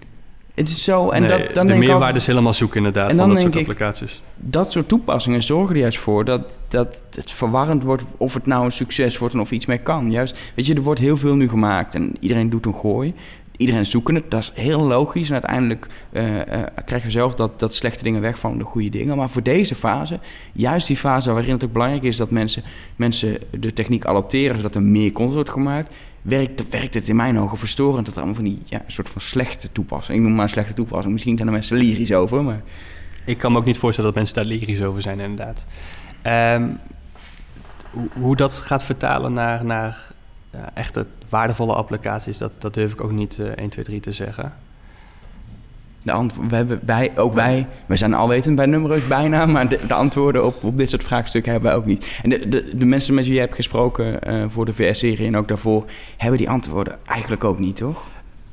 Het 0.55 0.69
is 0.69 0.85
zo... 0.85 1.11
En 1.11 1.21
nee, 1.21 1.29
dat, 1.31 1.55
dan 1.55 1.67
de 1.67 1.73
denk 1.73 1.85
meerwaarde 1.85 2.19
is 2.19 2.27
helemaal 2.27 2.53
zoeken 2.53 2.77
inderdaad 2.77 3.11
En 3.11 3.17
van 3.17 3.29
dat 3.29 3.41
soort 3.41 3.55
ik- 3.55 3.61
applicaties. 3.61 4.23
dat 4.37 4.73
soort 4.73 4.89
toepassingen 4.89 5.43
zorgen 5.43 5.75
er 5.75 5.81
juist 5.81 5.99
voor 5.99 6.25
dat, 6.25 6.61
dat 6.69 7.03
het 7.15 7.31
verwarrend 7.33 7.83
wordt 7.83 8.03
of 8.17 8.35
het 8.35 8.47
nou 8.47 8.65
een 8.65 8.73
succes 8.73 9.19
wordt 9.19 9.35
en 9.35 9.41
of 9.41 9.51
iets 9.51 9.67
mee 9.67 9.79
kan. 9.79 10.11
Juist, 10.11 10.39
weet 10.55 10.67
je, 10.67 10.75
er 10.75 10.83
wordt 10.83 11.01
heel 11.01 11.17
veel 11.17 11.35
nu 11.35 11.49
gemaakt 11.49 11.95
en 11.95 12.13
iedereen 12.21 12.51
doet 12.51 12.67
een 12.67 12.75
gooi. 12.75 13.15
Iedereen 13.57 13.81
is 13.81 13.91
zoekende, 13.91 14.23
dat 14.29 14.41
is 14.41 14.53
heel 14.55 14.81
logisch. 14.81 15.29
En 15.29 15.33
uiteindelijk 15.33 15.87
uh, 16.13 16.37
uh, 16.37 16.43
krijgen 16.85 17.07
we 17.07 17.11
zelf 17.11 17.35
dat, 17.35 17.59
dat 17.59 17.75
slechte 17.75 18.03
dingen 18.03 18.21
wegvallen, 18.21 18.59
de 18.59 18.65
goede 18.65 18.89
dingen. 18.89 19.17
Maar 19.17 19.31
voor 19.31 19.43
deze 19.43 19.75
fase, 19.75 20.19
juist 20.53 20.87
die 20.87 20.97
fase 20.97 21.33
waarin 21.33 21.53
het 21.53 21.65
ook 21.65 21.73
belangrijk 21.73 22.03
is 22.03 22.17
dat 22.17 22.31
mensen, 22.31 22.63
mensen 22.97 23.39
de 23.59 23.73
techniek 23.73 24.05
adopteren, 24.05 24.57
zodat 24.57 24.75
er 24.75 24.83
meer 24.83 25.13
content 25.13 25.35
wordt 25.35 25.51
gemaakt, 25.51 25.95
werkt, 26.25 26.69
werkt 26.69 26.95
het 26.95 27.09
in 27.09 27.17
mijn 27.17 27.39
ogen 27.39 27.59
verstorend. 27.59 28.07
Dat 28.07 28.15
er 28.15 28.23
allemaal 28.23 28.43
van 28.43 28.45
die 28.45 28.59
ja, 28.65 28.83
soort 28.87 29.09
van 29.09 29.21
slechte 29.21 29.73
toepassing. 29.73 30.19
Ik 30.19 30.25
noem 30.25 30.35
maar 30.35 30.49
slechte 30.49 30.75
toepassing. 30.75 31.13
Misschien 31.13 31.37
zijn 31.37 31.49
er 31.49 31.55
mensen 31.55 31.77
lyrisch 31.77 32.13
over, 32.13 32.45
maar... 32.45 32.63
Ik 33.25 33.39
kan 33.39 33.53
me 33.53 33.59
ook 33.59 33.65
niet 33.65 33.79
voorstellen 33.79 34.13
dat 34.13 34.19
mensen 34.23 34.37
daar 34.37 34.53
lyrisch 34.53 34.83
over 34.83 35.03
zijn, 35.03 35.21
inderdaad. 35.21 35.67
Um, 36.27 36.79
hoe, 38.13 38.37
dat 38.37 38.55
gaat 38.55 38.85
vertalen 38.85 39.33
naar, 39.33 39.65
naar 39.65 40.13
ja, 40.51 40.71
echte 40.75 41.07
waardevolle 41.29 41.75
applicaties, 41.75 42.39
dat, 42.39 42.55
dat 42.59 42.75
durf 42.75 42.93
ik 42.93 43.01
ook 43.01 43.13
niet 43.13 43.39
uh, 43.39 43.47
1, 43.47 43.69
2, 43.69 43.85
3 43.85 44.01
te 44.01 44.13
zeggen. 44.13 44.53
De 46.05 46.27
we 46.49 46.57
hebben, 46.57 46.81
wij, 46.85 47.13
ook 47.17 47.35
wij, 47.35 47.67
wij 47.87 47.97
zijn 47.97 48.15
alwetend 48.15 48.57
bij 48.57 48.67
nummers 48.67 49.07
bijna, 49.07 49.47
maar 49.47 49.69
de, 49.69 49.79
de, 49.87 49.95
antwoorden 49.95 50.45
op, 50.47 50.65
op 50.65 50.77
dit 50.77 50.91
soort 50.91 51.03
vraagstukken 51.03 51.53
hebben 51.53 51.71
wij 51.71 51.79
ook 51.79 51.87
niet. 51.87 52.21
En 52.23 52.31
de, 52.31 52.77
de, 52.77 52.85
mensen 52.85 53.15
met 53.15 53.25
wie 53.25 53.35
je 53.35 53.41
hebt 53.41 53.55
gesproken 53.55 54.19
uh, 54.29 54.45
voor 54.49 54.65
de 54.65 54.75
VS-serie 54.75 55.27
en 55.27 55.37
ook 55.37 55.49
daarvoor, 55.49 55.85
hebben 56.17 56.39
die 56.39 56.49
antwoorden 56.49 56.99
eigenlijk 57.07 57.45
ook 57.45 57.59
niet, 57.59 57.77
toch? 57.77 58.03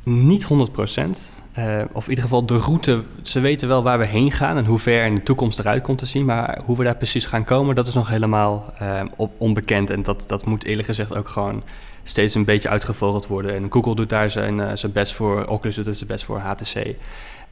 Niet 0.03 0.43
100 0.43 0.71
procent. 0.71 1.31
Uh, 1.59 1.81
of 1.91 2.03
in 2.03 2.09
ieder 2.09 2.23
geval 2.23 2.45
de 2.45 2.57
route. 2.57 3.03
Ze 3.21 3.39
weten 3.39 3.67
wel 3.67 3.83
waar 3.83 3.99
we 3.99 4.05
heen 4.05 4.31
gaan 4.31 4.57
en 4.57 4.65
hoe 4.65 4.79
ver 4.79 5.05
in 5.05 5.15
de 5.15 5.23
toekomst 5.23 5.59
eruit 5.59 5.83
komt 5.83 5.97
te 5.97 6.05
zien. 6.05 6.25
Maar 6.25 6.59
hoe 6.65 6.77
we 6.77 6.83
daar 6.83 6.95
precies 6.95 7.25
gaan 7.25 7.43
komen, 7.43 7.75
dat 7.75 7.87
is 7.87 7.93
nog 7.93 8.09
helemaal 8.09 8.73
uh, 8.81 9.01
op 9.15 9.31
onbekend. 9.37 9.89
En 9.89 10.03
dat, 10.03 10.23
dat 10.27 10.45
moet 10.45 10.63
eerlijk 10.63 10.87
gezegd 10.87 11.15
ook 11.15 11.27
gewoon 11.29 11.63
steeds 12.03 12.35
een 12.35 12.45
beetje 12.45 12.69
uitgevogeld 12.69 13.27
worden. 13.27 13.55
En 13.55 13.71
Google 13.71 13.95
doet 13.95 14.09
daar 14.09 14.29
zijn, 14.29 14.77
zijn 14.77 14.91
best 14.91 15.13
voor, 15.13 15.45
Oculus 15.45 15.75
doet 15.75 15.95
zijn 15.95 16.07
best 16.07 16.23
voor, 16.23 16.39
HTC. 16.39 16.95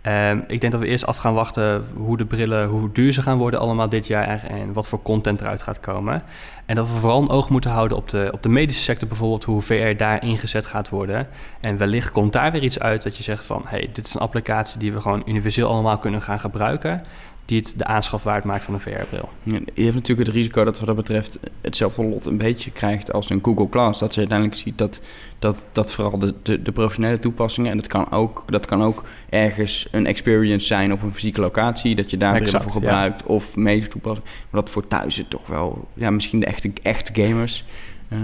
Um, 0.07 0.43
ik 0.47 0.61
denk 0.61 0.71
dat 0.71 0.81
we 0.81 0.87
eerst 0.87 1.05
af 1.05 1.17
gaan 1.17 1.33
wachten 1.33 1.85
hoe 1.95 2.17
de 2.17 2.25
brillen, 2.25 2.67
hoe 2.67 2.91
duur 2.91 3.13
ze 3.13 3.21
gaan 3.21 3.37
worden 3.37 3.59
allemaal 3.59 3.89
dit 3.89 4.07
jaar 4.07 4.43
en 4.43 4.73
wat 4.73 4.89
voor 4.89 5.01
content 5.01 5.41
eruit 5.41 5.61
gaat 5.61 5.79
komen. 5.79 6.23
En 6.65 6.75
dat 6.75 6.87
we 6.87 6.93
vooral 6.93 7.21
een 7.21 7.29
oog 7.29 7.49
moeten 7.49 7.71
houden 7.71 7.97
op 7.97 8.09
de, 8.09 8.29
op 8.31 8.43
de 8.43 8.49
medische 8.49 8.83
sector 8.83 9.07
bijvoorbeeld, 9.07 9.43
hoe 9.43 9.61
VR 9.61 9.97
daar 9.97 10.23
ingezet 10.23 10.65
gaat 10.65 10.89
worden. 10.89 11.27
En 11.59 11.77
wellicht 11.77 12.11
komt 12.11 12.33
daar 12.33 12.51
weer 12.51 12.63
iets 12.63 12.79
uit 12.79 13.03
dat 13.03 13.17
je 13.17 13.23
zegt 13.23 13.45
van, 13.45 13.61
hey, 13.65 13.89
dit 13.93 14.05
is 14.07 14.13
een 14.13 14.21
applicatie 14.21 14.79
die 14.79 14.93
we 14.93 15.01
gewoon 15.01 15.23
universeel 15.25 15.69
allemaal 15.69 15.97
kunnen 15.97 16.21
gaan 16.21 16.39
gebruiken 16.39 17.01
die 17.49 17.59
het 17.59 17.73
de 17.77 17.85
aanschaf 17.85 18.23
waard 18.23 18.43
maakt 18.43 18.63
van 18.63 18.73
een 18.73 18.79
VR-bril. 18.79 19.29
Je 19.43 19.83
hebt 19.83 19.93
natuurlijk 19.93 20.27
het 20.27 20.35
risico 20.35 20.63
dat 20.63 20.77
wat 20.77 20.87
dat 20.87 20.95
betreft 20.95 21.39
hetzelfde 21.61 22.03
lot 22.03 22.25
een 22.25 22.37
beetje 22.37 22.71
krijgt 22.71 23.13
als 23.13 23.29
een 23.29 23.39
Google 23.43 23.67
Glass. 23.69 23.99
Dat 23.99 24.13
je 24.13 24.19
uiteindelijk 24.19 24.59
ziet 24.59 24.77
dat, 24.77 25.01
dat, 25.39 25.65
dat 25.71 25.93
vooral 25.93 26.19
de, 26.19 26.33
de, 26.43 26.61
de 26.61 26.71
professionele 26.71 27.19
toepassingen, 27.19 27.71
en 27.71 27.77
dat 27.77 27.87
kan, 27.87 28.11
ook, 28.11 28.43
dat 28.47 28.65
kan 28.65 28.83
ook 28.83 29.03
ergens 29.29 29.87
een 29.91 30.05
experience 30.05 30.65
zijn 30.65 30.93
op 30.93 31.01
een 31.01 31.13
fysieke 31.13 31.41
locatie, 31.41 31.95
dat 31.95 32.11
je 32.11 32.17
daar 32.17 32.47
voor 32.47 32.71
gebruikt, 32.71 33.21
ja. 33.27 33.33
of 33.33 33.55
medische 33.55 33.89
toepassingen. 33.89 34.29
Maar 34.49 34.61
dat 34.61 34.69
voor 34.69 34.87
thuis 34.87 35.17
het 35.17 35.29
toch 35.29 35.47
wel, 35.47 35.87
ja, 35.93 36.09
misschien 36.09 36.39
de 36.39 36.45
echte, 36.45 36.71
echte 36.81 37.21
gamers. 37.21 37.65
Uh, 38.09 38.19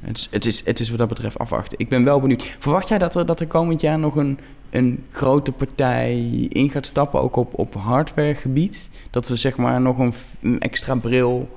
het, 0.00 0.28
het, 0.30 0.46
is, 0.46 0.64
het 0.64 0.80
is 0.80 0.88
wat 0.88 0.98
dat 0.98 1.08
betreft 1.08 1.38
afwachten. 1.38 1.78
Ik 1.78 1.88
ben 1.88 2.04
wel 2.04 2.20
benieuwd. 2.20 2.56
Verwacht 2.58 2.88
jij 2.88 2.98
dat 2.98 3.14
er, 3.14 3.26
dat 3.26 3.40
er 3.40 3.46
komend 3.46 3.80
jaar 3.80 3.98
nog 3.98 4.16
een, 4.16 4.38
een 4.70 5.04
grote 5.10 5.52
partij 5.52 6.18
in 6.48 6.70
gaat 6.70 6.86
stappen, 6.86 7.20
ook 7.20 7.36
op, 7.36 7.58
op 7.58 7.74
hardwaregebied? 7.74 8.90
Dat 9.10 9.28
we 9.28 9.36
zeg 9.36 9.56
maar 9.56 9.80
nog 9.80 9.98
een, 9.98 10.60
extra 10.60 10.94
bril 10.94 11.48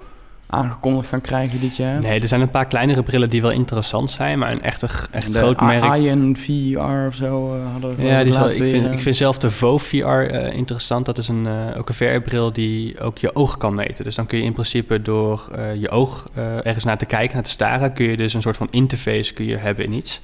aangekondigd 0.52 1.08
gaan 1.08 1.22
krijgen 1.22 1.60
dit 1.60 1.76
jaar? 1.76 2.02
Nee, 2.02 2.20
er 2.20 2.28
zijn 2.28 2.42
een 2.42 2.50
paar 2.50 2.68
kleinere 2.68 3.04
brillen 3.04 3.30
die 3.30 3.42
wel 3.42 3.52
interessant 3.52 4.12
zijn, 4.12 4.40
maar 4.40 4.52
een 4.52 4.62
echte, 4.62 4.88
echt 5.12 5.36
groot 5.36 5.62
merk... 5.62 5.98
Ion 5.98 6.38
VR 6.38 6.80
of 7.08 7.16
zo 7.16 7.56
uh, 7.56 7.72
hadden 7.72 7.96
we 7.96 8.06
Ja, 8.06 8.24
die 8.24 8.34
wel, 8.34 8.50
ik, 8.50 8.64
vind, 8.64 8.94
ik 8.94 9.02
vind 9.02 9.16
zelf 9.16 9.38
de 9.38 9.52
Vo 9.52 9.78
VR 9.78 9.96
uh, 9.96 10.52
interessant. 10.52 11.06
Dat 11.06 11.18
is 11.18 11.28
een, 11.28 11.48
ook 11.78 11.90
een 11.90 11.96
VR-bril 11.96 12.54
die 12.54 13.00
ook 13.00 13.18
je 13.18 13.36
oog 13.36 13.58
kan 13.58 13.76
meten. 13.76 14.04
Dus 14.04 14.16
dan 14.16 14.26
kun 14.26 14.38
je 14.38 14.44
in 14.44 14.54
principe 14.54 15.02
door 15.02 15.50
je 15.80 15.90
oog 15.90 16.28
ergens 16.64 16.84
naar 16.84 16.98
te 16.98 17.06
kijken, 17.06 17.34
naar 17.34 17.44
te 17.44 17.50
staren... 17.50 17.94
kun 17.94 18.06
je 18.06 18.18
dus 18.18 18.34
een 18.34 18.42
soort 18.42 18.58
van 18.58 18.68
interface 18.70 19.34
kun 19.34 19.46
je 19.46 19.58
hebben 19.58 19.86
in 19.86 19.94
iets... 19.94 20.22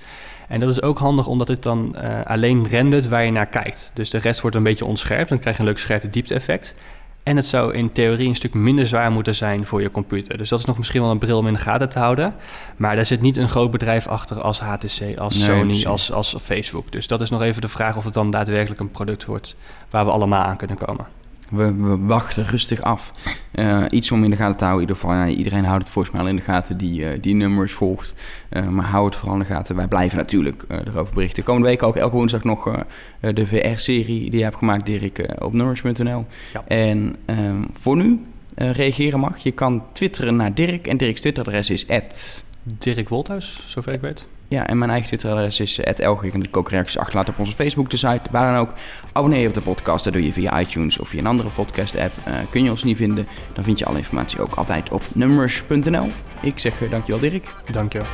En 0.47 0.59
dat 0.59 0.69
is 0.69 0.81
ook 0.81 0.97
handig 0.97 1.27
omdat 1.27 1.47
het 1.47 1.63
dan 1.63 1.95
uh, 1.95 2.25
alleen 2.25 2.67
rendert 2.67 3.07
waar 3.07 3.25
je 3.25 3.31
naar 3.31 3.45
kijkt. 3.45 3.91
Dus 3.93 4.09
de 4.09 4.17
rest 4.17 4.41
wordt 4.41 4.55
een 4.55 4.63
beetje 4.63 4.85
onscherp. 4.85 5.27
Dan 5.27 5.39
krijg 5.39 5.55
je 5.55 5.61
een 5.61 5.67
leuk 5.67 5.77
scherpe 5.77 6.09
diepte-effect. 6.09 6.75
En 7.27 7.35
het 7.35 7.45
zou 7.45 7.73
in 7.73 7.91
theorie 7.91 8.27
een 8.27 8.35
stuk 8.35 8.53
minder 8.53 8.85
zwaar 8.85 9.11
moeten 9.11 9.35
zijn 9.35 9.65
voor 9.65 9.81
je 9.81 9.91
computer. 9.91 10.37
Dus 10.37 10.49
dat 10.49 10.59
is 10.59 10.65
nog 10.65 10.77
misschien 10.77 11.01
wel 11.01 11.11
een 11.11 11.17
bril 11.17 11.37
om 11.37 11.47
in 11.47 11.53
de 11.53 11.59
gaten 11.59 11.89
te 11.89 11.99
houden. 11.99 12.35
Maar 12.77 12.95
daar 12.95 13.05
zit 13.05 13.21
niet 13.21 13.37
een 13.37 13.49
groot 13.49 13.71
bedrijf 13.71 14.07
achter 14.07 14.41
als 14.41 14.59
HTC, 14.59 15.17
als 15.17 15.37
nee, 15.37 15.45
Sony, 15.45 15.85
als, 15.85 16.11
als 16.11 16.35
Facebook. 16.41 16.91
Dus 16.91 17.07
dat 17.07 17.21
is 17.21 17.29
nog 17.29 17.41
even 17.41 17.61
de 17.61 17.67
vraag 17.67 17.97
of 17.97 18.03
het 18.03 18.13
dan 18.13 18.31
daadwerkelijk 18.31 18.79
een 18.79 18.91
product 18.91 19.25
wordt 19.25 19.55
waar 19.89 20.05
we 20.05 20.11
allemaal 20.11 20.43
aan 20.43 20.57
kunnen 20.57 20.77
komen. 20.77 21.05
We, 21.49 21.73
we, 21.73 21.97
wachten 21.97 22.45
rustig 22.45 22.81
af. 22.81 23.11
Uh, 23.53 23.85
iets 23.89 24.11
om 24.11 24.23
in 24.23 24.29
de 24.29 24.35
gaten 24.35 24.57
te 24.57 24.63
houden. 24.63 24.87
In 24.87 24.93
ieder 24.93 25.09
geval, 25.09 25.25
ja, 25.25 25.37
iedereen 25.37 25.65
houdt 25.65 25.83
het 25.83 25.93
volgens 25.93 26.13
mij 26.13 26.23
al 26.23 26.29
in 26.29 26.35
de 26.35 26.41
gaten 26.41 26.77
die, 26.77 27.01
uh, 27.01 27.09
die 27.21 27.35
nummers 27.35 27.73
volgt. 27.73 28.13
Uh, 28.49 28.67
maar 28.67 28.85
hou 28.85 29.05
het 29.05 29.15
vooral 29.15 29.33
in 29.33 29.39
de 29.39 29.47
gaten. 29.47 29.75
Wij 29.75 29.87
blijven 29.87 30.17
natuurlijk 30.17 30.65
erover 30.67 31.13
berichten. 31.13 31.43
Komende 31.43 31.67
week 31.67 31.83
ook 31.83 31.95
elke 31.95 32.15
woensdag 32.15 32.43
nog 32.43 32.85
de 33.19 33.47
VR-serie 33.47 34.29
die 34.29 34.37
je 34.37 34.43
hebt 34.43 34.55
gemaakt, 34.55 34.85
Dirk, 34.85 35.43
op 35.43 35.53
nummers.nl. 35.53 36.25
Ja. 36.53 36.63
En 36.67 37.15
ehm, 37.25 37.63
voor 37.73 37.95
nu, 37.95 38.21
reageren 38.55 39.19
mag. 39.19 39.37
Je 39.37 39.51
kan 39.51 39.83
twitteren 39.91 40.35
naar 40.35 40.53
Dirk. 40.53 40.87
En 40.87 40.97
Dirk's 40.97 41.21
Twitteradres 41.21 41.69
is 41.69 41.85
Dirk 42.63 43.09
Wolthuis, 43.09 43.63
zover 43.65 43.93
ik 43.93 44.01
weet. 44.01 44.27
Ja, 44.49 44.67
en 44.67 44.77
mijn 44.77 44.89
eigen 44.89 45.07
Twitteradres 45.07 45.59
is 45.59 45.79
Elge. 45.79 46.25
Je 46.25 46.31
kunt 46.31 46.55
ook 46.55 46.69
reacties 46.69 46.97
achterlaten 46.97 47.33
op 47.33 47.39
onze 47.39 47.53
Facebook, 47.53 47.89
de 47.89 47.97
site, 47.97 48.21
waar 48.31 48.53
dan 48.53 48.61
ook. 48.61 48.73
Abonneer 49.11 49.41
je 49.41 49.47
op 49.47 49.53
de 49.53 49.61
podcast, 49.61 50.03
dat 50.03 50.13
doe 50.13 50.23
je 50.23 50.33
via 50.33 50.59
iTunes 50.59 50.97
of 50.99 51.09
via 51.09 51.19
een 51.19 51.25
andere 51.25 51.49
podcast-app. 51.49 52.13
Uh, 52.27 52.33
kun 52.49 52.63
je 52.63 52.69
ons 52.69 52.83
niet 52.83 52.97
vinden, 52.97 53.27
dan 53.53 53.63
vind 53.63 53.79
je 53.79 53.85
alle 53.85 53.97
informatie 53.97 54.41
ook 54.41 54.55
altijd 54.55 54.89
op 54.89 55.03
numbers.nl. 55.13 56.07
Ik 56.41 56.59
zeg 56.59 56.89
dankjewel 56.89 57.21
Dirk. 57.29 57.53
Dankjewel. 57.71 58.07